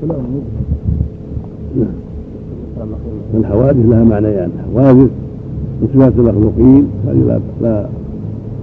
كلام 0.00 0.20
مبهم 0.20 0.42
نعم. 1.78 1.94
الحوادث 3.34 3.86
لها 3.86 4.04
معنيان. 4.04 4.50
حوادث 4.74 5.10
من 5.82 5.88
صفات 5.94 6.12
المخلوقين 6.18 6.86
هذه 7.06 7.22
لا 7.26 7.40
لا 7.62 7.86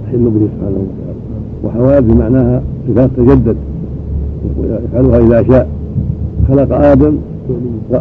تحل 0.06 0.18
به 0.24 0.48
سبحانه 0.58 0.78
وتعالى. 0.86 1.18
وحوادث 1.64 2.16
معناها 2.18 2.62
صفات 2.88 3.10
تجدد 3.18 3.56
يفعلها 4.64 5.20
إذا 5.20 5.44
شاء. 5.48 5.68
خلق 6.48 6.72
آدم 6.74 7.18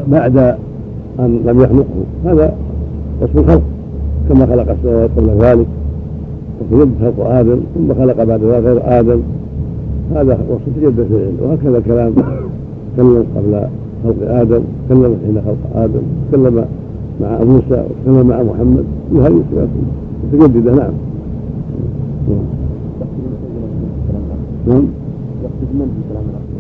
بعد 0.09 0.37
أن 1.19 1.41
لم 1.47 1.61
يخلقه. 1.61 1.85
هذا 2.25 2.55
وصف 3.23 3.39
الخلق 3.39 3.63
كما 4.29 4.47
خلق 4.47 4.71
السماوات 4.71 5.11
قبل 5.17 5.29
ذلك 5.29 5.67
وتجدد 6.61 6.93
خلق 7.01 7.27
آدم 7.27 7.61
ثم 7.75 7.95
خلق 7.95 8.25
بعد 8.25 8.43
ذلك 8.43 8.65
غير 8.65 8.81
آدم. 9.01 9.21
هذا 10.15 10.39
وصف 10.51 10.77
تجدد 10.77 11.07
العلم 11.11 11.37
وهكذا 11.43 11.81
كلام 11.81 12.13
تكلم 12.97 13.25
قبل 13.37 13.63
خلق 14.05 14.31
آدم 14.31 14.61
تكلم 14.89 15.17
حين 15.25 15.43
خلق 15.47 15.83
آدم 15.83 16.03
تكلم 16.33 16.65
مع 17.21 17.39
موسى 17.45 17.85
وتكلم 17.87 18.27
مع 18.29 18.43
محمد. 18.43 18.85
كل 19.13 19.17
هذه 19.17 19.43
الصفات 19.51 19.69
متجدده 20.33 20.73
نعم. 20.73 20.93
نعم. 24.69 24.85
يقصد 25.43 25.71
من 25.75 25.89
في 25.97 26.13
كلام 26.13 26.56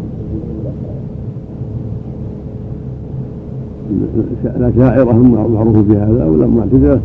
الأشاعرة 4.45 5.11
هم 5.13 5.33
معروف 5.55 5.77
بهذا 5.77 6.25
المعتزلة 6.25 7.01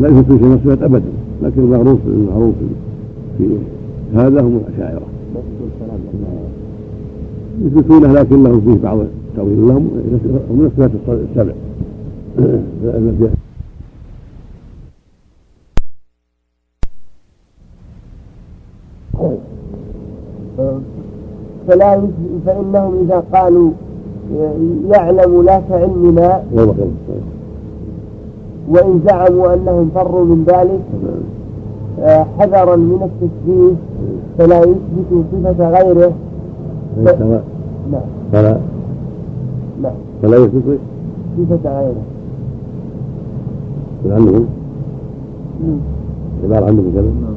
لا 0.00 0.08
يثبتون 0.08 0.38
شيء 0.38 0.48
من 0.48 0.78
أبدا 0.82 1.08
لكن 1.42 1.60
المعروف 1.62 1.98
المعروف 2.06 2.54
في 3.38 3.48
هذا 4.14 4.40
هم 4.40 4.60
الأشاعرة 4.68 5.06
يثبتونه 7.64 8.12
لكن 8.12 8.42
لهم 8.42 8.60
فيه 8.60 8.82
بعض 8.82 8.98
التأويل 8.98 9.68
لهم 9.68 9.90
هم 10.50 10.58
من 10.58 10.66
الصفات 10.66 10.90
السبع. 11.08 11.52
فلا 21.68 22.00
فإنهم 22.46 23.04
إذا 23.04 23.24
قالوا 23.32 23.70
يعلم 24.90 25.42
لا 25.42 25.60
كعلمنا 25.68 26.42
والله 26.52 26.74
خير. 27.06 27.22
وإن 28.68 29.00
زعموا 29.06 29.54
أنهم 29.54 29.90
فروا 29.94 30.24
من 30.24 30.44
ذلك 30.48 30.80
آه، 32.00 32.26
حذرا 32.38 32.76
من 32.76 33.02
التشبيه 33.02 33.72
فلا 34.38 34.60
يثبت 34.60 35.24
صفة 35.32 35.70
غيره. 35.70 36.12
فلا 36.96 37.40
نعم. 37.92 38.00
فلا. 38.32 38.58
نعم. 39.82 39.92
فلا 40.22 40.36
يثبت 40.36 40.78
صفة. 41.38 41.80
غيره. 41.80 42.02
عندهم 44.06 44.46
مم. 45.60 45.78
عبارة 46.44 46.66
عندهم 46.66 46.92
كذا 46.94 47.02
نعم. 47.02 47.36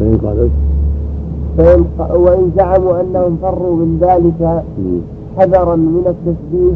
فإن 0.00 0.18
قالت 0.26 0.50
فإن 1.58 1.84
وإن 2.20 2.50
زعموا 2.56 3.00
أنهم 3.00 3.36
فروا 3.42 3.76
من 3.76 3.98
ذلك 4.00 4.62
حذرا 5.38 5.76
من 5.76 6.04
التشبيه 6.06 6.74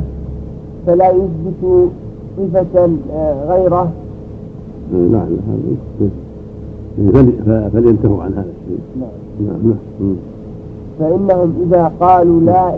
فلا 0.86 1.10
يثبت 1.10 1.90
صفة 2.38 2.88
آه، 3.12 3.54
غيره. 3.54 3.90
نعم 4.92 5.28
فلينتهوا 7.72 8.22
عن 8.22 8.32
هذا 8.32 8.46
الشيء. 8.56 8.78
نعم. 9.00 9.08
نعم 9.46 9.74
نعم. 10.00 10.16
فإنهم 10.98 11.54
إذا 11.66 11.92
قالوا 12.00 12.40
لا. 12.40 12.70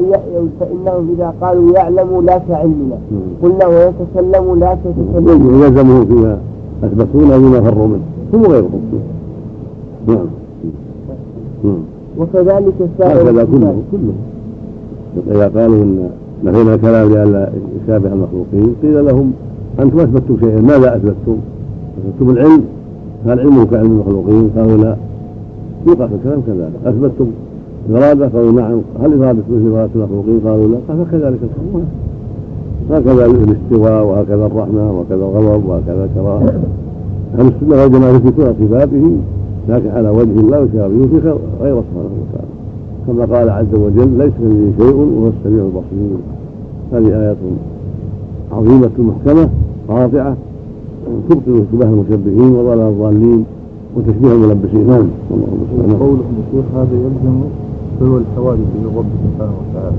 فإنهم 0.60 1.14
إذا 1.16 1.34
قالوا 1.40 1.72
يعلم 1.72 2.24
لا 2.26 2.38
كعلمنا. 2.38 2.98
قلنا 3.42 3.66
ويتكلم 3.66 4.58
لا 4.60 4.74
كتكلم 4.74 5.62
يلزمه 5.62 6.04
فيما 6.04 6.38
أثبتون 6.84 7.38
بما 7.38 7.60
فروا 7.60 7.86
منه. 7.86 8.00
هم 8.34 8.42
غيرهم 8.42 8.80
نعم. 10.06 10.26
وكذلك 12.18 12.74
سائر 12.98 13.30
هكذا. 13.30 13.44
كله 13.44 13.82
كله. 13.92 14.12
إذا 15.30 15.48
قالوا 15.48 15.82
إن 15.82 16.10
نفينا 16.44 16.74
الكلام 16.74 17.08
لئلا 17.08 17.50
يشابه 17.84 18.12
المخلوقين 18.12 18.74
قيل 18.82 19.06
لهم 19.06 19.32
أنتم 19.80 19.98
أثبتتم 19.98 20.36
شيئا 20.40 20.60
ماذا 20.60 20.96
أثبتتم؟ 20.96 21.36
أثبتتم 21.98 22.30
العلم؟ 22.30 22.64
هل 23.26 23.40
علمه 23.40 23.64
كعلم 23.64 23.86
المخلوقين؟ 23.86 24.50
قالوا 24.56 24.76
لا. 24.76 24.96
يوقع 25.86 26.06
في 26.06 26.14
الكلام 26.14 26.42
كذلك. 26.46 26.72
أثبتتم 26.86 27.26
إرادة 27.90 28.28
قالوا 28.28 28.52
نعم. 28.52 28.80
هل 29.02 29.22
إرادة 29.22 29.42
مثل 29.50 29.70
إرادة 29.72 29.90
المخلوقين؟ 29.94 30.40
قالوا 30.44 30.68
لا. 30.68 30.78
قال 30.88 31.06
فكذلك 31.06 31.38
الحكم 31.42 31.84
هكذا 32.90 33.26
الاستواء 33.26 34.04
وهكذا 34.04 34.46
الرحمة 34.46 34.92
وهكذا 34.92 35.16
الغضب 35.16 35.68
وهكذا 35.68 36.04
الكراهة. 36.04 36.60
أهل 37.38 37.46
السنة 37.46 37.82
والجماعة 37.82 38.10
يثبتون 38.10 38.54
صفاته 38.60 39.16
لكن 39.68 39.88
على 39.88 40.08
وجه 40.08 40.40
لا 40.50 40.58
يشابه 40.58 41.06
في 41.06 41.18
غير 41.60 41.74
وتعالى 41.74 42.07
كما 43.08 43.38
قال 43.38 43.50
عز 43.50 43.74
وجل 43.74 44.18
ليس 44.18 44.32
كمثله 44.38 44.72
شيء 44.78 44.96
وهو 44.96 45.28
السميع 45.28 45.64
البصير. 45.64 46.18
هذه 46.92 47.20
آيات 47.20 47.36
عظيمة 48.52 48.90
محكمة 48.98 49.48
قاطعة 49.88 50.36
تبطل 51.28 51.64
شبه 51.72 51.84
المشبهين 51.84 52.52
وضلال 52.52 52.88
الضالين 52.88 53.44
وتشبيه 53.96 54.32
الملبسين. 54.32 54.86
نعم. 54.86 55.06
قوله 56.00 56.20
الشيخ 56.38 56.64
هذا 56.76 56.92
يلزم 56.92 57.40
فهو 58.00 58.16
الحوادث 58.16 58.68
للرب 58.82 59.04
سبحانه 59.24 59.52
وتعالى. 59.60 59.96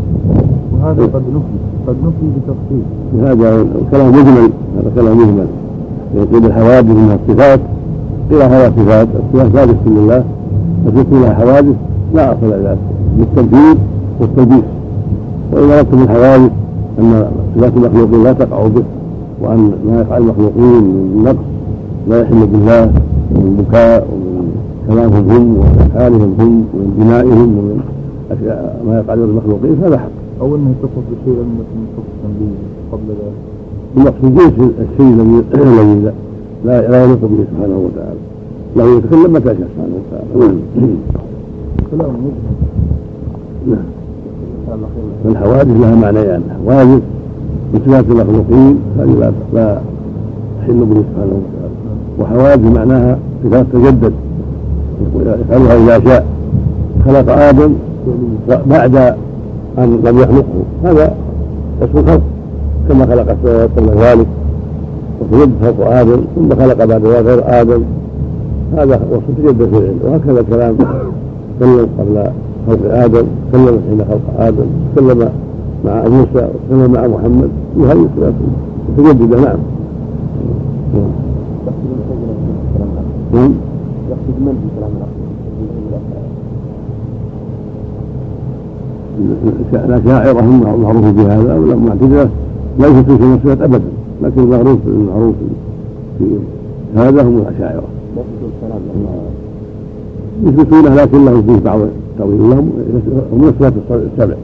وهذا 0.74 1.04
قد 1.04 1.24
نفي 1.36 1.58
قد 1.88 1.96
نفي 2.06 2.26
بتفصيل. 2.36 2.84
هذا 3.22 3.66
كلام 3.92 4.10
مجمل 4.10 4.50
هذا 4.78 4.92
كلام 4.96 5.18
مجمل. 5.18 5.48
يقول 6.16 6.46
الحوادث 6.46 6.92
انها 6.92 7.20
صفات 7.28 7.60
إلى 8.32 8.44
هذا 8.44 8.74
صفات 8.78 9.08
الصفات 9.16 9.52
ثابت 9.52 9.78
لله 9.88 10.24
وتكون 10.86 11.22
لها 11.22 11.34
حوادث 11.34 11.76
لا 12.14 12.34
أصل 12.34 12.54
بالتمثيل 13.18 13.78
والتلبيس 14.20 14.64
واذا 15.52 15.82
رتب 15.82 16.02
الحوادث 16.02 16.52
أن 17.00 17.26
صفات 17.56 17.74
المخلوقين 17.78 18.24
لا 18.24 18.34
تقع 18.34 18.68
به 18.68 18.84
وأن 19.42 19.72
ما 19.88 20.02
يفعل 20.02 20.22
المخلوقين 20.22 20.84
من 20.84 21.22
نقص 21.26 21.46
لا 22.10 22.22
يحل 22.22 22.48
بالله 22.48 22.86
من 23.32 23.66
بكاء 23.68 24.08
ومن 24.12 24.52
كلامهم 24.88 25.30
هم 25.30 25.58
وأفعالهم 25.58 26.36
هم 26.40 26.66
ومن 26.74 26.94
بنائهم 27.00 27.58
ومن 27.58 27.80
أشياء 28.32 28.82
ما 28.88 29.00
يفعله 29.00 29.24
المخلوقين 29.24 29.76
فهذا 29.82 29.98
حق. 29.98 30.10
أو 30.42 30.56
أنه 30.56 30.70
يتصف 30.70 31.04
بشيء 31.12 31.34
لم 31.34 31.50
يكن 31.60 31.78
متصفا 31.86 32.30
به 32.40 32.52
قبل 32.92 33.08
ذلك. 33.10 33.38
المقصود 33.98 34.36
جنس 34.36 34.72
الشيء 34.80 35.22
الذي 35.22 35.44
الذي 35.54 36.12
لا 36.66 36.88
لا 36.92 37.04
يليق 37.04 37.22
به 37.22 37.46
سبحانه 37.52 37.78
وتعالى. 37.86 38.20
له 38.76 38.98
يتكلم 38.98 39.34
متى 39.34 39.46
شاء 39.46 39.68
سبحانه 39.74 39.96
وتعالى. 40.00 40.96
كلام 41.92 42.10
مجمل 42.10 42.69
نعم. 43.68 43.84
فالحوادث 45.24 45.82
لها 45.82 45.96
معنيان. 45.96 46.42
حوادث 46.66 47.02
من 47.74 47.80
صفات 47.86 48.06
المخلوقين 48.10 48.80
هذه 49.00 49.32
لا 49.54 49.82
تحل 50.62 50.86
به 50.86 51.04
سبحانه 51.10 51.36
وتعالى. 51.40 51.72
وحوادث 52.20 52.66
معناها 52.78 53.18
صفات 53.44 53.66
تجدد. 53.74 54.14
يفعلها 55.26 55.76
إذا 55.78 56.10
شاء. 56.10 56.26
خلق 57.06 57.30
آدم 57.32 57.74
بعد 58.48 58.96
أن 59.78 60.00
لم 60.04 60.18
يخلقه. 60.20 60.64
هذا 60.84 61.14
اسم 61.82 61.98
الخلق. 61.98 62.22
كما 62.90 63.06
خلق 63.06 63.32
السماوات 63.32 63.70
قبل 63.78 63.90
ذلك 63.90 64.28
وتجدد 65.22 65.52
خلق 65.62 65.88
آدم 65.88 66.22
ثم 66.36 66.50
خلق 66.50 66.86
بعد 66.86 67.06
ذلك 67.06 67.26
غير 67.26 67.42
آدم. 67.46 67.84
هذا 68.78 69.02
وصف 69.12 69.24
تجدد 69.38 69.70
في 69.70 69.78
العلم. 69.78 70.00
وهكذا 70.04 70.42
تكلم 70.42 71.88
قبل 72.00 72.32
خلق 72.70 72.94
آدم 72.94 73.26
تكلم 73.52 73.80
حين 73.90 74.00
خلق 74.10 74.40
آدم 74.40 74.66
تكلم 74.96 75.30
مع 75.86 76.08
موسى 76.08 76.48
وتكلم 76.50 76.92
مع 76.92 77.08
محمد 77.08 77.50
وهذه 77.78 78.06
الصفات 78.06 78.34
متجدده 78.98 79.40
نعم. 79.42 79.58
نعم. 83.34 83.52
يقصد 84.10 84.40
من 84.42 84.54
في 84.64 84.70
كلام 89.72 89.90
الأشاعرة 89.90 90.40
هم 90.42 90.62
معروفون 90.62 91.12
بهذا 91.12 91.54
والمعتزلة 91.54 92.30
ليست 92.80 93.12
في 93.12 93.38
صفات 93.44 93.62
أبدا 93.62 93.82
لكن 94.24 94.42
المعروف 94.42 94.80
المعروف 94.88 95.36
في 96.20 96.26
هذا 96.96 97.22
هم 97.24 97.38
الأشاعرة. 97.38 97.84
يثبتونه 100.44 100.96
لكن 100.96 101.26
لهم 101.26 101.42
فيه 101.42 101.60
بعض 101.66 101.80
التأويل 102.20 102.50
لهم 102.50 102.72
هم 103.34 103.48
الصفات 103.48 103.74
السبع 103.92 104.36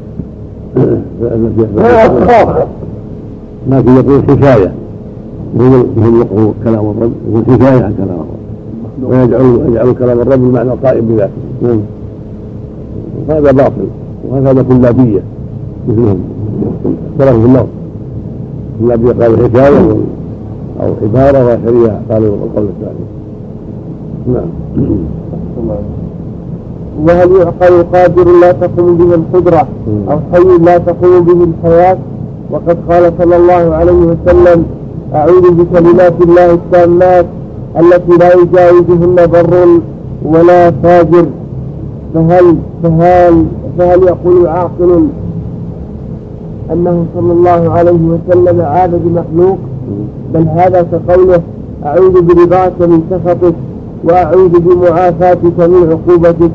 لكن 3.67 3.91
يقول 3.95 4.23
حكاية 4.23 4.71
وهم 5.55 6.21
يقول 6.21 6.53
كلام 6.63 6.89
الرب 6.89 7.11
يقول 7.30 7.43
حكاية 7.45 7.84
عن 7.84 7.93
كلام 7.97 8.09
الرب. 8.09 9.11
ويجعل 9.11 9.59
يجعل 9.69 9.93
كلام 9.93 10.19
الرب 10.19 10.39
بمعنى 10.39 10.73
القائم 10.73 11.05
بذاته. 11.07 11.80
هذا 13.30 13.51
باطل 13.51 13.88
وهذا 14.30 14.63
كلابية 14.63 15.21
مثلهم. 15.88 16.19
اختلفوا 17.13 17.41
في 17.41 17.47
اللفظ. 17.47 17.67
كلابية 18.80 19.23
قالوا 19.23 19.47
حكاية 19.47 19.97
أو 20.82 20.93
عبارة 21.03 21.45
وشريعة 21.45 22.01
قالوا 22.09 22.36
القول 22.36 22.65
الثاني. 22.65 23.05
نعم. 24.28 24.49
وهل 27.03 27.31
يعقل 27.31 27.83
قادر 27.93 28.27
لا 28.41 28.51
تقوم 28.51 28.97
به 28.97 29.15
القدرة 29.15 29.67
أو 30.09 30.19
حي 30.33 30.57
لا 30.65 30.77
تقوم 30.77 31.25
به 31.25 31.39
الحياة؟ 31.43 31.97
وقد 32.51 32.77
قال 32.89 33.13
صلى 33.19 33.35
الله 33.35 33.75
عليه 33.75 33.91
وسلم 33.91 34.65
أعوذ 35.13 35.51
بكلمات 35.51 36.21
الله 36.21 36.53
التامات 36.53 37.25
التي 37.79 38.11
لا 38.19 38.33
يجاوزهن 38.33 39.15
بر 39.27 39.67
ولا 40.25 40.71
فاجر. 40.71 41.25
فهل 42.13 42.55
فهل 42.83 43.45
فهل 43.77 44.03
يقول 44.03 44.47
عاقل 44.47 45.07
أنه 46.71 47.05
صلى 47.15 47.31
الله 47.31 47.71
عليه 47.71 47.91
وسلم 47.91 48.61
عاد 48.61 48.91
بمخلوق 49.03 49.57
بل 50.33 50.47
هذا 50.47 50.81
كقوله 50.91 51.41
أعوذ 51.85 52.21
برضاك 52.21 52.81
من 52.81 53.01
سخطك. 53.11 53.55
وأعوذ 54.05 54.59
بمعافاتك 54.59 55.59
من 55.59 55.81
عقوبتك. 55.91 56.51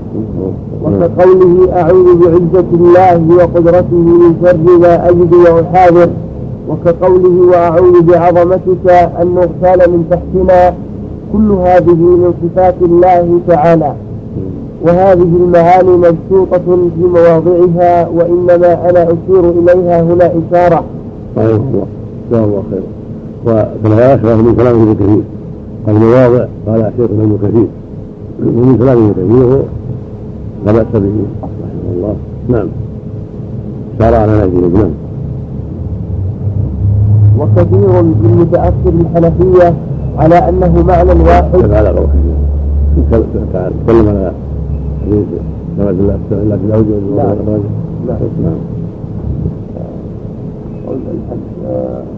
وكقوله 0.84 1.72
أعوذ 1.80 2.08
بعزة 2.20 2.68
الله 2.74 3.36
وقدرته 3.38 3.96
من 3.96 4.36
شر 4.42 4.78
ما 4.78 5.08
أجد 5.08 5.34
وأحاذر. 5.34 6.10
وكقوله 6.68 7.50
وأعوذ 7.50 8.02
بعظمتك 8.02 8.86
أن 9.20 9.34
نغتال 9.34 9.90
من 9.90 10.04
تحتنا. 10.10 10.74
كل 11.32 11.50
هذه 11.50 11.94
من 11.94 12.34
صفات 12.42 12.74
الله 12.82 13.40
تعالى. 13.48 13.92
وهذه 14.82 15.30
المعاني 15.42 15.90
مبسوطة 15.90 16.66
في 16.66 17.04
مواضعها 17.14 18.08
وإنما 18.08 18.90
أنا 18.90 19.02
أشير 19.02 19.50
إليها 19.50 20.02
هنا 20.02 20.32
إشارة. 20.40 20.84
الله 22.32 22.62
خير. 22.70 22.82
وكما 23.46 24.14
يشرح 24.14 24.36
من 24.36 24.54
كلام 24.56 24.82
ابن 24.82 24.94
كثير 24.94 25.39
المواضع 25.88 26.46
قال 26.66 26.92
شيخنا 26.96 27.22
ابن 27.22 27.38
كثير. 27.42 27.66
ومن 28.42 28.78
كلام 28.78 28.98
ابن 28.98 29.12
كثير 29.12 29.62
لا 30.66 30.72
بأس 30.72 30.92
به 30.94 31.16
رحمه 31.42 31.92
الله. 31.92 32.14
نعم. 32.48 32.68
شرع 33.98 34.18
على 34.18 34.32
نهجه 34.32 34.66
نعم 34.78 34.90
وكثير 37.38 38.02
من 38.02 38.36
متأخر 38.40 38.92
الحنفية 39.00 39.74
على 40.18 40.34
أنه 40.34 40.84
معنى 40.88 41.12
واحد. 41.22 41.72
على 41.72 41.90
تكلم 43.86 44.08
على 44.08 44.32
حديث 45.02 45.24
الله 45.78 45.90
لا 45.90 46.16
تزوج 47.36 47.64
نعم. 48.42 48.60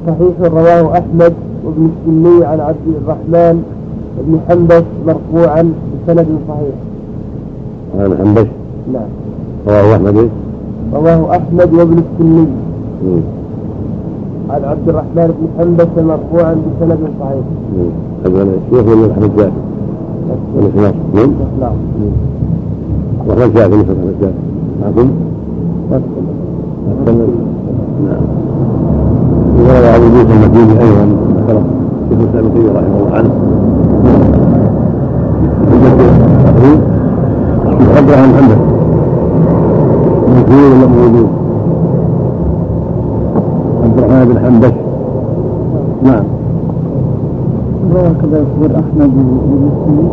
صحيح 0.07 0.53
رواه 0.53 0.99
أحمد 0.99 1.33
وابن 1.65 1.89
السني 1.91 2.45
عن 2.45 2.61
عبد 2.61 2.87
الرحمن 3.03 3.63
بن 4.27 4.39
حنبش 4.49 4.85
مرفوعا 5.07 5.63
بسند 6.09 6.27
صحيح. 6.49 6.75
عن 7.99 8.17
حنبش؟ 8.19 8.47
نعم. 8.93 9.09
رواه 9.67 9.97
أحمد 9.97 10.17
إيه؟ 10.17 10.29
رواه 10.95 11.37
أحمد 11.37 11.75
وابن 11.75 11.99
السني. 12.05 12.47
عن 14.51 14.65
عبد 14.65 14.89
الرحمن 14.89 15.35
بن 15.41 15.47
حنبش 15.59 16.05
مرفوعا 16.05 16.55
بسند 16.55 16.99
صحيح. 17.21 17.45
هذا 18.25 18.43
الشيخ 18.43 18.87
ولا 18.93 19.13
أحمد 19.13 19.37
جابر؟ 19.37 19.53
ولا 20.57 20.69
خلاص؟ 20.77 20.95
نعم. 21.15 21.31
نعم. 21.61 21.77
وأحمد 23.27 23.55
جابر 23.55 23.77
مثل 23.77 23.91
أحمد 23.91 24.15
جابر. 24.21 24.33
معكم؟ 24.83 25.11
نعم. 25.91 26.03
وروى 29.63 29.97
ابو 29.97 30.05
موسى 30.05 30.33
المديني 30.33 30.81
أيضا 30.81 31.32
ذكره 31.43 31.63
ابن 32.13 32.23
رحمه 32.77 32.99
الله 32.99 33.13
عنه. 33.17 33.33
عبد 37.67 38.09
الرحمن 38.11 38.31
محمد. 38.33 38.61
موجود 40.33 40.73
ولا 40.73 40.87
موجود؟ 40.87 41.29
عبد 43.85 43.99
الرحمن 43.99 44.25
بن 44.29 44.37
حنبش 44.45 44.75
نعم. 46.03 46.25
وهكذا 47.95 48.37
يخبر 48.43 48.71
أحمد 48.81 49.13
ومسلم 49.51 50.09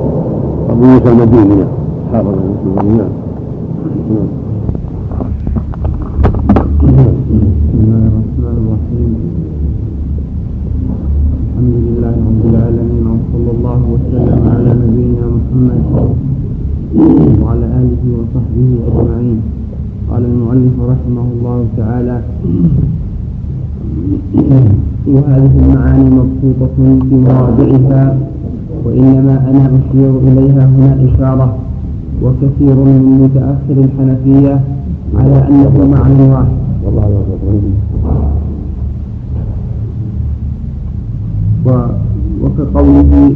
أبو 0.70 0.84
موسى 0.86 1.10
المديني. 1.10 1.64
حافظ 2.14 2.36
المديني 2.66 2.98
نعم 2.98 3.10
بسم 7.20 7.78
الله 7.80 8.02
الرحمن 8.10 8.56
الرحيم 8.62 9.12
الحمد 11.50 11.76
لله 11.86 12.16
رب 12.30 12.42
العالمين 12.52 13.06
وصلى 13.14 13.52
الله 13.58 13.80
وسلم 13.94 14.40
على 14.54 14.72
نبينا 14.84 15.26
محمد 15.50 15.82
وعلى 17.42 17.66
آله 17.82 18.04
وصحبه 18.18 18.70
أجمعين. 18.88 19.40
قال 20.10 20.24
المؤلف 20.26 20.76
رحمه 20.94 21.26
الله 21.34 21.66
تعالى 21.78 22.18
وهذه 25.08 25.54
المعاني 25.66 26.10
مبسوطة 26.10 26.78
في 27.10 27.16
مواضعها 27.16 28.18
وإنما 28.86 29.36
أنا 29.50 29.64
أشير 29.80 30.12
إليها 30.28 30.64
هنا 30.66 30.92
إشارة 31.14 31.58
وكثير 32.24 32.76
من 32.76 33.02
متأخر 33.22 33.78
الحنفية 33.86 34.56
على 35.16 35.38
أنه 35.50 35.74
معنى 35.92 36.24
واحد. 36.34 36.58
والله 36.86 37.10
وكقوله 42.44 43.36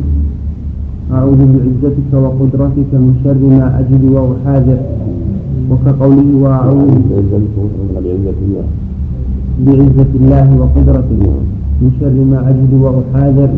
أعوذ 1.12 1.38
بعزتك 1.54 2.14
وقدرتك 2.14 2.92
من 2.94 3.14
شر 3.24 3.44
ما 3.60 3.80
أجد 3.80 4.04
وأحاذر. 4.16 4.78
وكقوله 5.72 6.30
وأعوذ 6.44 6.92
بعزة 9.66 10.12
الله 10.16 10.48
وقدرته 10.60 11.24
من 11.82 11.92
شر 12.00 12.18
ما 12.32 12.50
أجد 12.50 12.74
وأحاذر. 12.74 13.50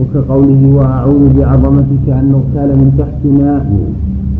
وكقوله 0.00 0.62
وأعوذ 0.74 1.38
بعظمتك 1.38 2.06
أن 2.08 2.24
نغتال 2.32 2.70
من 2.78 2.88
تحتنا. 2.98 3.66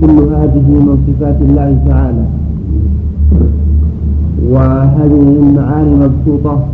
كل 0.01 0.19
هذه 0.35 0.67
من 0.69 0.97
صفات 1.07 1.39
الله 1.41 1.79
تعالى. 1.89 2.25
وهذه 4.51 5.39
المعاني 5.43 5.95
مبسوطة 5.95 6.65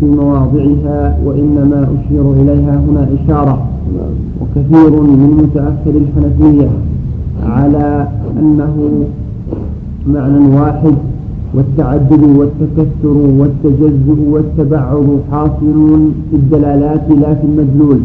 في 0.00 0.06
مواضعها 0.06 1.18
وإنما 1.24 1.88
أشير 1.94 2.32
إليها 2.32 2.80
هنا 2.88 3.08
إشارة. 3.16 3.67
وكثير 4.40 4.90
من 4.90 5.30
متأخر 5.42 6.00
الحنفية 6.00 6.68
على 7.46 8.08
أنه 8.38 9.04
معنى 10.06 10.56
واحد 10.56 10.94
والتعدد 11.54 12.22
والتكثر 12.22 13.16
والتجزؤ 13.38 14.20
والتبعض 14.30 15.04
حاصل 15.30 16.10
في 16.30 16.36
الدلالات 16.36 17.10
لا 17.10 17.34
في 17.34 17.44
المدلول. 17.44 17.98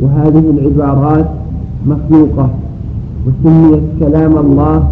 وهذه 0.00 0.44
العبارات 0.50 1.30
مخلوقة 1.86 2.50
وسميت 3.26 3.82
كلام 4.00 4.38
الله 4.38 4.88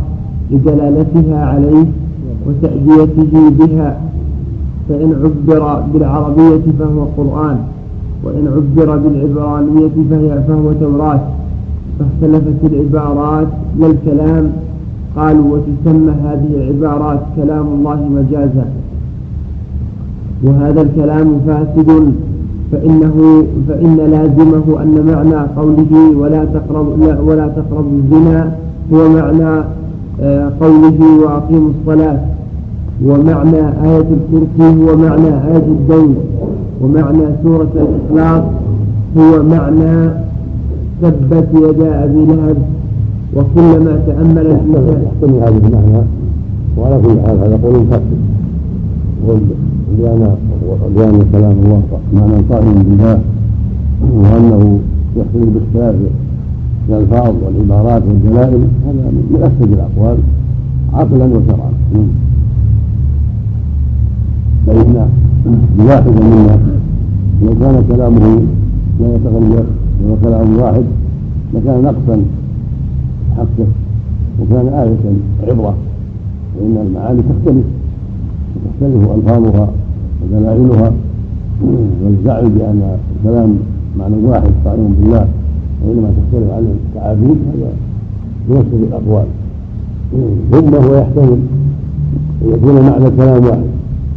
لدلالتها 0.50 1.44
عليه 1.44 1.86
وتأديته 2.46 3.50
بها. 3.58 4.00
فإن 4.88 5.14
عبر 5.24 5.82
بالعربية 5.92 6.62
فهو 6.78 7.04
قرآن. 7.16 7.58
وإن 8.24 8.48
عبر 8.56 8.96
بالعبرانية 8.96 9.90
فهي 10.10 10.42
فهو 10.48 10.72
توراة 10.72 11.20
فاختلفت 11.98 12.64
العبارات 12.64 13.48
لا 13.78 13.86
الكلام. 13.86 14.52
قالوا 15.16 15.56
وتسمى 15.56 16.10
هذه 16.10 16.48
العبارات 16.54 17.20
كلام 17.36 17.66
الله 17.66 18.08
مجازا. 18.08 18.66
وهذا 20.44 20.82
الكلام 20.82 21.40
فاسد. 21.46 22.12
فإنه 22.72 23.44
فإن 23.68 23.96
لازمه 23.96 24.82
أن 24.82 25.04
معنى 25.12 25.46
قوله 25.56 26.18
ولا 26.18 26.44
تقرب 26.44 27.00
لا 27.00 27.20
ولا 27.20 27.48
تقربوا 27.48 27.98
الزنا 27.98 28.52
هو 28.92 29.08
معنى 29.08 29.64
آه، 30.22 30.52
قوله 30.60 30.98
وأقيموا 31.22 31.70
الصلاة. 31.80 32.18
ومعنى 33.04 33.60
آية 33.84 34.08
الكرسي 34.18 34.82
هو 34.82 34.96
معنى 34.96 35.28
آية 35.28 35.66
الدين. 35.66 36.14
ومعنى 36.80 37.22
سورة 37.42 37.68
الإخلاص 37.74 38.42
هو 39.18 39.42
معنى 39.42 40.10
تبت 41.02 41.48
يدا 41.54 42.04
أبي 42.04 42.26
لهب 42.26 42.56
وكلما 43.36 44.02
تأمل 44.06 44.38
الإنسان 44.46 45.02
يحتمل 45.06 45.38
هذا 45.42 45.48
المعنى 45.66 46.04
وعلى 46.78 47.00
كل 47.02 47.20
حال 47.26 47.38
هذا 47.38 47.58
قول 47.62 47.86
فاسد 47.90 48.18
لأن 49.98 50.34
لأن 50.96 51.26
كلام 51.32 51.56
الله 51.64 51.82
معنى 52.14 52.42
قائم 52.50 52.82
بالله 52.82 53.20
وأنه 54.14 54.78
يحتمل 55.16 55.46
باختلاف 55.46 55.94
الألفاظ 56.88 57.34
والعبارات 57.44 58.02
والدلائل 58.08 58.60
هذا 58.86 59.10
من 59.10 59.40
أفسد 59.42 59.72
الأقوال 59.72 60.16
عقلا 60.92 61.24
وشرعا. 61.24 61.70
فإن 64.66 65.08
الواحد 65.78 66.08
منا 66.08 66.58
لو 67.42 67.54
كان 67.60 67.84
كلامه 67.88 68.40
لا 69.00 69.14
يتغير 69.14 69.64
ولو 70.04 70.16
كلام 70.24 70.56
واحد 70.56 70.84
لكان 71.54 71.82
نقصا 71.82 72.22
حقه 73.36 73.66
وكان 74.40 74.68
آية 74.68 75.04
عبرة. 75.48 75.74
فإن 76.54 76.86
المعاني 76.86 77.22
تختلف 77.22 77.64
وتختلف 78.54 79.10
ألفاظها 79.16 79.68
ودلائلها. 80.22 80.92
والزعم 82.04 82.48
بأن 82.48 82.96
الكلام 83.16 83.58
معنى 83.98 84.14
واحد 84.24 84.50
قائم 84.64 84.94
بالله 85.00 85.28
وإنما 85.82 86.10
تختلف 86.10 86.50
عن 86.50 86.74
التعابير 86.76 87.36
هذا 87.54 87.72
يوسف 88.50 88.74
الأقوال 88.74 89.26
ثم 90.50 90.74
هو 90.74 90.94
يحتمل 90.94 91.38
أن 92.42 92.48
يكون 92.54 92.74
معنى 92.74 93.06
الكلام 93.06 93.44
واحد 93.44 93.64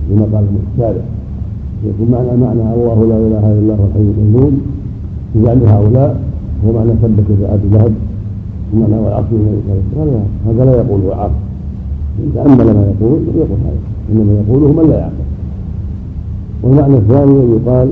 كما 0.09 0.25
قال 0.33 0.45
الشارع 0.73 1.01
يكون 1.85 2.07
معنى 2.11 2.37
معنى 2.45 2.73
الله 2.73 3.05
لا 3.09 3.17
إله 3.27 3.45
إلا 3.51 3.59
الله 3.59 3.79
الحي 3.87 4.01
القيوم. 4.01 4.61
بجعل 5.35 5.59
هؤلاء 5.65 6.19
هو 6.65 6.71
معنى 6.71 6.91
ثبت 7.01 7.27
في 7.37 7.45
ابي 7.53 7.67
لهب 7.73 7.93
ومعنى 8.73 8.97
والعصر 9.03 9.31
من 9.31 9.61
النبي 9.95 10.19
هذا 10.47 10.65
لا 10.65 10.75
يقوله 10.81 11.15
عاقل 11.15 11.31
ان 12.19 12.31
تامل 12.35 12.65
ما 12.65 12.93
يقول 12.93 13.19
يقول 13.35 13.59
هذا. 13.65 13.79
إنما 14.11 14.31
يقوله 14.41 14.73
من 14.73 14.89
لا 14.89 14.97
يعقل. 14.97 15.25
والمعنى 16.63 16.97
الثاني 16.97 17.31
أن 17.31 17.59
يقال 17.65 17.89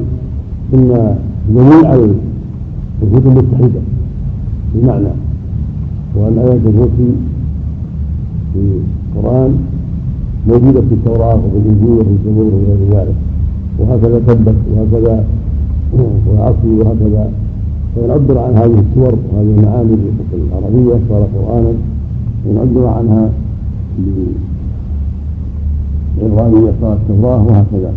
إن 0.74 1.16
جميع 1.56 1.94
الكتب 3.04 3.28
متحدة 3.38 3.82
في 4.74 4.80
المعنى 4.80 5.14
وأن 6.16 6.38
آيات 6.38 6.62
الكرسي 6.66 7.10
في 8.54 8.60
القرآن 9.16 9.52
موجودة 10.48 10.82
في 10.82 10.94
التوراة 10.94 11.36
وفي 11.36 11.58
الإنجيل 11.58 11.92
وفي 11.92 12.10
الزبور 12.10 12.46
وغير 12.46 13.00
ذلك. 13.00 13.16
وهكذا 13.80 14.20
تبت 14.28 14.56
وهكذا 14.76 15.16
وعصي 16.28 16.72
وهكذا. 16.80 17.24
فإن 17.96 18.12
عبر 18.12 18.38
عن 18.38 18.54
هذه 18.54 18.84
السور 18.86 19.14
وهذه 19.34 19.52
المعاني 19.58 19.96
العربية 20.34 21.00
صار 21.10 21.28
قرآنا. 21.36 21.74
وإن 22.46 22.58
عبر 22.58 22.88
عنها 22.88 23.30
بالعبرانية 26.18 26.72
صارت 26.82 27.00
توراة 27.08 27.44
وهكذا. 27.48 27.92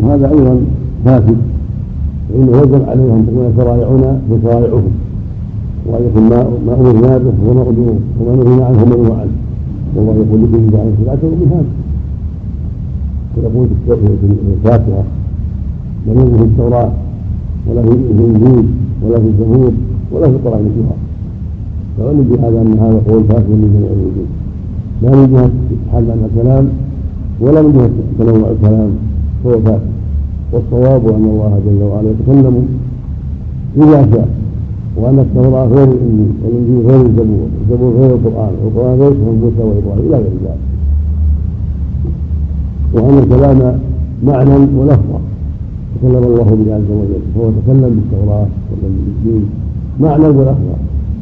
وهذا 0.00 0.26
أيضا 0.30 0.60
فاسد 1.04 1.36
فإنه 2.28 2.52
يجب 2.58 2.82
عليهم 2.88 3.14
أن 3.14 3.26
تكون 3.26 3.52
شرائعنا 3.56 4.20
بشرائعهم 4.30 4.92
وأن 5.86 6.02
يكون 6.06 6.24
ما 6.28 6.40
أمرنا 6.80 7.18
به 7.18 7.32
وما 8.20 8.32
نهينا 8.36 8.64
عنه 8.66 8.84
منه 8.84 9.14
عنه. 9.14 9.34
والله 9.96 10.12
يقول 10.12 10.42
لكم 10.42 10.70
جعل 10.72 10.88
سبعة 11.02 11.22
من 11.22 11.48
هذا. 11.52 11.81
ويقول 13.36 13.68
في 13.86 14.26
الفاتحة. 14.56 15.04
لم 16.06 16.20
يكن 16.20 16.36
في 16.36 16.44
التوراة 16.44 16.92
ولا 17.66 17.82
في 17.82 17.88
الإنجيل 17.88 18.66
ولا 19.02 19.18
في 19.18 19.26
الزبور 19.26 19.72
ولا 20.12 20.28
في 20.28 20.36
القرآن 20.36 20.60
الأخرى 20.60 20.96
فعلم 21.98 22.22
بهذا 22.30 22.62
أن 22.62 22.78
هذا 22.78 23.00
قول 23.08 23.24
فاسد 23.24 23.48
من 23.48 23.70
جميع 23.74 23.90
الوجود؟ 23.92 24.28
لا 25.02 25.10
من 25.10 25.32
جهة 25.32 25.50
استحال 25.72 26.18
الكلام 26.24 26.68
ولا 27.40 27.62
من 27.62 27.72
جهة 27.72 27.90
تنوع 28.18 28.50
الكلام 28.50 28.90
هو 29.46 29.60
فاسد 29.60 29.92
والصواب 30.52 31.08
أن 31.08 31.24
الله 31.24 31.60
جل 31.66 31.82
وعلا 31.82 32.10
يتكلم 32.10 32.66
إذا 33.76 34.08
شاء 34.12 34.28
وأن 34.96 35.18
التوراة 35.18 35.66
غير 35.66 35.88
الإنجيل 35.88 36.32
والإنجيل 36.44 36.90
غير 36.90 37.06
الزبور 37.06 37.48
الزبور 37.62 37.92
غير 38.00 38.14
القرآن 38.14 38.52
والقرآن 38.64 38.98
غير 39.00 39.12
موسى 39.12 39.62
وابراهيم 39.62 40.06
إلى 40.06 40.16
غير 40.16 40.36
ذلك. 40.44 40.71
وأن 42.94 43.18
الكلام 43.18 43.78
معنى 44.24 44.54
ولفظا. 44.76 45.20
تكلم 45.94 46.24
الله 46.24 46.44
به 46.44 46.74
عز 46.74 46.90
وجل 46.90 47.22
فهو 47.34 47.50
تكلم 47.50 48.00
بالتوراة 48.00 48.46
وتكلم 48.70 48.94
بالانجيل 49.24 49.44
معنى 50.00 50.26
ولفظا 50.26 50.76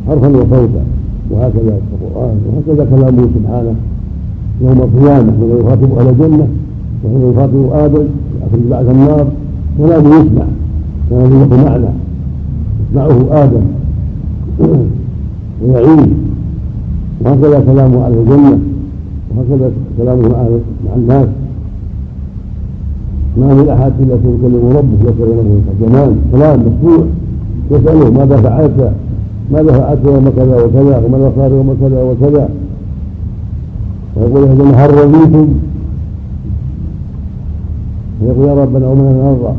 حرفا 0.07 0.29
وصوتا 0.29 0.85
وهكذا 1.31 1.79
القرآن 1.93 2.37
وهكذا 2.47 2.85
كلامه 2.91 3.29
سبحانه. 3.35 3.75
يوم 4.63 4.79
القيامة 4.79 5.33
حين 5.33 5.61
يخاطب 5.61 5.99
أهل 5.99 6.09
الجنة 6.09 6.49
وحين 7.05 7.31
يخاطب 7.31 7.73
آدم 7.73 8.05
يخرج 8.47 8.61
بعد 8.71 8.89
النار 8.89 9.27
كلامه 9.79 10.09
يسمع 10.09 10.45
كلامه 11.11 11.47
له 11.47 11.65
معنى 11.65 11.91
يسمعه 12.91 13.43
آدم 13.45 13.63
ويعيش 15.63 16.11
وهكذا 17.25 17.61
كلامه 17.61 18.05
على 18.05 18.15
الجنة 18.15 18.59
وهكذا 19.31 19.73
كلامه 19.99 20.29
مع 20.87 20.95
الناس. 20.97 21.29
ما 23.41 23.55
من 23.55 23.69
أحد 23.69 23.93
إلا 24.01 24.17
سيكلم 24.23 24.63
ربه 24.77 24.99
يسأل 25.03 25.29
له 25.37 25.61
الجمال 25.73 26.15
كلام 26.33 26.61
مسموع 26.61 27.05
يسأله 27.71 28.11
ماذا 28.11 28.37
فعلت؟ 28.37 28.93
ماذا 29.53 29.73
فعلت؟ 29.73 29.99
يوم 30.05 30.33
كذا 30.37 30.57
وكذا 30.65 31.03
وماذا 31.05 31.33
صار 31.37 31.51
يوم 31.51 31.77
كذا 31.81 32.03
وكذا. 32.03 32.49
ويقول 34.17 34.43
هذا 34.49 34.65
هل 34.65 34.91
رضيتم؟ 34.95 35.49
ويقول 38.23 38.49
يا 38.49 38.55
ربنا 38.55 38.87
ومن 38.87 39.05
نرضى 39.25 39.55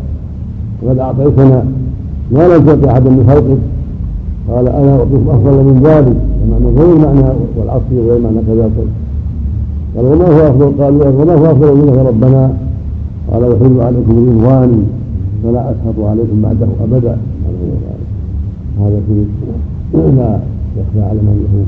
وقد 0.83 0.97
أعطيتنا. 0.99 1.65
ما 2.31 2.47
لم 2.47 2.65
تعطي 2.65 2.91
أحد 2.91 3.03
من 3.03 3.23
خلقك؟ 3.27 3.61
قال 4.49 4.67
أنا 4.67 4.91
أعطيكم 4.99 5.29
أفضل 5.29 5.63
من 5.63 5.81
ذلك. 5.83 6.17
بمعنى 6.41 6.79
غير 6.79 6.97
معنى 6.97 7.33
والعصر 7.57 7.93
وغير 7.93 8.19
معنى 8.19 8.39
كذا. 8.47 8.69
قال 9.95 10.05
وما 10.05 10.25
هو 10.25 10.47
أفضل؟ 10.49 10.83
قال 10.83 10.93
وما 11.21 11.33
هو 11.33 11.45
أفضل 11.45 11.75
منك 11.75 11.97
ربنا؟ 12.07 12.53
قال 13.31 13.43
وحل 13.43 13.79
عليكم 13.81 14.11
رضواني 14.29 14.83
فلا 15.43 15.71
اسخط 15.71 15.99
عليكم 15.99 16.41
بعده 16.41 16.67
أبدا. 16.83 17.17
هذا 18.79 19.01
في 19.07 19.25
لا 19.93 20.39
يخفى 20.77 21.01
على 21.01 21.19
من 21.21 21.37
له 21.43 21.65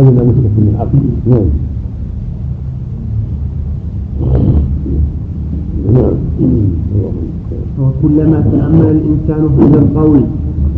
أذن 0.00 0.14
مسلك 0.14 0.54
من 0.58 0.74
عقل؟ 0.80 1.04
نعم. 1.26 1.48
وكلما 7.80 8.40
تأمل 8.52 8.86
الإنسان 8.90 9.42
هذا 9.60 9.78
القول 9.78 10.20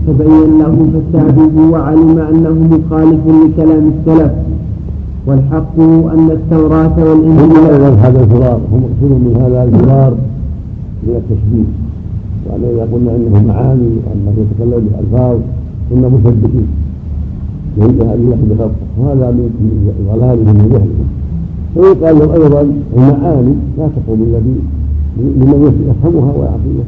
تبين 0.06 0.58
له 0.58 0.74
فساده 0.92 1.62
وعلم 1.72 2.18
أنه 2.18 2.78
مخالف 2.78 3.20
لكلام 3.26 3.92
السلف. 3.98 4.32
والحق 5.26 5.80
أن 6.14 6.30
التوراة 6.30 6.96
والإنجيل 6.98 7.56
هذا 8.04 8.20
الفرار. 8.24 8.60
هم 8.72 8.80
مقصود 8.84 9.12
من 9.26 9.34
هذا 9.42 9.64
الفرار 9.64 10.14
من 11.02 11.14
التشبيه. 11.16 11.70
وأن 12.46 12.62
إذا 12.74 12.88
قلنا 12.92 13.16
إنه 13.16 13.46
معاني 13.52 13.90
وأنه 14.04 14.34
يتكلم 14.42 14.88
بألفاظ 14.88 15.38
كنا 15.90 16.08
مثبتين 16.08 16.66
ليس 17.78 18.00
هذه 18.00 18.36
بخط 18.50 18.70
وهذا 18.98 19.30
من 19.30 19.50
ضلالهم 20.12 20.56
وجهلهم 20.64 21.08
فيقال 21.74 22.18
لهم 22.18 22.30
أيضا 22.42 22.60
المعاني 22.96 23.54
لا 23.78 23.88
تقوم 23.96 24.22
إلا 24.22 24.38
لمن 25.16 25.84
يفهمها 25.90 26.32
ويعقلها. 26.38 26.86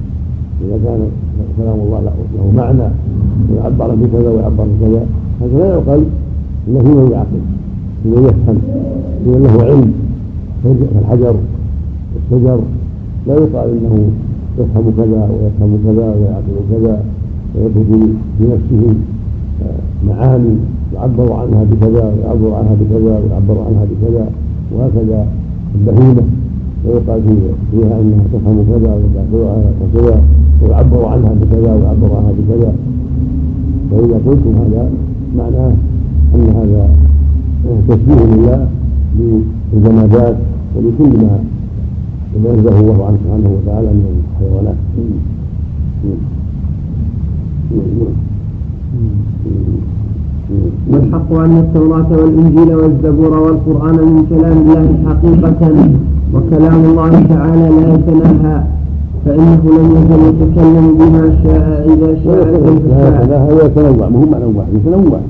إذا 0.65 0.79
كان 0.85 1.01
كلام 1.59 1.79
الله 1.81 2.01
له 2.01 2.53
معنى 2.57 2.89
ويعبر 3.51 3.95
بكذا 3.95 4.31
ويعبر 4.31 4.67
بكذا 4.81 5.07
هذا 5.41 5.59
لا 5.59 5.75
يقال 5.75 6.05
إلا 6.69 6.81
في 6.83 6.89
من 6.89 7.11
يعقل. 7.13 7.43
في 8.03 8.09
من 8.09 8.25
يفهم 8.25 8.59
من 9.27 9.43
له 9.43 9.65
علم. 9.65 9.93
كالحجر 10.65 11.35
والشجر 12.15 12.61
لا 13.27 13.35
يقال 13.35 13.69
إنه 13.71 13.95
يفهم 14.59 14.93
كذا 14.97 15.23
ويفهم 15.33 15.79
كذا 15.85 16.07
ويعقل 16.17 16.57
كذا 16.71 17.03
ويدخل 17.55 18.03
في 18.39 18.45
نفسه 18.45 18.95
معاني 20.09 20.55
يعبر 20.95 21.33
عنها 21.33 21.65
بكذا 21.71 22.05
ويعبر 22.15 22.55
عنها 22.55 22.75
بكذا 22.81 23.21
ويعبر 23.23 23.57
عنها 23.67 23.85
بكذا 23.91 24.27
وهكذا. 24.73 25.27
البهيمة 25.75 26.23
ويقال 26.87 27.23
فيها 27.71 28.01
إنها 28.01 28.25
تفهم 28.33 28.65
كذا 28.71 28.93
وتعبر 29.03 29.43
كذا 29.95 30.23
ويعبر 30.63 31.05
عنها 31.05 31.35
بكذا 31.41 31.75
ويعبر 31.75 32.17
عنها 32.17 32.33
بكذا. 32.39 32.73
فإذا 33.91 34.21
قلتم 34.27 34.55
هذا 34.63 34.91
معناه 35.37 35.73
أن 36.35 36.47
هذا 36.57 36.89
تشبيه 37.89 38.25
لله 38.35 38.67
بالجمادات 39.73 40.37
ولكل 40.77 41.13
ما 41.25 41.39
ينزه 42.37 42.81
الله 42.81 43.07
عنه 43.07 43.17
سبحانه 43.25 43.51
وتعالى 43.57 43.89
من 43.89 44.07
الحيوانات 44.19 44.77
والحق 50.91 51.33
أن 51.33 51.59
التوراة 51.59 52.07
والإنجيل 52.11 52.75
والزبور 52.75 53.39
والقرآن 53.39 53.95
من 53.95 54.27
كلام 54.31 54.59
الله 54.59 54.87
حقيقة 55.09 55.75
وكلام 56.35 56.85
الله 56.85 57.11
تعالى 57.29 57.69
لا 57.69 57.95
يتناهى 57.95 58.63
فإنه 59.25 59.63
لم 59.65 59.89
يزل 59.97 60.21
يتكلم 60.29 60.87
بما 60.99 61.25
شاء 61.45 61.87
إذا 61.93 62.11
شاء 62.25 62.45
كيف 62.65 62.89
شاء. 62.91 63.27
لا 63.31 63.39
هو 63.43 63.67
يتنوع 63.67 64.09
ما 64.09 64.19
هو 64.19 64.27
معنى 64.31 64.45
واحد 64.45 64.69
يتنوع 64.75 65.21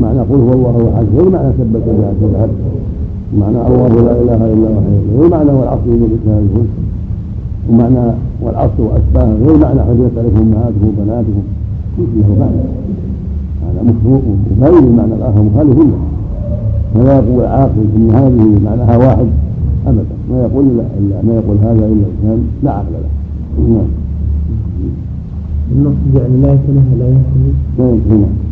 معنى 0.00 0.20
قل 0.20 0.40
هو 0.40 0.52
الله 0.52 0.92
أحد 0.94 1.06
غير 1.16 1.30
معنى 1.30 1.52
ثبت 1.52 1.82
بها 1.86 2.12
تذهب 2.20 2.50
معنى 3.38 3.66
الله 3.66 3.88
لا 3.88 4.12
إله 4.22 4.52
إلا 4.52 4.68
هو 4.68 5.20
غير 5.20 5.30
معنى 5.30 5.50
والعصر 5.50 5.86
يجب 5.86 6.12
الفلك 6.26 6.68
ومعنى 7.70 8.12
والعصر 8.42 8.82
واشباهه 8.82 9.36
غير 9.46 9.58
معنى 9.58 9.80
حجرت 9.80 10.18
عليكم 10.18 10.36
امهاتكم 10.36 10.86
وبناتكم 10.88 11.42
له 11.98 12.36
معنى. 12.40 12.62
هذا 13.66 13.94
مخالف 14.60 14.84
المعنى 14.84 15.14
الآخر 15.14 15.42
مخالف 15.42 15.78
له 15.78 15.98
فلا 16.94 17.18
يقول 17.18 17.44
عاقل 17.44 17.86
ان 17.96 18.10
هذه 18.10 18.60
معناها 18.64 18.96
واحد 18.96 19.26
أبدا. 19.86 20.16
ما 20.30 20.42
يقول 20.42 20.64
إلا 20.98 21.22
ما 21.22 21.34
يقول 21.34 21.56
هذا 21.62 21.72
إلا 21.72 21.86
الانسان 21.86 22.46
لا 22.62 22.70
عقل 22.70 22.92
له. 22.92 23.10
نعم. 23.68 23.88
النص 25.72 25.94
يعني 26.16 26.42
لا 26.42 26.52
يتنهى 26.52 26.98
لا 26.98 27.08
ينتهي 27.08 27.52
لا 27.78 28.16
نعم 28.16 28.46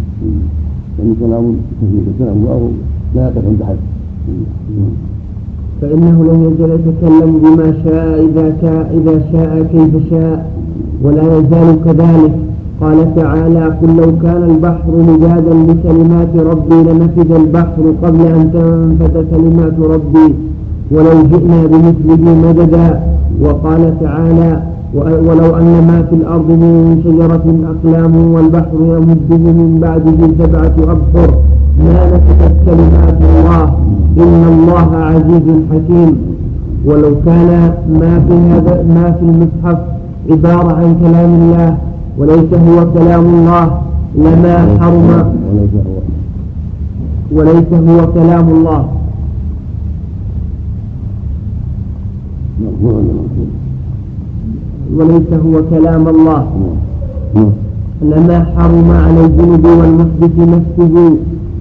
يعني 0.99 1.15
كلام 1.21 1.57
كلام 2.19 2.39
لا 3.15 3.23
يقف 3.27 3.45
عند 3.47 3.63
حد. 3.69 3.77
فإنه 5.81 6.25
لم 6.25 6.39
يزل 6.45 6.71
يتكلم 6.75 7.39
بما 7.43 7.75
شاء 7.85 8.25
إذا 8.25 8.57
شاء 8.61 8.85
إذا 8.99 9.23
شاء 9.33 9.63
كيف 9.73 10.11
شاء 10.11 10.51
ولا 11.03 11.23
يزال 11.39 11.85
كذلك. 11.85 12.35
قال 12.81 13.15
تعالى 13.17 13.65
قل 13.65 13.97
لو 13.97 14.19
كان 14.23 14.43
البحر 14.51 14.93
مجادا 15.09 15.55
بكلمات 15.69 16.37
ربي 16.37 16.75
لنفذ 16.75 17.33
البحر 17.33 17.83
قبل 18.03 18.21
أن 18.21 18.51
تنفذ 18.53 19.15
كلمات 19.31 19.79
ربي 19.81 20.35
ولو 20.91 21.23
جئنا 21.31 21.67
بمثله 21.67 22.25
مددا 22.49 23.01
وقال 23.43 24.01
تعالى 24.01 24.63
ولو 24.95 25.57
أن 25.57 25.87
ما 25.87 26.03
في 26.03 26.15
الأرض 26.17 26.49
من 26.51 27.01
شجرة 27.05 27.47
أقلام 27.73 28.17
والبحر 28.17 28.75
يمده 28.75 29.53
من 29.53 29.79
بعده 29.83 30.19
سبعة 30.39 30.75
أبحر 30.93 31.31
ما 31.79 32.07
نفذت 32.13 32.55
كلمات 32.67 33.19
الله. 33.23 33.65
إن 34.19 34.45
الله 34.53 34.97
عزيز 34.97 35.47
حكيم. 35.71 36.17
ولو 36.85 37.15
كان 37.27 37.73
ما 38.01 38.21
في 38.29 38.35
هذا 38.35 38.83
ما 38.95 39.11
في 39.11 39.23
المصحف 39.23 39.79
عبارة 40.31 40.73
عن 40.73 40.97
كلام 41.03 41.35
الله 41.35 41.77
وليس 42.19 42.51
هو 42.69 42.93
كلام 42.93 43.25
الله 43.35 43.65
لما 44.17 44.57
حرم 44.81 45.35
وليس 47.33 47.71
هو. 47.89 48.07
كلام 48.15 48.49
الله. 48.49 48.85
وليس 54.97 55.29
هو 55.47 55.63
كلام 55.71 56.09
الله. 56.09 56.47
لما 58.03 58.39
حرم 58.57 58.91
على 58.91 59.21
الجنب 59.27 59.65
والمحدث 59.79 60.37
نفسه 60.55 61.17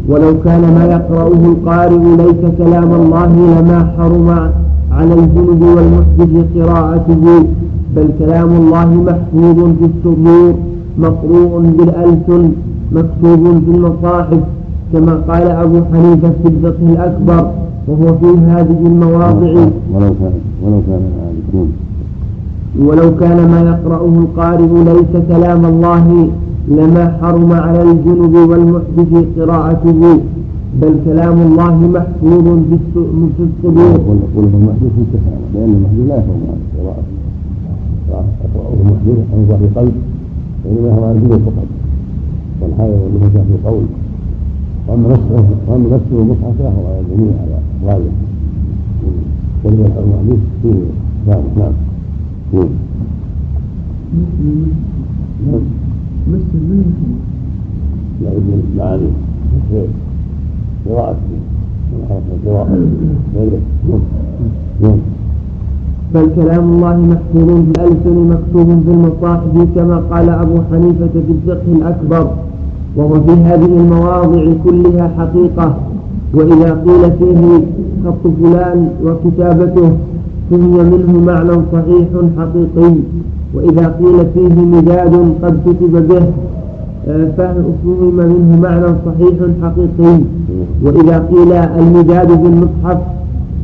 ولو 0.10 0.34
كان 0.46 0.62
ما 0.76 0.86
يقرأه 0.86 1.28
القارئ 1.52 1.98
ليس 2.22 2.42
كلام 2.58 2.92
الله 2.94 3.26
لما 3.60 3.80
حرم 3.98 4.30
على 4.92 5.14
الجنب 5.14 5.62
والمحدث 5.76 6.46
قراءته 6.56 7.46
بل 7.96 8.08
كلام 8.20 8.50
الله 8.62 8.86
محفوظ 9.08 9.58
في 9.80 9.86
الصدور 9.92 10.54
مقروء 10.98 11.62
بالألسن 11.78 12.52
مكتوب 12.92 13.44
في 13.66 13.72
المصاحف 13.76 14.40
كما 14.94 15.14
قال 15.30 15.48
أبو 15.48 15.80
حنيفة 15.94 16.32
في 16.44 16.48
الفقه 16.48 16.84
الأكبر 16.94 17.52
وهو 17.88 18.08
في 18.18 18.26
هذه 18.48 18.78
المواضع. 18.86 19.54
ولو 19.94 20.12
كان 20.20 20.34
ولو 20.64 20.82
كان 20.88 21.02
ولو 22.80 23.16
كان 23.18 23.50
ما 23.52 23.62
يقرأه 23.62 24.14
القارئ 24.24 24.84
ليس 24.84 25.14
كلام 25.28 25.66
الله 25.66 26.30
لما 26.68 27.18
حرم 27.22 27.52
على 27.52 27.82
الجنب 27.82 28.36
والمحدث 28.50 29.26
قراءته 29.38 30.20
بل 30.82 30.94
كلام 31.06 31.42
الله 31.42 31.76
محفوظ 31.96 32.48
في 32.70 33.44
الصدور. 33.44 33.94
قل 34.36 34.44
المحدث 34.54 34.94
في 35.12 35.18
لأن 35.54 35.70
المحدث 35.76 36.08
لا 36.08 36.18
يفهم 36.18 36.42
قراءته. 36.80 37.14
يقرأه 38.10 38.74
المحدث 38.82 39.18
عن 39.34 39.46
ظهر 39.50 39.68
قلب 39.76 39.94
وإنما 40.66 40.94
هو 40.94 41.04
عن 41.04 41.42
فقط 41.46 41.68
والحائض 42.62 43.00
والنفساء 43.04 43.44
في 43.44 43.68
قول 43.68 43.86
وأما 44.88 45.10
نفسه 45.10 45.46
وأما 45.68 45.96
نفسه 45.96 46.22
المصحف 46.22 46.58
فهو 46.60 46.88
على 46.88 47.00
الجميع 47.00 47.34
على 47.42 47.58
غالب 47.86 48.12
ولذلك 49.64 49.94
المحدث 49.98 50.40
فيه 50.62 50.74
نعم 51.28 51.44
نعم 51.58 51.74
بل 52.54 52.66
كلام 66.36 66.66
الله 66.74 66.98
محفوظ 66.98 67.50
بالألسن 67.66 68.18
مكتوب 68.34 68.68
في 68.86 68.92
المصاحف 68.92 69.68
كما 69.76 69.98
قال 70.12 70.30
أبو 70.30 70.58
حنيفة 70.72 71.08
في 71.08 71.32
الفقه 71.32 71.68
الأكبر. 71.78 72.32
وهو 72.96 73.14
في 73.22 73.32
هذه 73.32 73.66
المواضع 73.66 74.44
كلها 74.64 75.08
حقيقة. 75.18 75.78
وإذا 76.34 76.74
قيل 76.86 77.12
فيه 77.18 77.66
خط 78.06 78.24
فلان 78.42 78.90
وكتابته 79.06 79.92
فهي 80.54 80.84
منه 80.84 81.26
معنى 81.26 81.52
صحيح 81.74 82.08
حقيقي. 82.38 82.96
وإذا 83.54 83.88
قيل 83.88 84.26
فيه 84.34 84.62
مداد 84.62 85.34
قد 85.44 85.60
كتب 85.66 86.08
به 86.08 86.24
آه، 87.08 87.28
فهم 87.38 87.76
منه 88.18 88.60
معنى 88.62 88.86
صحيح 89.06 89.34
حقيقي. 89.64 90.20
وإذا 90.84 91.28
قيل 91.32 91.52
المداد 91.54 92.28
في 92.28 92.48
المصحف 92.48 92.98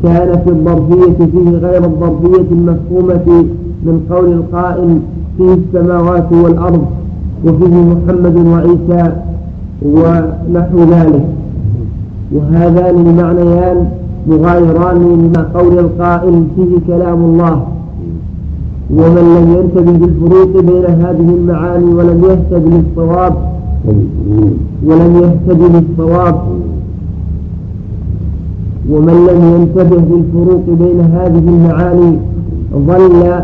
كان 0.03 0.39
في 0.43 0.49
الظرفية 0.49 1.25
فيه 1.25 1.49
غير 1.49 1.83
الظرفية 1.85 2.51
المفهومة 2.51 3.45
من 3.83 4.01
قول 4.09 4.33
القائل 4.33 4.99
فيه 5.37 5.53
السماوات 5.53 6.31
والأرض 6.31 6.85
وفيه 7.45 7.75
محمد 7.75 8.35
وعيسى 8.47 9.11
ونحو 9.85 10.79
ذلك. 10.79 11.23
وهذان 12.31 12.95
المعنيان 12.95 13.87
مغايران 14.29 15.33
قول 15.55 15.79
القائل 15.79 16.43
فيه 16.55 16.71
كلام 16.87 17.19
الله. 17.25 17.67
ومن 18.97 19.25
لم 19.35 19.45
ينتبه 19.57 19.91
بالفروق 19.91 20.63
بين 20.63 20.85
هذه 20.85 21.29
المعاني 21.37 21.93
ولم 21.93 22.23
يهتد 22.23 22.63
للصواب 22.73 23.33
ولم 24.85 25.11
يهتد 25.23 25.61
للصواب. 25.75 26.35
ومن 28.91 29.27
لم 29.29 29.39
ينتبه 29.55 30.01
بالفروق 30.09 30.65
بين 30.81 30.99
هذه 30.99 31.43
المعاني 31.47 32.17
ضل 32.87 33.41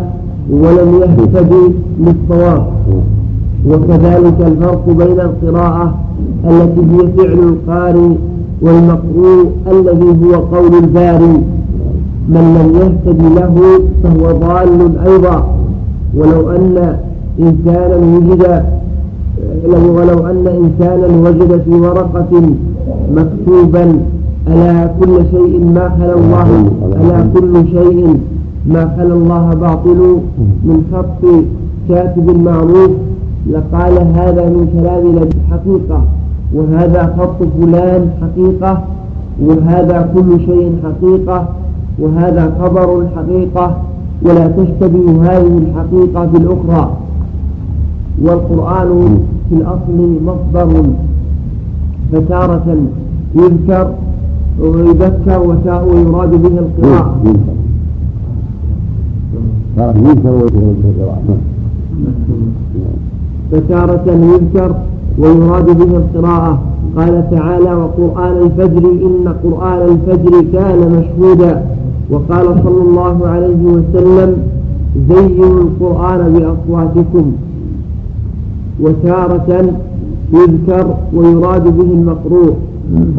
ولم 0.49 1.01
يهتدي 1.01 1.65
للصواب. 1.99 2.65
وكذلك 3.69 4.41
الفرق 4.41 4.83
بين 4.87 5.19
القراءة 5.19 5.95
التي 6.45 6.81
هي 6.81 7.07
فعل 7.17 7.39
القارئ 7.39 8.15
والمقروء 8.61 9.45
الذي 9.71 10.25
هو 10.25 10.33
قول 10.33 10.73
الباري. 10.83 11.41
من 12.29 12.45
لم 12.57 12.69
يهتد 12.81 13.21
له 13.21 13.55
فهو 14.03 14.31
ضال 14.39 14.97
أيضا. 15.07 15.47
ولو 16.17 16.49
أن 16.49 16.97
إنسانا 17.39 17.95
وجد 17.95 18.63
ولو 19.95 20.27
أن 20.27 20.47
إنسانا 20.47 21.29
وجد 21.29 21.61
في 21.65 21.71
ورقة 21.71 22.41
مكتوبا 23.15 23.99
ألا 24.47 24.87
كل 24.99 25.15
شيء 25.31 25.71
ما 25.75 25.89
خلا 25.99 26.15
الله 26.15 26.49
ألا 27.01 27.27
كل 27.33 27.67
شيء 27.67 28.19
ما 28.67 28.95
خلا 28.97 29.13
الله 29.13 29.53
باطل. 29.53 30.19
من 30.65 30.83
خط 30.93 31.23
كاتب 31.89 32.37
معروف 32.45 32.91
لقال 33.51 33.97
هذا 34.15 34.45
من 34.45 34.67
كلام 34.73 35.29
حقيقة 35.51 36.03
وهذا 36.55 37.15
خط 37.17 37.39
فلان 37.59 38.09
حقيقة 38.21 38.83
وهذا 39.41 40.09
كل 40.15 40.39
شيء 40.45 40.79
حقيقة 40.83 41.47
وهذا 41.99 42.43
خبر 42.61 43.07
حقيقة 43.15 43.77
ولا 44.21 44.47
تشتبه 44.47 45.05
هذه 45.21 45.57
الحقيقة 45.57 46.25
بالأخرى. 46.25 46.83
والقرآن 48.21 49.19
في 49.49 49.55
الأصل 49.55 50.19
مصدر 50.25 50.83
فتارة 52.11 52.77
يذكر 53.35 53.87
ويذكر 54.59 55.39
ويراد 55.89 56.31
به 56.43 56.59
القراءة. 56.59 57.15
فتارة 63.51 64.05
يذكر 64.07 64.75
ويراد 65.19 65.77
به 65.77 65.97
القراءة. 65.97 66.59
قال 66.97 67.29
تعالى 67.31 67.73
وقرآن 67.73 68.37
الفجر 68.37 68.83
إن 69.07 69.33
قرآن 69.43 69.79
الفجر 69.81 70.45
كان 70.53 70.79
مشهودا. 70.97 71.63
وقال 72.11 72.45
صلى 72.63 72.81
الله 72.81 73.27
عليه 73.27 73.61
وسلم 73.65 74.37
زينوا 75.09 75.61
القرآن 75.61 76.33
بأصواتكم 76.33 77.31
وتارة 78.81 79.65
يذكر 80.33 80.95
ويراد 81.13 81.77
به 81.77 81.89
المقروء. 81.93 82.53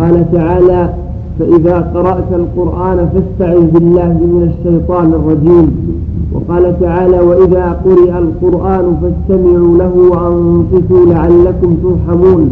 قال 0.01 0.32
تعالى 0.32 0.94
فإذا 1.38 1.76
قرأت 1.94 2.32
القرآن 2.32 3.09
فاستعذ 3.12 3.70
بالله 3.70 4.09
من 4.09 4.53
الشيطان 4.53 5.12
الرجيم. 5.12 5.97
وقال 6.37 6.80
تعالى 6.80 7.20
وإذا 7.20 7.72
قرئ 7.84 8.18
القرآن 8.18 8.97
فاستمعوا 9.03 9.78
له 9.78 9.93
وأنصتوا 10.11 11.07
لعلكم 11.07 11.76
ترحمون 11.82 12.51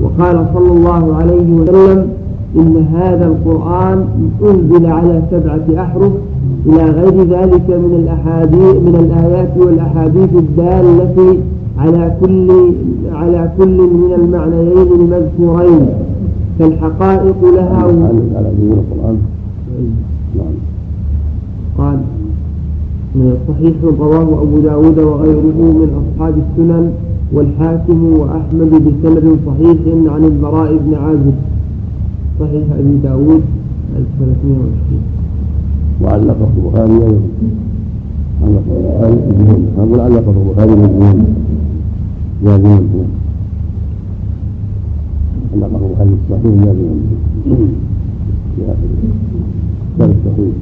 وقال 0.00 0.46
صلى 0.54 0.72
الله 0.72 1.14
عليه 1.16 1.52
وسلم 1.52 2.08
إن 2.56 2.86
هذا 2.94 3.26
القرآن 3.26 4.04
أنزل 4.44 4.86
على 4.86 5.22
سبعة 5.30 5.82
أحرف 5.82 6.12
إلى 6.66 6.84
غير 6.84 7.16
ذلك 7.22 7.68
من 7.70 7.94
الأحاديث 8.04 8.74
من 8.76 8.94
الآيات 9.00 9.50
والأحاديث 9.56 10.28
الدالة 10.34 11.36
على 11.78 12.16
كل 12.20 12.48
على 13.12 13.50
كل 13.58 13.76
من 13.76 14.12
المعنيين 14.18 14.88
المذكورين 15.00 15.86
فالحقائق 16.58 17.44
لها 17.54 17.76
على 17.76 17.90
القرآن 17.90 19.18
نعم. 20.36 20.54
قال 21.78 21.98
صحيح 23.14 23.74
رواه 23.84 24.42
أبو 24.42 24.58
داود 24.60 24.98
وغيره 24.98 25.58
من 25.60 25.90
أصحاب 26.00 26.34
السنن 26.38 26.92
والحاكم 27.32 28.04
وأحمد 28.04 28.70
بسند 28.70 29.38
صحيح 29.46 29.78
عن 30.12 30.24
البراء 30.24 30.76
بن 30.76 30.94
عازب. 30.94 31.34
صحيح 32.40 32.64
أبي 32.78 32.96
داود 33.02 33.42
1320 33.96 35.02
وعلقه 36.02 36.48
البخاري 36.56 36.92
علقه 38.42 38.62
البخاري 38.72 39.18
أقول 39.78 40.00
علقه 40.00 40.34
البخاري 40.42 40.72
مجنون. 40.72 41.34
جازما. 42.44 42.82
علقه 45.54 45.80
البخاري 45.86 46.10
الصحيح 46.24 46.64
جازما. 46.64 46.94
في 48.56 48.62
آخر 48.62 50.10
الصحيح. 50.10 50.54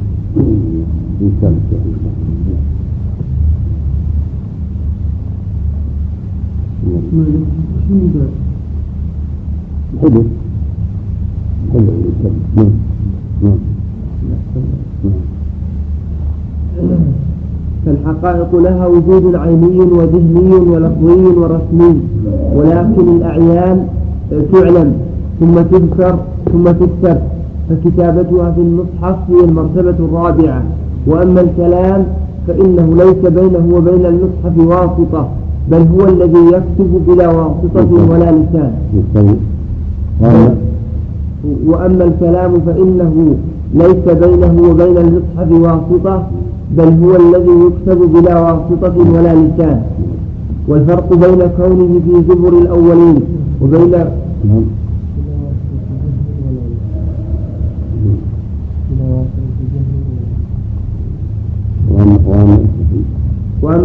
فالحقائق 17.87 18.57
لها 18.57 18.87
وجود 18.87 19.34
عيني 19.34 19.79
وذهني 19.79 20.55
ولفظي 20.55 21.25
ورسمي 21.25 22.01
ولكن 22.55 23.09
الأعيان 23.17 23.87
تعلم 24.53 24.92
ثم 25.41 25.55
تذكر 25.55 26.18
ثم 26.53 26.64
تكتب 26.64 27.18
فكتابتها 27.68 28.51
في 28.53 28.61
المصحف 28.61 29.30
هي 29.30 29.45
المرتبة 29.45 29.91
الرابعة. 30.05 30.63
وأما 31.07 31.41
الكلام 31.41 32.07
فإنه 32.47 32.87
ليس 32.97 33.33
بينه 33.33 33.64
وبين 33.75 34.07
المصحف 34.07 34.55
واسطة 34.59 35.29
بل 35.71 35.87
هو 35.95 36.09
الذي 36.09 36.47
يكتب 36.47 36.91
بلا 37.09 37.29
واسطة 37.29 37.91
ولا 38.11 38.33
لسان. 38.33 38.72
وأما 41.67 42.05
الكلام 42.05 42.53
فإنه 42.67 43.35
ليس 43.75 44.05
بينه 44.25 44.55
وبين 44.71 44.97
المصحف 44.99 45.51
واسطة 45.51 46.27
بل 46.77 46.91
هو 47.05 47.17
الذي 47.17 47.55
يكتب 47.67 48.13
بلا 48.13 48.41
واسطة 48.41 48.97
ولا 49.14 49.35
لسان. 49.35 49.83
والفرق 50.68 51.09
بين 51.14 51.41
كونه 51.57 52.01
في 52.07 52.14
زبر 52.29 52.53
الأولين 52.59 53.21
وبين 53.63 53.95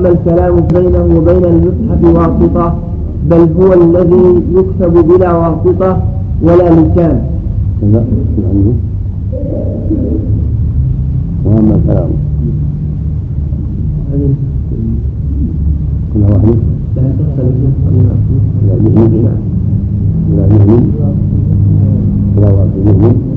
الكلام 0.06 0.56
بينه 0.74 1.18
وبين 1.18 1.44
المصحف 1.46 2.02
واسطة 2.04 2.76
بل 3.30 3.48
هو 3.60 3.74
الذي 3.74 4.44
يكتب 4.56 4.94
بلا 5.08 5.34
واسطة 5.34 6.02
ولا 6.42 6.70
لسان. 6.70 7.22
وأما 11.46 11.76
الكلام. 11.76 12.10
كل 16.14 16.22
واحد. 16.22 16.58
لا 16.96 17.04
تختلف 17.20 17.56
لا 18.68 18.76
يهمل 18.76 19.24
لا 22.38 22.50
يهمل 22.88 23.35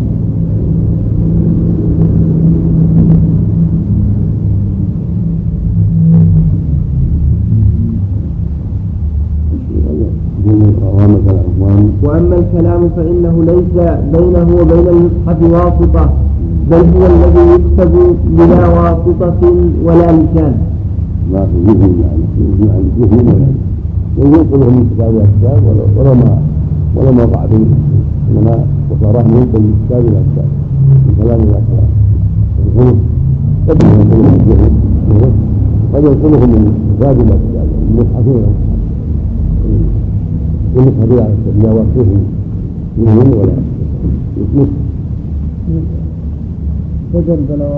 وأما 12.02 12.36
الكلام 12.36 12.88
فإنه 12.96 13.34
ليس 13.50 13.74
بينه 14.12 14.48
وبين 14.60 14.86
المصحف 14.94 15.38
واسطة 15.42 16.10
بل 16.70 16.76
هو 16.76 17.06
الذي 17.06 17.44
يكتب 17.54 17.92
بلا 18.38 18.66
واسطة 18.68 19.40
ولا 19.84 20.12
لسان. 20.12 20.54
ما 21.32 21.46
في 21.46 21.58
يعني 21.66 22.24
عن 22.72 22.82
ذهن 23.00 23.26
ولا 23.28 23.48
وينقله 24.18 24.66
من 24.70 24.90
كتاب 24.94 25.14
الكتاب 25.16 25.62
ولا 25.98 26.14
ما 26.14 26.38
ولا 26.96 27.10
ما 27.10 27.24
وقع 27.24 27.44
به 27.46 27.64
إنما 28.30 28.64
وصاراه 28.90 29.22
ينقل 29.22 29.60
من 29.60 29.74
كتاب 29.88 30.00
إلى 30.00 30.20
كتاب 30.32 30.48
من 31.06 31.14
كلام 31.22 31.40
إلى 31.40 31.60
كلام. 31.68 31.90
الحروف 32.66 32.96
قد 33.68 33.82
ينقله 33.82 34.28
من 34.28 35.32
قد 35.94 36.04
ينقله 36.04 36.46
من 36.46 36.62
كتاب 36.98 37.16
إلى 37.20 37.34
كتاب 37.44 37.66
من 37.80 37.96
مصحف 37.96 38.26
إلى 38.28 38.46
مصحف 38.46 38.68
والمصحف 40.74 41.12
على 41.12 41.34
لا 41.62 41.72
وصفه 41.72 42.20
ذهن 42.98 43.32
ولا 43.38 43.52
مصحف 44.54 44.68
بدل 47.14 47.38
بلا 47.48 47.68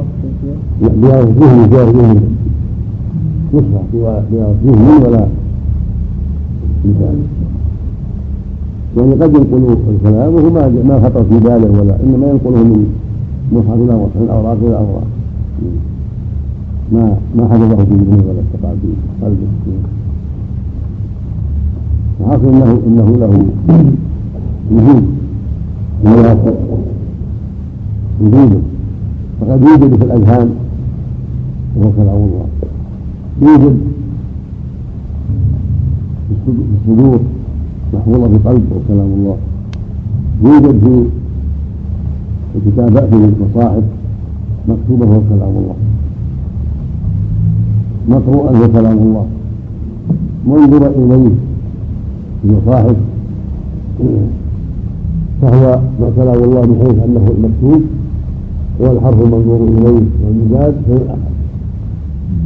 لا 0.82 1.22
بلا 1.24 2.14
مصحف 3.54 3.94
بلا 4.32 5.08
ولا 5.08 5.26
لسان 6.84 7.16
يعني 8.96 9.12
قد 9.14 9.34
ينقل 9.34 9.76
الكلام 9.94 10.34
وهو 10.34 10.50
ما 10.50 10.68
ما 10.68 11.00
خطر 11.04 11.24
في 11.24 11.38
باله 11.38 11.80
ولا 11.80 11.96
إنما 12.02 12.26
ينقله 12.30 12.64
من 12.64 12.86
مصحف 13.52 13.74
إلى 13.74 13.96
مصحف 13.96 14.22
الاوراق 14.22 14.56
إلى 14.62 14.68
الاوراق 14.68 15.06
ما 16.92 17.16
ما 17.36 17.48
حفظه 17.48 17.76
في 17.84 17.94
ذهنه 17.94 18.24
ولا 18.28 18.40
استقع 18.40 18.72
في 18.82 18.88
قلبه 19.24 19.46
الحاصل 22.20 22.48
انه 22.48 22.80
إنه 22.86 23.16
له 23.16 23.46
وجود 24.70 25.04
وجود 28.20 28.62
فقد 29.40 29.62
يوجد 29.62 29.96
في 29.96 30.04
الأذهان. 30.04 30.50
وهو 31.76 31.90
كلام 31.90 32.16
الله. 32.16 32.46
يوجد 33.42 33.78
في 36.44 36.52
الصدور. 36.76 37.20
محفوظة 37.94 38.28
في 38.28 38.34
القلب 38.34 38.64
وكلام 38.72 39.06
الله. 39.06 39.36
يوجد 40.44 40.80
في 40.80 41.04
الكتابات 42.56 43.08
في 43.08 43.14
المصاحف. 43.14 43.82
مكتوبة 44.68 45.06
هو 45.06 45.20
كلام 45.28 45.54
الله. 45.56 45.76
مقروءا 48.08 48.56
هو 48.56 48.68
كلام 48.68 48.98
الله. 48.98 49.26
منظر 50.46 50.86
إليه. 50.86 51.28
في 51.28 51.49
المصاحف. 52.44 52.96
فهو 55.42 55.80
كلام 56.16 56.44
الله 56.44 56.60
بحيث 56.60 56.96
أنه 57.04 57.24
المكتوب 57.36 57.82
هو 58.80 58.92
الحرف 58.92 59.22
المنظور 59.22 59.60
إليه 59.68 60.06
والمزاد 60.24 60.74
في 60.86 60.92
الأحد 60.92 61.30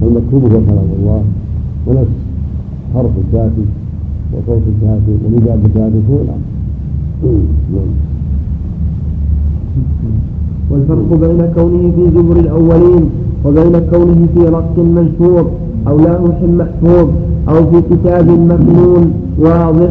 فالمكتوب 0.01 0.43
هو 0.43 0.49
كلام 0.49 0.89
الله 0.99 1.23
ونفس 1.87 2.17
حرف 2.95 3.11
الكاتب 3.25 3.67
وصوت 4.33 4.63
الكافر 4.73 5.17
ونداء 5.27 5.59
الكافر 5.65 6.01
هو 6.11 6.19
الأمر. 6.25 6.49
والفرق 10.71 11.09
بين 11.21 11.41
كونه 11.55 11.93
في 11.97 12.11
زبر 12.15 12.37
الأولين 12.41 13.05
وبين 13.45 13.79
كونه 13.91 14.27
في 14.35 14.41
رق 14.49 14.79
منشور 14.79 15.51
أو 15.89 15.97
لوح 15.99 16.39
محفوظ. 16.59 17.09
أو 17.49 17.55
في 17.55 17.83
كتاب 17.91 18.29
مكنون 18.31 19.13
واضح 19.39 19.91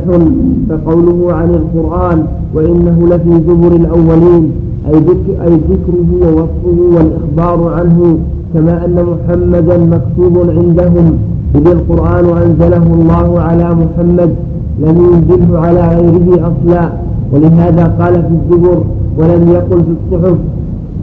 فقوله 0.69 1.33
عن 1.33 1.49
القرآن 1.49 2.23
وإنه 2.55 3.07
لفي 3.09 3.41
زبر 3.47 3.75
الأولين 3.75 4.51
أي, 4.87 4.99
ذكر 4.99 5.43
أي 5.43 5.53
ذكره 5.69 6.09
ووصفه 6.21 6.79
والإخبار 6.95 7.73
عنه 7.73 8.17
كما 8.53 8.85
أن 8.85 9.05
محمدا 9.05 9.77
مكتوب 9.77 10.49
عندهم. 10.49 11.17
إذ 11.55 11.67
القرآن 11.67 12.25
أنزله 12.25 12.93
الله 12.93 13.39
على 13.39 13.75
محمد 13.75 14.35
لم 14.79 14.97
ينزله 15.13 15.59
على 15.59 15.79
غيره 15.87 16.51
أصلا. 16.51 16.89
ولهذا 17.33 17.83
قال 17.99 18.13
في 18.13 18.29
الزبر 18.53 18.83
ولم 19.17 19.49
يقل 19.51 19.83
في 19.83 19.93
الصحف 20.15 20.37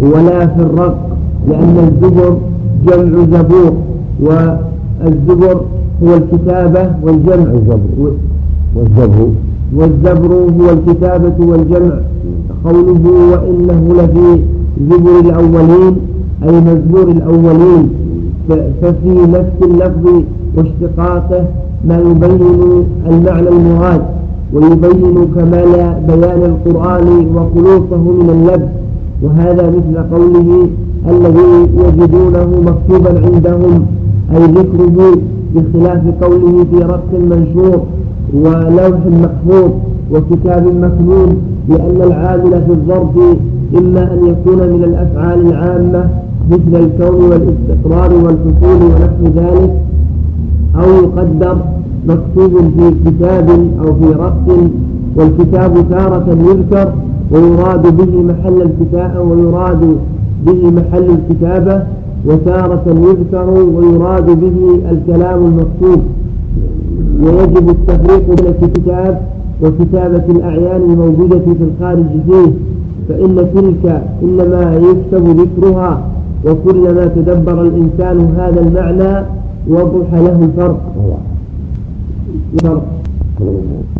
ولا 0.00 0.46
في 0.46 0.62
الرق 0.62 0.96
لأن 1.48 1.76
الزبر 1.88 2.36
جمع 2.86 3.24
زبور 3.38 3.72
والزبر 4.22 5.60
هو 6.02 6.14
الكتابة 6.14 6.90
والجمع. 7.02 7.50
الزبر 7.52 8.12
والزبر 8.74 9.28
والزبر 9.74 10.34
هو 10.34 10.70
الكتابة 10.70 11.46
والجمع. 11.46 11.94
قوله 12.64 13.04
وإنه 13.32 13.94
لفي 13.98 14.40
زبر 14.90 15.20
الأولين 15.20 15.96
أي 16.44 16.60
مزبور 16.60 17.08
الأولين. 17.10 17.90
ففي 18.82 19.14
نفس 19.32 19.56
اللفظ 19.62 20.22
واشتقاقه 20.56 21.44
ما 21.84 21.98
يبين 21.98 22.84
المعنى 23.06 23.48
المراد 23.48 24.02
ويبين 24.52 25.26
كمال 25.34 25.72
بيان 26.08 26.42
القرآن 26.44 27.26
وخلوصه 27.34 27.96
من 27.96 28.30
اللبس 28.30 28.68
وهذا 29.22 29.70
مثل 29.70 30.02
قوله 30.14 30.68
الذي 31.08 31.68
يجدونه 31.78 32.48
مكتوبا 32.66 33.26
عندهم. 33.26 33.86
أي 34.32 34.44
ذكره 34.46 35.16
بخلاف 35.54 36.02
قوله 36.22 36.64
في 36.72 36.78
رق 36.78 37.08
منشور 37.30 37.80
ولوح 38.34 39.00
محفوظ 39.22 39.70
وكتاب 40.12 40.64
مكنون 40.66 41.36
لأن 41.68 42.02
العامل 42.02 42.50
في 42.50 42.70
الظرف 42.72 43.16
إما 43.78 44.12
أن 44.12 44.26
يكون 44.26 44.58
من 44.58 44.84
الأفعال 44.84 45.46
العامة 45.46 46.08
مثل 46.50 46.84
الكون 46.84 47.30
والإستقرار 47.30 48.12
والحصول 48.14 48.82
ونحو 48.82 49.24
ذلك 49.36 49.80
أو 50.76 50.88
يقدر 51.04 51.56
مكتوب 52.08 52.60
في 52.76 52.94
كتاب 53.10 53.48
أو 53.80 53.94
في 53.94 54.12
رق 54.12 54.70
والكتاب 55.16 55.74
تارة 55.90 56.26
يذكر 56.40 56.92
ويراد 57.32 57.96
به 57.96 58.22
محل 58.22 58.62
الكتاب 58.62 59.26
ويراد 59.30 59.96
به 60.46 60.70
محل 60.70 61.06
الكتابة 61.10 61.82
وتارة 62.26 62.84
يذكر 62.86 63.50
ويراد 63.50 64.26
به 64.40 64.80
الكلام 64.90 65.38
المكتوب. 65.44 66.02
ويجب 67.22 67.68
التفريق 67.70 68.26
بين 68.26 68.54
الكتاب 68.62 69.20
وكتابة 69.62 70.24
الأعيان 70.28 70.82
الموجودة 70.82 71.38
في 71.38 71.64
الخارج 71.64 72.06
فيه 72.28 72.52
فإن 73.08 73.46
تلك 73.54 74.02
إنما 74.22 74.76
يكتب 74.76 75.40
ذكرها 75.40 76.02
وكلما 76.46 77.06
تدبر 77.06 77.62
الإنسان 77.62 78.34
هذا 78.36 78.60
المعنى 78.60 79.26
وضح 79.68 80.14
له 80.14 80.44
الفرق. 80.44 80.80
فرق 82.62 82.82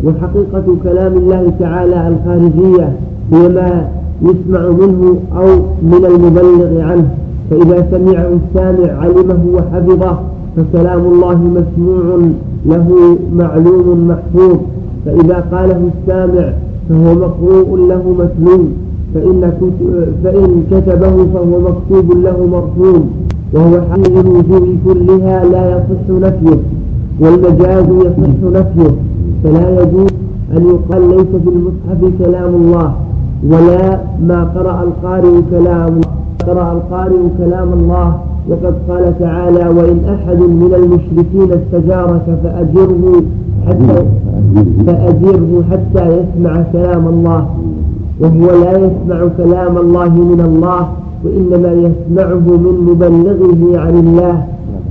وحقيقة 0.03 0.75
كلام 0.83 1.13
الله 1.17 1.51
تعالى 1.59 2.07
الخارجية 2.07 2.93
هي 3.33 3.49
ما 3.49 3.87
يسمع 4.21 4.69
منه 4.69 5.15
أو 5.37 5.47
من 5.83 6.05
المبلغ 6.05 6.81
عنه. 6.81 7.09
فإذا 7.51 7.87
سمعه 7.91 8.27
السامع 8.39 8.89
علمه 9.03 9.39
وحفظه 9.55 10.19
فكلام 10.55 10.99
الله 10.99 11.35
مسموع 11.35 12.03
له 12.65 13.17
معلوم 13.35 14.07
محفوظ. 14.07 14.57
فإذا 15.05 15.37
قاله 15.51 15.81
السامع 15.93 16.53
فهو 16.89 17.13
مقروء 17.13 17.87
له 17.89 18.03
متلو 18.19 18.63
فإن, 19.13 19.51
فإن 20.23 20.63
كتبه 20.71 21.15
فهو 21.33 21.59
مكتوب 21.59 22.17
له 22.17 22.37
مرسوم 22.51 23.09
وهو 23.53 23.81
حال 23.91 24.19
الوجوه 24.19 24.75
كلها 24.85 25.45
لا 25.45 25.63
يصح 25.75 26.05
نفيه. 26.09 26.59
والمجاز 27.19 27.85
يصح 28.05 28.59
نفيه. 28.59 28.91
فلا 29.43 29.81
يجوز 29.81 30.09
أن 30.57 30.63
يقال 30.65 31.09
ليس 31.09 31.31
في 31.43 31.49
المصحف 31.49 32.25
كلام 32.25 32.55
الله 32.55 32.93
ولا 33.49 33.99
ما 34.27 34.43
قرأ 34.43 34.83
القارئ 34.83 35.41
كلام 35.51 35.87
الله 35.87 36.10
قرأ 36.47 36.71
القارئ 36.71 37.21
كلام 37.37 37.73
الله 37.73 38.19
وقد 38.49 38.73
قال 38.89 39.19
تعالى 39.19 39.67
وإن 39.67 40.01
أحد 40.09 40.37
من 40.37 40.73
المشركين 40.75 41.51
استجارك 41.51 42.39
فأجره 42.43 43.23
حتى 43.67 44.05
فأجره 44.87 45.63
حتى 45.71 46.05
يسمع 46.07 46.63
كلام 46.73 47.07
الله. 47.07 47.47
وهو 48.19 48.63
لا 48.63 48.77
يسمع 48.77 49.27
كلام 49.37 49.77
الله 49.77 50.09
من 50.09 50.41
الله 50.45 50.87
وإنما 51.25 51.73
يسمعه 51.73 52.57
من 52.57 52.75
مبلغه 52.89 53.79
عن 53.79 53.99
الله. 53.99 54.45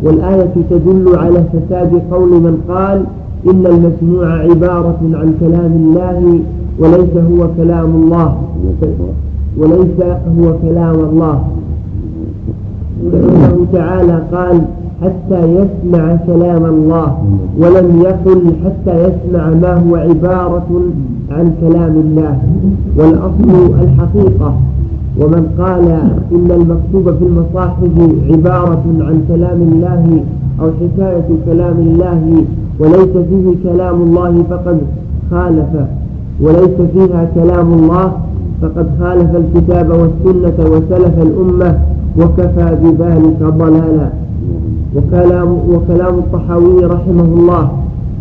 والآية 0.04 0.54
تدل 0.70 1.16
على 1.16 1.44
فساد 1.52 2.02
قول 2.10 2.30
من 2.30 2.58
قال 2.68 3.04
إن 3.50 3.66
المسموع 3.66 4.32
عبارة 4.32 5.00
عن 5.02 5.34
كلام 5.40 5.72
الله 5.72 6.40
وليس 6.78 7.16
هو 7.30 7.48
كلام 7.56 7.90
الله. 7.94 8.36
وليس 9.58 10.00
هو 10.38 10.54
كلام 10.62 10.94
الله. 10.94 11.44
فإنه 13.12 13.66
تعالى 13.72 14.22
قال 14.32 14.60
حتى 15.02 15.40
يسمع 15.44 16.16
كلام 16.26 16.64
الله 16.64 17.18
ولم 17.58 18.02
يقل 18.02 18.52
حتى 18.64 18.94
يسمع 19.04 19.50
ما 19.50 19.74
هو 19.74 19.96
عبارة 19.96 20.68
عن 21.30 21.52
كلام 21.60 21.94
الله. 22.04 22.38
والأصل 22.96 23.72
الحقيقة. 23.82 24.54
ومن 25.20 25.46
قال 25.58 25.88
إن 26.32 26.50
المكتوب 26.50 27.16
في 27.18 27.24
المصاحف 27.24 27.80
عبارة 28.30 28.84
عن 28.86 29.24
كلام 29.28 29.62
الله 29.62 30.24
أو 30.60 30.66
حكاية 30.80 31.28
كلام 31.46 31.76
الله 31.78 32.44
وليس 32.80 33.26
فيه 33.30 33.70
كلام 33.70 33.94
الله 34.02 34.42
فقد 34.50 34.78
خالف 35.30 35.86
وليس 36.40 36.76
فيها 36.94 37.30
كلام 37.34 37.72
الله 37.72 38.12
فقد 38.62 38.86
خالف 39.00 39.30
الكتاب 39.36 39.90
والسنة 39.90 40.70
وسلف 40.70 41.22
الأمة 41.22 41.78
وكفى 42.18 42.76
بذلك 42.82 43.42
ضلالا. 43.42 44.10
وكلام, 44.96 45.48
وكلام 45.70 46.18
الطحاوي 46.18 46.84
رحمه 46.84 47.24
الله 47.24 47.70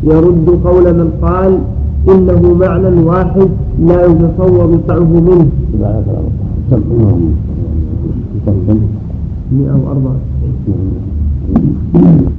يرد 0.03 0.59
قول 0.65 0.83
من 0.93 1.11
قال 1.21 1.59
إنه 2.09 2.53
معنى 2.59 3.03
واحد 3.03 3.49
لا 3.79 4.05
يتصور 4.05 4.79
سعه 4.87 4.99
منه. 4.99 5.49
194 9.51 12.38